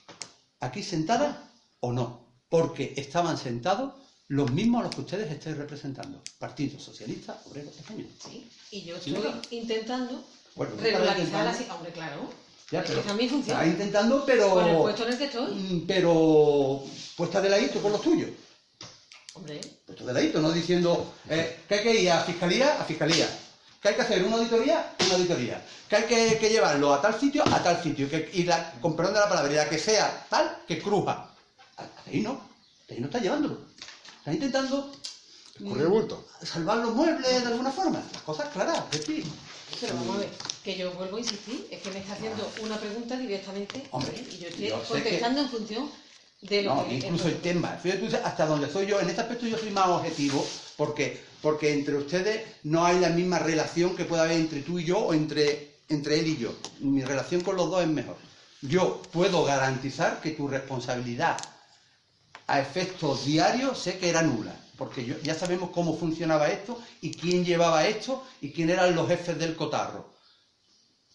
aquí 0.59 0.81
sentada 0.81 1.51
o 1.79 1.91
no. 1.93 2.25
Porque 2.49 2.93
estaban 2.97 3.37
sentados 3.37 3.93
los 4.29 4.51
mismos 4.51 4.81
a 4.81 4.83
los 4.85 4.95
que 4.95 5.01
ustedes 5.01 5.31
estáis 5.31 5.57
representando. 5.57 6.23
Partido 6.39 6.79
Socialista 6.79 7.39
Obrero 7.45 7.69
Español. 7.69 8.07
Sí, 8.25 8.49
y 8.71 8.83
yo 8.83 8.95
estoy 8.95 9.15
intentando 9.51 10.23
Bueno, 10.55 10.73
regularizar 10.81 11.45
la 11.45 11.51
situación. 11.51 11.77
Hombre, 11.77 11.91
claro. 11.91 12.46
Ya, 12.69 12.83
pero 12.83 12.99
esa 12.99 13.09
es 13.11 13.15
mi 13.15 13.29
función. 13.29 13.57
Estás 13.57 13.67
intentando, 13.67 14.25
pero. 14.25 14.49
Con 14.49 14.67
el 14.67 14.77
puesto 14.77 15.03
en 15.03 15.13
el 15.13 15.17
que 15.17 15.25
estoy. 15.25 15.53
Mm, 15.53 15.87
Pero 15.87 16.83
puesta 17.15 17.41
de 17.41 17.49
ladito 17.49 17.81
con 17.81 17.93
los 17.93 18.01
tuyos. 18.01 18.29
Hombre, 19.33 19.61
Puesto 19.85 20.03
de 20.05 20.13
ladito, 20.13 20.41
no 20.41 20.51
diciendo 20.51 21.13
eh, 21.29 21.61
que 21.67 21.75
hay 21.75 21.83
que 21.83 22.01
ir 22.01 22.11
a 22.11 22.23
fiscalía, 22.23 22.81
a 22.81 22.83
fiscalía. 22.83 23.27
Que 23.81 23.89
hay 23.89 23.95
que 23.95 24.01
hacer 24.01 24.23
una 24.23 24.35
auditoría, 24.37 24.93
una 25.05 25.15
auditoría. 25.15 25.63
Que 25.87 25.95
hay 25.95 26.03
que, 26.03 26.37
que 26.39 26.49
llevarlo 26.49 26.93
a 26.93 27.01
tal 27.01 27.17
sitio, 27.17 27.43
a 27.47 27.63
tal 27.63 27.81
sitio. 27.81 28.09
Que, 28.09 28.29
y 28.33 28.43
la, 28.43 28.73
con 28.81 28.95
perdón 28.95 29.13
de 29.13 29.19
la 29.21 29.29
palabra, 29.29 29.51
y 29.51 29.55
la 29.55 29.69
que 29.69 29.77
sea 29.77 30.25
tal, 30.29 30.63
que 30.67 30.81
cruja. 30.81 31.29
Ahí 32.07 32.21
no. 32.21 32.41
Ahí 32.89 32.99
no 32.99 33.05
está 33.05 33.19
llevándolo. 33.19 33.59
Está 34.19 34.33
intentando 34.33 34.91
el 35.59 35.87
bulto. 35.87 36.27
salvar 36.43 36.77
los 36.77 36.93
muebles 36.93 37.41
de 37.41 37.47
alguna 37.47 37.71
forma. 37.71 38.01
Las 38.11 38.21
cosas 38.23 38.49
claras, 38.49 38.81
Pepi. 38.91 39.23
Pero 39.79 39.93
vamos 39.95 40.15
a 40.15 40.19
ver, 40.19 40.29
que 40.63 40.77
yo 40.77 40.91
vuelvo 40.93 41.17
a 41.17 41.19
insistir, 41.19 41.67
es 41.69 41.81
que 41.81 41.91
me 41.91 41.99
está 41.99 42.13
haciendo 42.13 42.49
una 42.61 42.77
pregunta 42.77 43.17
directamente 43.17 43.83
Hombre, 43.91 44.25
y 44.31 44.37
yo 44.37 44.47
estoy 44.47 44.67
yo 44.67 44.83
contestando 44.83 45.41
en 45.41 45.49
función 45.49 45.89
de 46.41 46.61
lo 46.63 46.75
No, 46.75 46.87
que... 46.87 46.95
incluso 46.95 47.27
el 47.27 47.41
tema. 47.41 47.69
Fíjate 47.81 48.17
hasta 48.17 48.45
donde 48.45 48.69
soy 48.69 48.85
yo, 48.85 48.99
en 48.99 49.09
este 49.09 49.21
aspecto 49.21 49.45
yo 49.47 49.57
soy 49.57 49.71
más 49.71 49.87
objetivo, 49.87 50.45
porque, 50.75 51.21
porque 51.41 51.73
entre 51.73 51.95
ustedes 51.95 52.45
no 52.63 52.85
hay 52.85 52.99
la 52.99 53.09
misma 53.09 53.39
relación 53.39 53.95
que 53.95 54.05
pueda 54.05 54.23
haber 54.23 54.37
entre 54.37 54.61
tú 54.61 54.79
y 54.79 54.85
yo 54.85 54.99
o 54.99 55.13
entre, 55.13 55.77
entre 55.89 56.19
él 56.19 56.27
y 56.27 56.37
yo. 56.37 56.55
Mi 56.79 57.03
relación 57.03 57.41
con 57.41 57.55
los 57.55 57.69
dos 57.69 57.81
es 57.81 57.89
mejor. 57.89 58.17
Yo 58.61 59.01
puedo 59.11 59.43
garantizar 59.43 60.21
que 60.21 60.31
tu 60.31 60.47
responsabilidad 60.47 61.37
a 62.47 62.59
efectos 62.59 63.25
diarios 63.25 63.77
sé 63.77 63.97
que 63.97 64.09
era 64.09 64.21
nula, 64.21 64.55
porque 64.77 65.03
yo- 65.05 65.17
ya 65.19 65.33
sabemos 65.33 65.71
cómo 65.71 65.97
funcionaba 65.97 66.49
esto 66.49 66.81
y 67.01 67.11
quién 67.11 67.43
llevaba 67.43 67.85
esto 67.87 68.23
y 68.41 68.51
quién 68.51 68.69
eran 68.69 68.95
los 68.95 69.07
jefes 69.07 69.37
del 69.37 69.55
cotarro. 69.55 70.13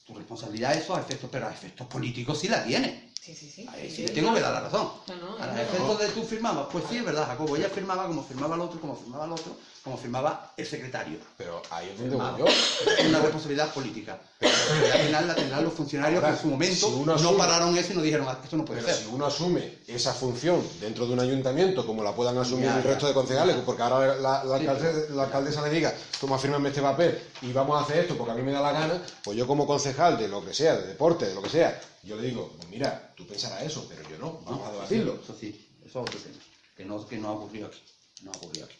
Tu 0.05 0.15
responsabilidad 0.15 0.73
a 0.97 1.01
efectos, 1.01 1.31
pero 1.31 1.47
a 1.47 1.53
efectos 1.53 1.87
políticos 1.87 2.41
sí 2.41 2.49
la 2.49 2.65
tienes. 2.65 3.12
Sí, 3.25 3.37
sí, 3.37 3.49
sí. 3.55 3.69
Ahí 3.73 3.89
sí 3.89 4.05
tengo 4.07 4.35
que 4.35 4.41
dar 4.41 4.53
la 4.53 4.61
razón. 4.63 4.91
No, 5.07 5.15
no, 5.15 5.37
a 5.41 5.47
los 5.47 5.57
efectos 5.57 5.99
de 6.01 6.09
tú 6.09 6.25
firmabas, 6.25 6.67
pues 6.73 6.83
sí, 6.91 6.97
es 6.97 7.05
verdad, 7.05 7.25
Jacobo. 7.29 7.55
Ella 7.57 7.69
firmaba 7.69 8.09
como 8.09 8.25
firmaba 8.25 8.57
el 8.57 8.63
otro, 8.63 8.81
como 8.81 8.97
firmaba 8.97 9.27
el 9.27 9.31
otro, 9.33 9.57
como 9.85 9.97
firmaba 9.97 10.53
el 10.57 10.67
secretario. 10.67 11.19
Pero 11.37 11.63
ahí 11.71 11.91
es 11.91 11.99
donde 12.01 12.17
voy 12.17 12.41
yo. 12.41 12.47
Es 12.47 13.07
una 13.07 13.21
responsabilidad 13.21 13.73
política. 13.73 14.19
Pero 14.41 14.53
al 14.93 15.01
final 15.03 15.29
la 15.29 15.35
tendrán 15.37 15.63
los 15.63 15.73
funcionarios 15.73 16.19
que 16.19 16.27
Ahora, 16.27 16.37
en 16.37 16.43
su 16.43 16.49
momento 16.49 16.75
si 16.89 16.93
uno 16.95 17.15
no 17.17 17.31
asume- 17.31 17.37
pararon 17.39 17.79
eso 17.79 17.93
y 17.93 17.97
no 17.97 18.03
dijeron, 18.03 18.27
"Ah, 18.29 18.41
esto 18.43 18.57
no 18.57 18.65
puede 18.65 18.81
Pero 18.81 18.93
ser. 18.93 19.05
si 19.05 19.09
uno 19.13 19.25
asume 19.27 19.79
esa 19.87 20.13
función 20.13 20.69
dentro 20.81 21.07
de 21.07 21.13
un 21.13 21.21
ayuntamiento, 21.21 21.87
como 21.87 22.03
la 22.03 22.13
puedan 22.13 22.37
asumir 22.39 22.65
Ya, 22.65 22.79
el 22.79 22.83
resto 22.83 23.07
de 23.07 23.15
concejales, 23.15 23.55
porque 23.65 23.83
ahora 23.83 24.17
la, 24.17 24.43
la 24.43 24.59
Sí, 24.59 24.65
alcalde- 24.67 25.11
la 25.11 25.23
alcaldesa 25.23 25.63
le 25.63 25.71
diga, 25.71 25.95
toma, 26.21 26.39
fírmame 26.39 26.71
este 26.71 26.83
papel 26.83 27.17
y 27.41 27.53
vamos 27.53 27.79
a 27.81 27.85
hacer 27.85 27.99
esto 28.01 28.17
porque 28.17 28.33
a 28.33 28.35
mí 28.35 28.43
me 28.43 28.51
da 28.51 28.61
la 28.61 28.73
gana, 28.73 29.01
pues 29.23 29.39
yo 29.39 29.47
como 29.47 29.65
concejal 29.65 30.19
de 30.19 30.27
lo 30.27 30.45
que 30.45 30.53
sea, 30.53 30.75
de 30.77 30.89
deporte, 30.89 31.29
de 31.29 31.35
lo 31.35 31.41
que 31.43 31.49
sea, 31.51 31.79
yo 32.03 32.17
le 32.17 32.29
digo, 32.29 32.53
pues 32.57 32.69
mira, 32.69 33.13
tú 33.17 33.27
pensarás 33.27 33.63
eso, 33.63 33.87
pero 33.89 34.03
yo 34.09 34.19
no, 34.19 34.41
vamos 34.45 34.67
a 34.69 34.73
debatirlo. 34.73 35.21
Eso 35.23 35.37
sí, 35.39 35.69
eso 35.81 35.87
es 36.03 36.09
otro 36.09 36.19
tema. 36.21 36.37
Que 36.77 36.85
no, 36.85 37.07
que 37.07 37.17
no 37.19 37.29
ha 37.29 37.33
ocurrido 37.33 37.67
aquí. 37.69 37.81
No 38.23 38.31
ha 38.33 38.37
ocurrido 38.37 38.67
aquí. 38.67 38.77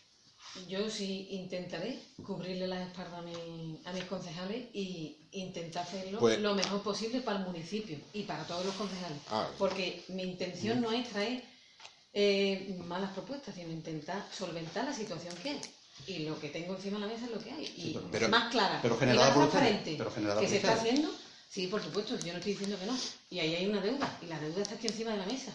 Yo 0.69 0.91
sí 0.91 1.29
intentaré 1.31 1.99
cubrirle 2.27 2.67
las 2.67 2.87
espaldas 2.89 3.21
a, 3.21 3.23
mi- 3.23 3.81
a 3.87 3.93
mis 3.93 4.05
concejales 4.05 4.67
y 4.75 5.17
intentar 5.33 5.85
hacerlo 5.85 6.19
Pues- 6.19 6.39
lo 6.41 6.55
mejor 6.55 6.83
posible 6.83 7.21
para 7.23 7.39
el 7.39 7.47
municipio 7.47 7.97
y 8.13 8.25
para 8.25 8.45
todos 8.47 8.67
los 8.67 8.75
concejales. 8.75 9.19
Ah. 9.31 9.49
Porque 9.59 10.05
mi 10.09 10.25
intención 10.25 10.81
no 10.83 10.93
es 10.93 11.09
traer 11.09 11.43
eh, 12.13 12.77
malas 12.87 13.13
propuestas, 13.13 13.55
sino 13.55 13.73
intentar 13.73 14.27
solventar 14.37 14.85
la 14.85 14.93
situación 14.93 15.35
que 15.43 15.51
hay. 15.51 15.61
Y 16.07 16.19
lo 16.21 16.39
que 16.39 16.49
tengo 16.51 16.75
encima 16.77 16.99
de 16.99 17.07
la 17.07 17.13
mesa 17.13 17.25
es 17.27 17.31
lo 17.31 17.39
que 17.39 17.51
hay. 17.53 17.65
Y 17.77 17.99
pero- 18.11 18.29
más 18.29 18.51
clara 18.51 18.79
pero 18.83 18.97
y 18.97 18.99
generada 18.99 19.29
más 19.29 19.35
por 19.35 19.45
ustedes, 19.45 19.63
transparente 19.63 19.95
pero 19.99 20.11
generada 20.11 20.41
que 20.41 20.47
por 20.47 20.51
se 20.51 20.57
está 20.57 20.75
haciendo. 20.75 21.11
Sí, 21.53 21.67
por 21.67 21.83
supuesto, 21.83 22.19
yo 22.19 22.33
no 22.33 22.39
estoy 22.39 22.53
diciendo 22.53 22.79
que 22.79 22.87
no. 22.87 22.99
Y 23.29 23.39
ahí 23.39 23.55
hay 23.55 23.67
una 23.67 23.83
deuda, 23.83 24.19
y 24.23 24.27
la 24.27 24.41
deuda 24.41 24.63
está 24.63 24.75
aquí 24.77 24.87
encima 24.87 25.11
de 25.11 25.19
la 25.19 25.27
mesa. 25.27 25.53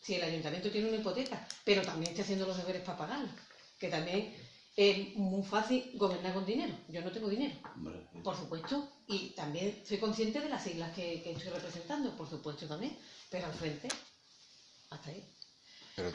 Si 0.00 0.14
el 0.14 0.22
ayuntamiento 0.22 0.70
tiene 0.70 0.88
una 0.88 0.96
hipoteca, 0.96 1.46
pero 1.64 1.82
también 1.82 2.12
está 2.12 2.22
haciendo 2.22 2.46
los 2.46 2.56
deberes 2.56 2.80
para 2.80 2.96
pagarla. 2.96 3.30
Que 3.78 3.88
también 3.88 4.34
es 4.74 5.14
muy 5.16 5.42
fácil 5.42 5.90
gobernar 5.96 6.32
con 6.32 6.46
dinero. 6.46 6.74
Yo 6.88 7.02
no 7.02 7.12
tengo 7.12 7.28
dinero, 7.28 7.56
por 8.22 8.34
supuesto. 8.34 8.90
Y 9.06 9.34
también 9.34 9.82
soy 9.86 9.98
consciente 9.98 10.40
de 10.40 10.48
las 10.48 10.64
siglas 10.64 10.94
que, 10.94 11.22
que 11.22 11.32
estoy 11.32 11.50
representando, 11.50 12.16
por 12.16 12.30
supuesto 12.30 12.66
también. 12.66 12.96
Pero 13.30 13.44
al 13.44 13.52
frente, 13.52 13.88
hasta 14.88 15.10
ahí. 15.10 15.22
Pero 15.94 16.10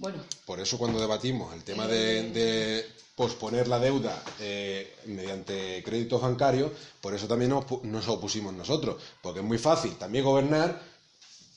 Bueno, 0.00 0.18
Por 0.46 0.58
eso 0.60 0.78
cuando 0.78 0.98
debatimos 0.98 1.52
el 1.54 1.62
tema 1.62 1.86
de, 1.86 2.30
de 2.30 2.86
posponer 3.14 3.68
la 3.68 3.78
deuda 3.78 4.22
eh, 4.40 4.96
mediante 5.04 5.82
créditos 5.84 6.22
bancarios, 6.22 6.72
por 7.02 7.14
eso 7.14 7.28
también 7.28 7.50
nos, 7.50 7.66
nos 7.84 8.08
opusimos 8.08 8.54
nosotros, 8.54 8.96
porque 9.20 9.40
es 9.40 9.44
muy 9.44 9.58
fácil 9.58 9.94
también 9.96 10.24
gobernar 10.24 10.80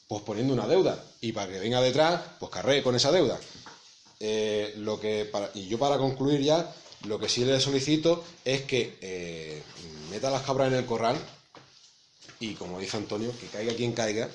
posponiendo 0.09 0.53
una 0.53 0.67
deuda 0.67 1.01
y 1.21 1.31
para 1.31 1.49
que 1.53 1.59
venga 1.59 1.79
detrás, 1.81 2.19
pues 2.37 2.51
carree 2.51 2.83
con 2.83 2.95
esa 2.95 3.13
deuda. 3.13 3.39
Eh, 4.19 4.73
lo 4.77 4.99
que 4.99 5.23
para- 5.23 5.49
y 5.53 5.67
yo 5.69 5.79
para 5.79 5.97
concluir 5.97 6.41
ya, 6.41 6.69
lo 7.07 7.17
que 7.19 7.29
sí 7.29 7.45
le 7.45 7.61
solicito 7.61 8.25
es 8.43 8.63
que 8.63 8.97
eh, 9.01 9.63
meta 10.11 10.29
las 10.29 10.41
cabras 10.43 10.67
en 10.67 10.75
el 10.79 10.85
corral 10.85 11.15
y 12.41 12.55
como 12.55 12.77
dice 12.81 12.97
Antonio, 12.97 13.31
que 13.39 13.47
caiga 13.47 13.73
quien 13.73 13.93
caiga, 13.93 14.29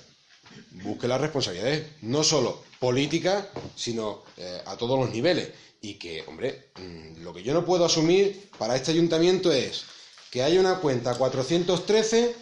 busque 0.83 1.09
las 1.09 1.21
responsabilidades, 1.21 1.87
no 2.03 2.23
solo 2.23 2.63
políticas, 2.79 3.47
sino 3.75 4.23
eh, 4.37 4.63
a 4.67 4.77
todos 4.77 4.99
los 4.99 5.11
niveles. 5.11 5.51
Y 5.81 5.95
que, 5.95 6.25
hombre, 6.27 6.71
mm, 6.79 7.23
lo 7.23 7.33
que 7.33 7.43
yo 7.43 7.55
no 7.55 7.65
puedo 7.65 7.85
asumir 7.85 8.51
para 8.59 8.77
este 8.77 8.91
ayuntamiento 8.93 9.53
es 9.53 9.85
que 10.31 10.43
haya 10.43 10.61
una 10.61 10.77
cuenta 10.81 11.15
413, 11.15 12.35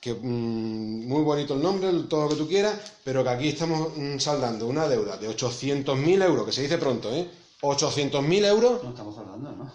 que 0.00 0.14
mm, 0.14 1.08
muy 1.08 1.22
bonito 1.22 1.54
el 1.54 1.62
nombre, 1.62 1.92
todo 2.08 2.24
lo 2.24 2.28
que 2.30 2.36
tú 2.36 2.48
quieras, 2.48 2.78
pero 3.04 3.24
que 3.24 3.30
aquí 3.30 3.48
estamos 3.48 3.96
mm, 3.96 4.18
saldando 4.18 4.66
una 4.66 4.88
deuda 4.88 5.16
de 5.16 5.28
800.000 5.28 6.24
euros, 6.24 6.46
que 6.46 6.52
se 6.52 6.62
dice 6.62 6.78
pronto, 6.78 7.12
¿eh? 7.14 7.28
800.000 7.60 8.44
euros. 8.46 8.82
No 8.84 8.90
estamos 8.90 9.18
hablando, 9.18 9.52
¿no? 9.52 9.72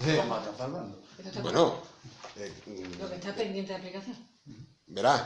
Sí. 0.00 0.16
Vamos 0.16 0.46
a 0.46 0.50
estar 0.50 0.66
hablando. 0.66 1.02
esto 1.18 1.28
está 1.28 1.42
Bueno, 1.42 1.74
eh, 2.36 2.52
lo 2.98 3.08
que 3.08 3.14
está 3.16 3.34
pendiente 3.34 3.72
de 3.72 3.78
aplicación. 3.78 4.16
Verás, 4.86 5.22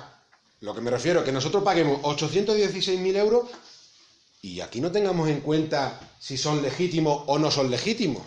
lo 0.63 0.73
que 0.73 0.81
me 0.81 0.93
refiero 0.93 1.21
es 1.21 1.25
que 1.25 1.33
nosotros 1.33 1.65
paguemos 1.65 2.01
816.000 2.03 3.17
euros 3.17 3.51
y 4.41 4.61
aquí 4.61 4.81
no 4.81 4.93
tengamos 4.93 5.29
en 5.29 5.41
cuenta 5.41 6.15
si 6.21 6.39
son 6.39 6.63
legítimos 6.63 7.25
o 7.27 7.37
no 7.37 7.51
son 7.51 7.69
legítimos. 7.69 8.23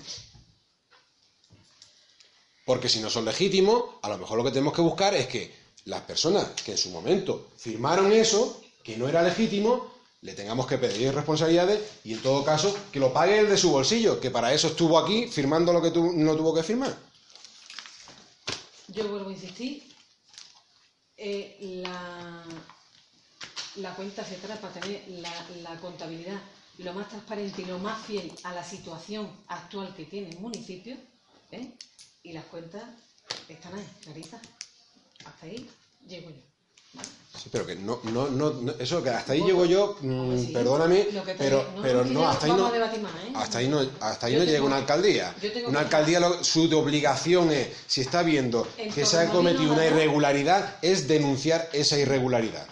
Porque 2.65 2.89
si 2.89 2.99
no 2.99 3.09
son 3.09 3.23
legítimos, 3.23 3.83
a 4.01 4.09
lo 4.09 4.17
mejor 4.17 4.37
lo 4.37 4.43
que 4.43 4.51
tenemos 4.51 4.73
que 4.73 4.81
buscar 4.81 5.13
es 5.13 5.27
que 5.27 5.55
las 5.85 6.01
personas 6.01 6.49
que 6.61 6.73
en 6.73 6.77
su 6.77 6.89
momento 6.89 7.51
firmaron 7.57 8.11
eso, 8.11 8.61
que 8.83 8.97
no 8.97 9.07
era 9.07 9.23
legítimo, 9.23 9.93
le 10.19 10.33
tengamos 10.33 10.67
que 10.67 10.77
pedir 10.77 11.13
responsabilidades 11.13 11.79
y 12.03 12.13
en 12.13 12.21
todo 12.21 12.43
caso 12.43 12.75
que 12.91 12.99
lo 12.99 13.13
pague 13.13 13.39
el 13.39 13.47
de 13.47 13.55
su 13.55 13.71
bolsillo, 13.71 14.19
que 14.19 14.31
para 14.31 14.53
eso 14.53 14.67
estuvo 14.67 14.99
aquí 14.99 15.27
firmando 15.27 15.71
lo 15.71 15.81
que 15.81 15.91
no 15.91 16.35
tuvo 16.35 16.53
que 16.53 16.63
firmar. 16.63 16.97
Yo 18.89 19.07
vuelvo 19.07 19.29
a 19.29 19.33
insistir, 19.33 19.84
eh, 21.17 21.81
la, 21.83 22.43
la 23.75 23.95
cuenta 23.95 24.23
se 24.23 24.35
para 24.35 24.73
tener 24.73 25.03
la, 25.09 25.31
la 25.61 25.79
contabilidad 25.79 26.39
lo 26.77 26.93
más 26.93 27.07
transparente 27.09 27.61
y 27.61 27.65
lo 27.65 27.79
más 27.79 28.05
fiel 28.05 28.31
a 28.43 28.53
la 28.53 28.63
situación 28.63 29.29
actual 29.47 29.93
que 29.95 30.05
tiene 30.05 30.29
el 30.29 30.39
municipio, 30.39 30.97
¿eh? 31.51 31.71
y 32.23 32.33
las 32.33 32.45
cuentas 32.45 32.83
están 33.47 33.75
ahí, 33.75 33.87
claritas. 34.01 34.41
Hasta 35.25 35.45
ahí 35.45 35.69
llego 36.05 36.29
yo. 36.29 36.54
Sí, 37.37 37.49
pero 37.51 37.65
que 37.65 37.75
no, 37.75 37.99
no, 38.03 38.29
no, 38.29 38.51
no- 38.51 38.73
eso 38.79 39.03
que 39.03 39.09
hasta 39.09 39.33
ahí 39.33 39.43
llego 39.43 39.65
yo, 39.65 39.97
mm, 40.01 40.09
Hombre, 40.19 40.37
sí. 40.39 40.51
perdóname, 40.53 41.07
Lo 41.11 41.23
que 41.25 41.33
te- 41.33 41.37
pero, 41.37 41.65
no, 41.75 41.81
pero 41.81 42.05
no, 42.05 42.21
ya 42.21 42.31
hasta 42.31 42.45
ahí 42.45 42.51
no, 42.53 42.63
más, 42.63 42.73
¿eh? 42.73 43.31
hasta 43.35 43.57
ahí 43.57 43.67
no, 43.67 43.79
hasta 43.99 44.27
ahí 44.27 44.33
Yo 44.33 44.39
no 44.39 44.45
llega 44.45 44.63
una 44.63 44.77
alcaldía. 44.77 45.35
Una 45.67 45.79
alcaldía 45.81 46.19
lo- 46.21 46.43
su 46.43 46.69
de 46.69 46.75
obligación 46.75 47.51
es, 47.51 47.67
si 47.87 48.01
está 48.01 48.23
viendo 48.23 48.67
En 48.77 48.89
que 48.91 49.05
se 49.05 49.17
ha 49.19 49.29
cometido 49.31 49.73
una 49.73 49.85
irregularidad, 49.85 50.77
es 50.81 51.07
denunciar 51.07 51.69
esa 51.73 51.97
irregularidad. 51.99 52.65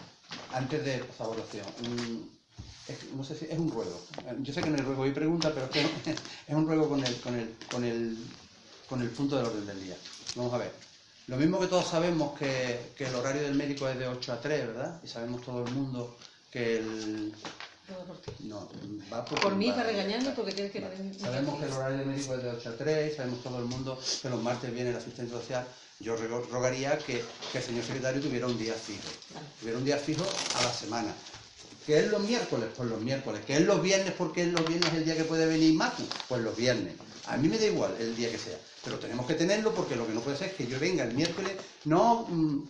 Antes 0.54 0.86
de 0.86 1.00
pasar 1.00 1.26
a 1.26 1.30
votación, 1.30 1.66
mm, 1.82 2.92
es 2.92 2.98
que 3.00 3.06
no 3.16 3.24
sé 3.24 3.36
si 3.36 3.46
es 3.46 3.60
un 3.60 3.70
ruego. 3.70 4.00
Eh, 4.28 4.36
Yo 4.44 4.54
sé 4.54 4.62
que 4.62 4.70
en 4.70 4.76
el 4.76 4.86
ruego 4.86 5.04
hay 5.04 5.12
pregunta, 5.12 5.52
pero 5.54 5.66
es 5.66 5.72
que 5.72 5.82
es 6.48 6.56
un 6.56 6.66
ruego 6.66 6.88
con 6.88 7.04
el, 7.04 7.16
con 7.18 7.36
el, 7.36 7.54
con 7.70 7.84
el, 7.84 8.18
con 8.88 9.02
el 9.02 9.10
punto 9.10 9.36
del 9.36 9.46
orden 9.48 9.66
del 9.66 9.84
día. 9.84 9.98
Vamos 10.36 10.54
a 10.54 10.58
ver. 10.60 10.72
Lo 11.28 11.38
mismo 11.38 11.60
que 11.60 11.68
todos 11.68 11.88
sabemos 11.88 12.38
que, 12.38 12.92
que 12.98 13.06
el 13.06 13.16
horario 13.16 13.44
del 13.44 13.56
médico 13.56 13.88
es 13.88 13.98
de 13.98 14.08
8 14.08 14.34
a 14.34 14.42
3, 14.42 14.68
¿verdad? 14.68 15.02
Y 15.04 15.08
sabemos 15.08 15.42
todo 15.42 15.64
el 15.66 15.72
mundo 15.74 16.18
que 16.52 16.78
el... 16.80 17.34
No, 18.40 18.70
va 19.12 19.24
por, 19.26 19.40
Por 19.42 19.56
mí, 19.56 19.70
va- 19.70 19.76
para 19.76 19.88
regañarme, 19.90 20.32
porque 20.32 20.52
tienes 20.52 20.72
que... 20.72 20.80
Vale. 20.82 20.96
Sabemos 21.20 21.60
que 21.60 21.66
el 21.66 21.72
horario 21.74 21.98
del 22.00 22.08
médico 22.08 22.36
es 22.36 22.44
de 22.44 22.50
8 22.52 22.70
a 22.70 22.78
3, 22.78 23.16
sabemos 23.16 23.44
todo 23.44 23.60
el 23.60 23.66
mundo 23.66 24.00
que 24.22 24.30
los 24.30 24.42
martes 24.42 24.74
viene 24.74 24.90
el 24.90 24.96
asistente 24.98 25.32
social. 25.32 25.66
Yo 26.00 26.16
rogaría 26.52 26.98
que, 26.98 27.24
que 27.52 27.58
el 27.58 27.64
señor 27.64 27.86
secretario 27.86 28.22
tuviera 28.22 28.48
un 28.48 28.58
día 28.58 28.74
fijo. 28.74 29.04
Vale. 29.34 29.46
Tuviera 29.60 29.78
un 29.80 29.86
día 29.86 29.98
fijo 29.98 30.26
a 30.58 30.64
la 30.64 30.74
semana. 30.74 31.14
¿Que 31.86 32.00
es 32.00 32.08
los 32.08 32.22
miércoles? 32.22 32.70
Pues 32.76 32.90
los 32.90 33.00
miércoles. 33.02 33.42
¿Que 33.46 33.56
es 33.58 33.62
los 33.62 33.82
viernes 33.82 34.14
porque 34.18 34.44
es 34.44 34.48
los 34.54 34.66
viernes 34.68 34.94
el 34.94 35.06
día 35.06 35.16
que 35.16 35.24
puede 35.26 35.46
venir 35.46 35.74
Macu? 35.76 36.04
Pues 36.28 36.42
los 36.42 36.56
viernes. 36.56 36.94
A 37.28 37.38
mí 37.38 37.48
me 37.48 37.58
da 37.58 37.66
igual 37.66 37.96
el 38.00 38.16
día 38.16 38.30
que 38.32 38.38
sea. 38.38 38.58
Pero 38.84 39.00
tenemos 39.00 39.26
que 39.26 39.36
tenerlo 39.36 39.74
porque 39.74 39.96
lo 39.96 40.06
que 40.06 40.14
no 40.14 40.22
puede 40.22 40.38
ser 40.38 40.50
es 40.50 40.54
que 40.56 40.68
yo 40.68 40.80
venga 40.80 41.04
el 41.06 41.14
miércoles, 41.14 41.54
no, 41.86 42.26
mm, 42.28 42.64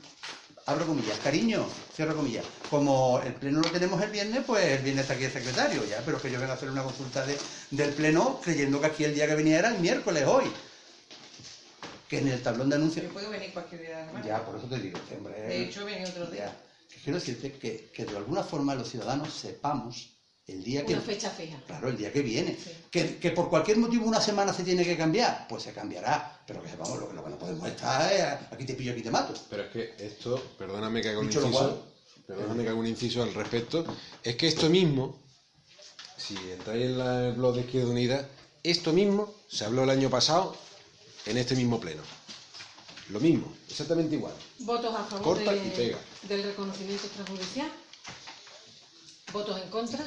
abro 0.67 0.85
comillas, 0.85 1.17
cariño, 1.19 1.65
cierro 1.95 2.15
comillas. 2.15 2.45
Como 2.69 3.19
el 3.25 3.33
pleno 3.33 3.61
lo 3.61 3.69
tenemos 3.71 4.01
el 4.01 4.11
viernes, 4.11 4.43
pues 4.45 4.63
el 4.65 4.83
viernes 4.83 5.03
está 5.03 5.15
aquí 5.15 5.23
el 5.25 5.31
secretario, 5.31 5.83
ya, 5.85 6.01
pero 6.05 6.21
que 6.21 6.31
yo 6.31 6.39
venga 6.39 6.53
a 6.53 6.55
hacer 6.55 6.69
una 6.69 6.83
consulta 6.83 7.25
de- 7.25 7.37
del 7.71 7.93
pleno 7.93 8.39
creyendo 8.43 8.79
que 8.79 8.87
aquí 8.87 9.03
el 9.05 9.15
día 9.15 9.27
que 9.27 9.35
venía 9.35 9.59
era 9.59 9.69
el 9.73 9.79
miércoles 9.79 10.23
hoy. 10.27 10.45
Que 12.07 12.19
en 12.19 12.27
el 12.27 12.41
tablón 12.43 12.69
de 12.69 12.75
anuncios... 12.75 13.05
Yo 13.05 13.11
puedo 13.11 13.29
venir 13.31 13.51
cualquier 13.53 13.81
día 13.81 13.89
de 13.89 13.95
la 14.01 14.05
semana. 14.07 14.25
Ya, 14.25 14.45
por 14.45 14.57
eso 14.57 14.67
te 14.67 14.77
digo, 14.77 14.99
hombre, 15.17 15.41
De 15.41 15.63
hecho, 15.63 15.83
venía 15.83 16.07
otro 16.07 16.27
día. 16.27 16.45
ya. 16.45 16.57
Quiero 17.03 17.17
decirte 17.19 17.53
que, 17.53 17.89
que 17.91 18.05
de 18.05 18.15
alguna 18.15 18.43
forma 18.43 18.75
los 18.75 18.87
ciudadanos 18.89 19.33
sepamos 19.33 20.12
el 20.47 20.63
día 20.63 20.85
que... 20.85 20.93
Una 20.93 21.01
fecha 21.01 21.29
fija. 21.29 21.57
Claro, 21.65 21.89
el 21.89 21.97
día 21.97 22.11
que 22.11 22.21
viene. 22.21 22.57
Sí. 22.61 22.71
Que, 22.91 23.17
que 23.17 23.31
por 23.31 23.49
cualquier 23.49 23.77
motivo 23.77 24.05
una 24.05 24.19
semana 24.19 24.53
se 24.53 24.63
tiene 24.63 24.83
que 24.83 24.97
cambiar, 24.97 25.47
pues 25.47 25.63
se 25.63 25.73
cambiará. 25.73 26.41
Pero 26.45 26.61
que 26.61 26.69
sepamos 26.69 26.99
lo 26.99 27.07
que, 27.09 27.13
lo 27.13 27.23
que 27.23 27.29
no 27.29 27.37
podemos 27.39 27.67
estar 27.67 28.11
es 28.11 28.21
aquí 28.51 28.65
te 28.65 28.73
pillo, 28.73 28.91
aquí 28.91 29.01
te 29.01 29.11
mato. 29.11 29.33
Pero 29.49 29.63
es 29.63 29.69
que 29.71 29.93
esto, 29.99 30.41
perdóname 30.57 31.01
que 31.01 31.09
haga 31.09 31.19
un 31.19 31.27
Dicho 31.29 31.39
inciso, 31.41 31.57
cual. 31.59 31.81
perdóname 32.27 32.63
que 32.63 32.69
haga 32.69 32.79
un 32.79 32.87
inciso 32.87 33.23
al 33.23 33.33
respecto, 33.33 33.85
es 34.21 34.35
que 34.35 34.47
esto 34.47 34.69
mismo, 34.69 35.17
si 36.17 36.35
entráis 36.51 36.85
en 36.85 36.97
la- 36.97 37.27
el 37.27 37.33
blog 37.33 37.55
de 37.55 37.61
Izquierda 37.61 37.89
Unida, 37.91 38.29
esto 38.63 38.91
mismo 38.91 39.33
se 39.47 39.63
habló 39.63 39.83
el 39.83 39.89
año 39.91 40.09
pasado 40.09 40.55
en 41.25 41.37
este 41.37 41.55
mismo 41.55 41.79
pleno. 41.79 42.01
Lo 43.09 43.19
mismo, 43.21 43.53
exactamente 43.69 44.15
igual. 44.15 44.33
Votos 44.59 44.93
a 44.93 45.03
favor 45.05 45.23
Corta 45.23 45.51
de- 45.53 45.65
y 45.67 45.69
pega. 45.71 45.97
del 46.23 46.43
reconocimiento 46.43 47.05
extrajudicial. 47.07 47.69
Votos 49.31 49.61
en 49.61 49.69
contra. 49.69 50.05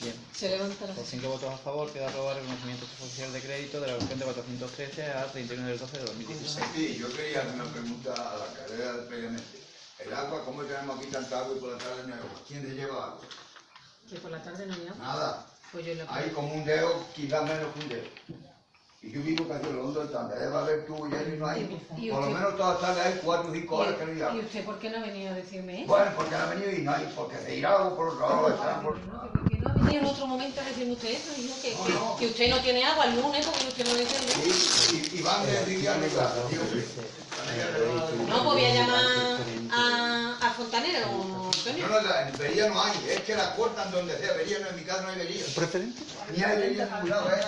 Bien. 0.00 0.14
Se 0.34 0.50
levanta 0.50 0.86
la 0.86 0.92
Por 0.94 1.04
sesión. 1.04 1.22
cinco 1.22 1.32
votos 1.32 1.54
a 1.54 1.56
favor, 1.58 1.90
queda 1.90 2.08
aprobado 2.08 2.32
el 2.38 2.42
reconocimiento 2.44 2.86
social 2.98 3.32
de 3.32 3.40
crédito 3.40 3.80
de 3.80 3.86
la 3.86 3.92
versión 3.94 4.18
de 4.18 4.24
413 4.26 5.12
a 5.12 5.26
31 5.32 5.68
del 5.68 5.78
12 5.78 5.98
de 5.98 6.04
2016. 6.04 6.66
Sí, 6.74 6.96
yo 7.00 7.08
quería 7.16 7.40
hacer 7.40 7.54
una 7.54 7.64
pregunta 7.64 8.12
a 8.12 8.36
la 8.36 8.46
carrera 8.52 9.06
previamente. 9.08 9.58
El 9.98 10.12
agua, 10.12 10.44
¿cómo 10.44 10.62
tenemos 10.64 10.98
aquí 10.98 11.06
tanta 11.06 11.38
agua 11.40 11.56
y 11.56 11.60
por 11.60 11.72
la 11.72 11.78
tarde 11.78 12.02
no 12.06 12.14
hay 12.14 12.20
agua? 12.20 12.40
¿Quién 12.46 12.68
le 12.68 12.74
lleva 12.74 13.04
agua? 13.06 13.20
Que 14.08 14.16
por 14.18 14.30
la 14.30 14.42
tarde 14.42 14.66
no 14.66 14.74
hay 14.74 14.86
agua. 14.86 14.96
Nada. 14.98 15.46
Pues 15.72 15.86
yo 15.86 15.94
le 15.94 16.04
Hay 16.08 16.30
como 16.30 16.52
un 16.52 16.64
dedo, 16.64 17.06
quizás 17.14 17.42
menos 17.44 17.72
que 17.74 17.80
un 17.80 17.88
dedo. 17.88 18.04
Y 19.02 19.12
yo 19.12 19.22
vivo 19.22 19.46
casi 19.48 19.66
el 19.66 19.78
hondo 19.78 20.04
del 20.04 20.16
a 20.16 20.62
ver 20.62 20.84
tú 20.86 21.06
y 21.06 21.14
él 21.14 21.34
y 21.34 21.38
no 21.38 21.46
hay. 21.46 21.80
¿Y 21.96 22.10
Por 22.10 22.20
lo 22.20 22.26
usted? 22.26 22.34
menos 22.40 22.56
todas 22.56 22.80
las 22.82 22.96
tardes 22.96 23.14
hay 23.14 23.20
cuatro 23.22 23.50
o 23.50 23.54
cinco 23.54 23.76
horas 23.76 23.94
que 23.94 24.04
no 24.06 24.12
hay 24.12 24.18
¿Y 24.18 24.22
agua. 24.22 24.40
usted 24.42 24.64
por 24.64 24.78
qué 24.78 24.90
no 24.90 24.96
ha 24.98 25.00
venido 25.00 25.32
a 25.32 25.34
decirme 25.34 25.78
eso? 25.82 25.86
Bueno, 25.86 26.10
porque 26.16 26.30
no 26.32 26.36
ha 26.38 26.46
venido 26.46 26.70
y 26.72 26.82
no 26.82 26.92
hay, 26.92 27.12
porque 27.14 27.36
se 27.38 27.56
irá 27.56 27.76
algo 27.76 27.96
por 27.96 28.08
otro 28.08 28.28
lado, 28.28 28.48
estará 28.48 28.82
por 28.82 28.98
No, 29.66 29.74
lado. 29.74 29.76
que 29.76 29.82
¿por 29.82 29.90
qué 29.90 29.96
no 29.96 29.96
ha 29.96 29.98
venido 29.98 30.00
en 30.00 30.06
otro 30.06 30.26
momento 30.26 30.60
a 30.60 30.64
decirme 30.64 30.92
usted 30.92 31.10
eso? 31.10 31.30
Dijo 31.36 31.54
que, 31.62 31.70
que, 31.70 32.18
que 32.18 32.26
usted 32.32 32.50
no 32.50 32.60
tiene 32.60 32.84
agua 32.84 33.04
el 33.06 33.16
lunes 33.16 33.44
porque 33.44 33.68
usted 33.68 33.84
no 33.86 33.94
dice 33.94 34.16
Y, 34.44 35.16
y, 35.16 35.18
y 35.18 35.22
van 35.22 35.46
de 35.46 35.58
a 35.58 35.60
No, 38.28 38.44
pues 38.44 38.54
voy 38.54 38.64
a 38.64 38.74
llamar 38.74 39.04
a, 39.72 40.38
a 40.46 40.50
Fontanero, 40.54 41.06
Antonio. 41.06 41.86
No, 41.88 42.00
no, 42.00 42.08
la- 42.08 42.28
en 42.28 42.38
Bería 42.38 42.68
no 42.68 42.82
hay, 42.82 42.92
es 43.10 43.22
que 43.24 43.34
la 43.34 43.54
cortan 43.56 43.90
donde 43.90 44.16
sea, 44.18 44.32
Bería 44.34 44.58
no, 44.60 44.68
en 44.68 44.76
mi 44.76 44.82
casa 44.82 45.02
no 45.02 45.08
hay 45.08 45.16
Bería. 45.18 45.44
¿Preferente? 45.54 45.98
Ni 46.32 46.42
hay 46.42 46.56
Bería 46.56 46.84
en 46.84 46.92
ningún 46.92 47.10
lado, 47.10 47.30
¿eh? 47.30 47.44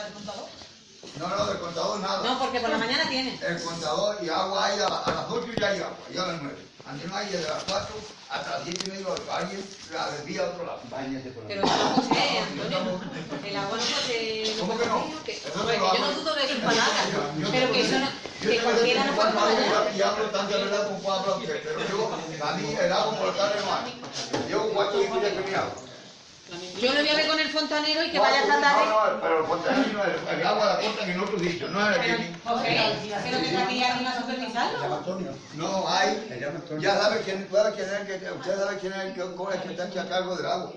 No, 1.16 1.28
no, 1.28 1.46
del 1.46 1.58
contador 1.58 2.00
nada. 2.00 2.22
No, 2.22 2.38
porque 2.38 2.60
por 2.60 2.70
la 2.70 2.78
mañana 2.78 3.08
tiene. 3.08 3.38
El 3.42 3.62
contador 3.62 4.18
y 4.22 4.28
agua 4.28 4.66
hay 4.66 4.78
a, 4.80 4.86
a 4.86 5.14
las 5.14 5.30
8 5.30 5.52
ya 5.58 5.68
hay 5.68 5.78
agua, 5.78 5.96
ya 6.12 6.22
a 6.24 6.26
las 6.28 6.42
9. 6.42 6.67
Antes 6.88 7.06
no 7.10 7.16
hay 7.16 7.28
desde 7.28 7.48
las 7.48 7.64
4 7.64 7.94
hasta 8.30 8.50
las 8.50 8.60
7 8.64 8.80
y 8.86 8.90
media, 8.90 9.06
alguien 9.30 9.60
la 9.92 10.10
desvía 10.10 10.40
a 10.40 10.44
otro 10.46 10.64
lado. 10.64 10.80
Báñese 10.90 11.30
por 11.30 11.44
Pero 11.44 11.62
eso 11.62 11.76
no 11.76 11.96
posee, 11.96 12.38
Antonio. 12.38 12.78
El 13.44 13.56
agua 13.56 13.76
no 13.76 13.84
posee. 13.84 14.56
¿Cómo 14.58 14.78
que 14.78 14.86
no? 14.86 15.24
Que 15.24 15.42
yo 15.76 15.86
hago. 15.86 15.98
no 15.98 16.12
dudo 16.12 16.34
de 16.34 16.48
sus 16.48 16.58
palabras, 16.64 17.06
Yo- 17.12 17.50
pero 17.52 17.72
que 17.72 17.80
eso 17.82 17.98
no. 17.98 18.08
Yo 18.40 18.50
Que 18.50 18.58
cualquiera 18.60 19.04
no 19.04 19.12
puede 19.12 19.32
pagar. 19.32 19.92
y 19.94 20.00
hablo 20.02 20.24
tanta 20.30 20.56
verdad 20.56 20.88
hablar 21.12 21.36
usted, 21.38 21.60
pero 21.62 21.80
yo, 21.88 22.10
a 22.46 22.52
mí 22.52 22.76
el 22.80 22.92
agua 22.92 23.18
por 23.18 23.26
la 23.28 23.34
tarde 23.36 23.60
no 23.60 23.74
hay. 23.74 24.48
Llevo 24.48 24.68
cuatro 24.72 24.98
días 25.00 25.12
que 25.12 25.42
tenía 25.42 25.58
agua. 25.58 25.87
Yo 26.80 26.92
le 26.92 27.00
voy 27.00 27.10
a 27.10 27.16
ver 27.16 27.28
con 27.28 27.40
el 27.40 27.48
fontanero 27.48 28.04
y 28.04 28.10
que 28.10 28.18
vaya 28.18 28.40
esta 28.40 28.60
tarde. 28.60 28.86
No, 28.86 29.12
no, 29.12 29.20
pero 29.20 29.40
el 29.40 29.46
fontanero 29.46 29.92
no 29.92 30.04
es 30.04 30.16
el 30.32 30.46
agua 30.46 30.64
la 30.64 30.80
corta 30.80 31.06
que 31.06 31.14
nosotros 31.14 31.42
dicho, 31.42 31.68
no 31.68 31.90
es 31.90 31.96
el 31.96 32.02
que. 32.02 32.34
Pero 32.44 32.62
que 32.62 33.56
aquí 33.56 33.82
arriba 33.82 34.20
supervisarlo. 34.20 35.04
No, 35.54 35.88
hay. 35.88 36.28
Ya 36.80 36.96
sabes 36.96 37.22
quién, 37.24 37.46
claro, 37.46 37.74
quién 37.74 37.88
es 37.88 38.00
el 38.00 38.06
que. 38.06 38.30
Usted 38.30 38.58
sabe 38.58 38.78
quién 38.78 38.92
es 38.92 38.98
el 38.98 39.14
que, 39.14 39.20
el 39.20 39.62
que 39.62 39.70
está 39.70 39.84
aquí 39.84 39.98
a 39.98 40.08
cargo 40.08 40.36
del 40.36 40.46
agua. 40.46 40.72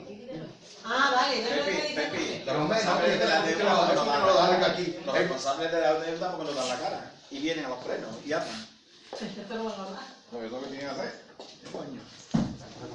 Ah, 0.84 1.12
vale, 1.16 1.44
no 1.44 1.56
lo 1.60 1.64
que 1.64 2.44
Los 5.06 5.16
responsables 5.16 5.72
de 5.72 5.82
la 5.82 5.94
deuda 5.94 6.32
lo 6.44 6.54
dan 6.54 6.72
a 6.72 6.80
los 7.70 7.80
no 8.02 8.10
Lo 11.72 11.82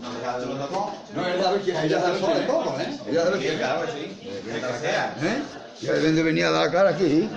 no, 0.00 1.20
no, 1.22 1.28
él 1.28 1.42
sabe 1.42 1.60
quién 1.60 1.76
ella 1.76 2.00
sabe 2.00 2.20
sobre 2.20 2.40
todo, 2.40 2.80
¿eh? 2.80 2.98
Ella 3.08 3.24
sabe 3.24 3.38
quién. 3.38 3.58
Claro 3.58 3.84
eh, 3.84 5.12
¿Eh? 5.22 5.42
Y 5.80 5.86
de 5.86 6.22
venía 6.22 6.48
a 6.48 6.50
dar 6.50 6.72
cara 6.72 6.90
aquí. 6.90 7.28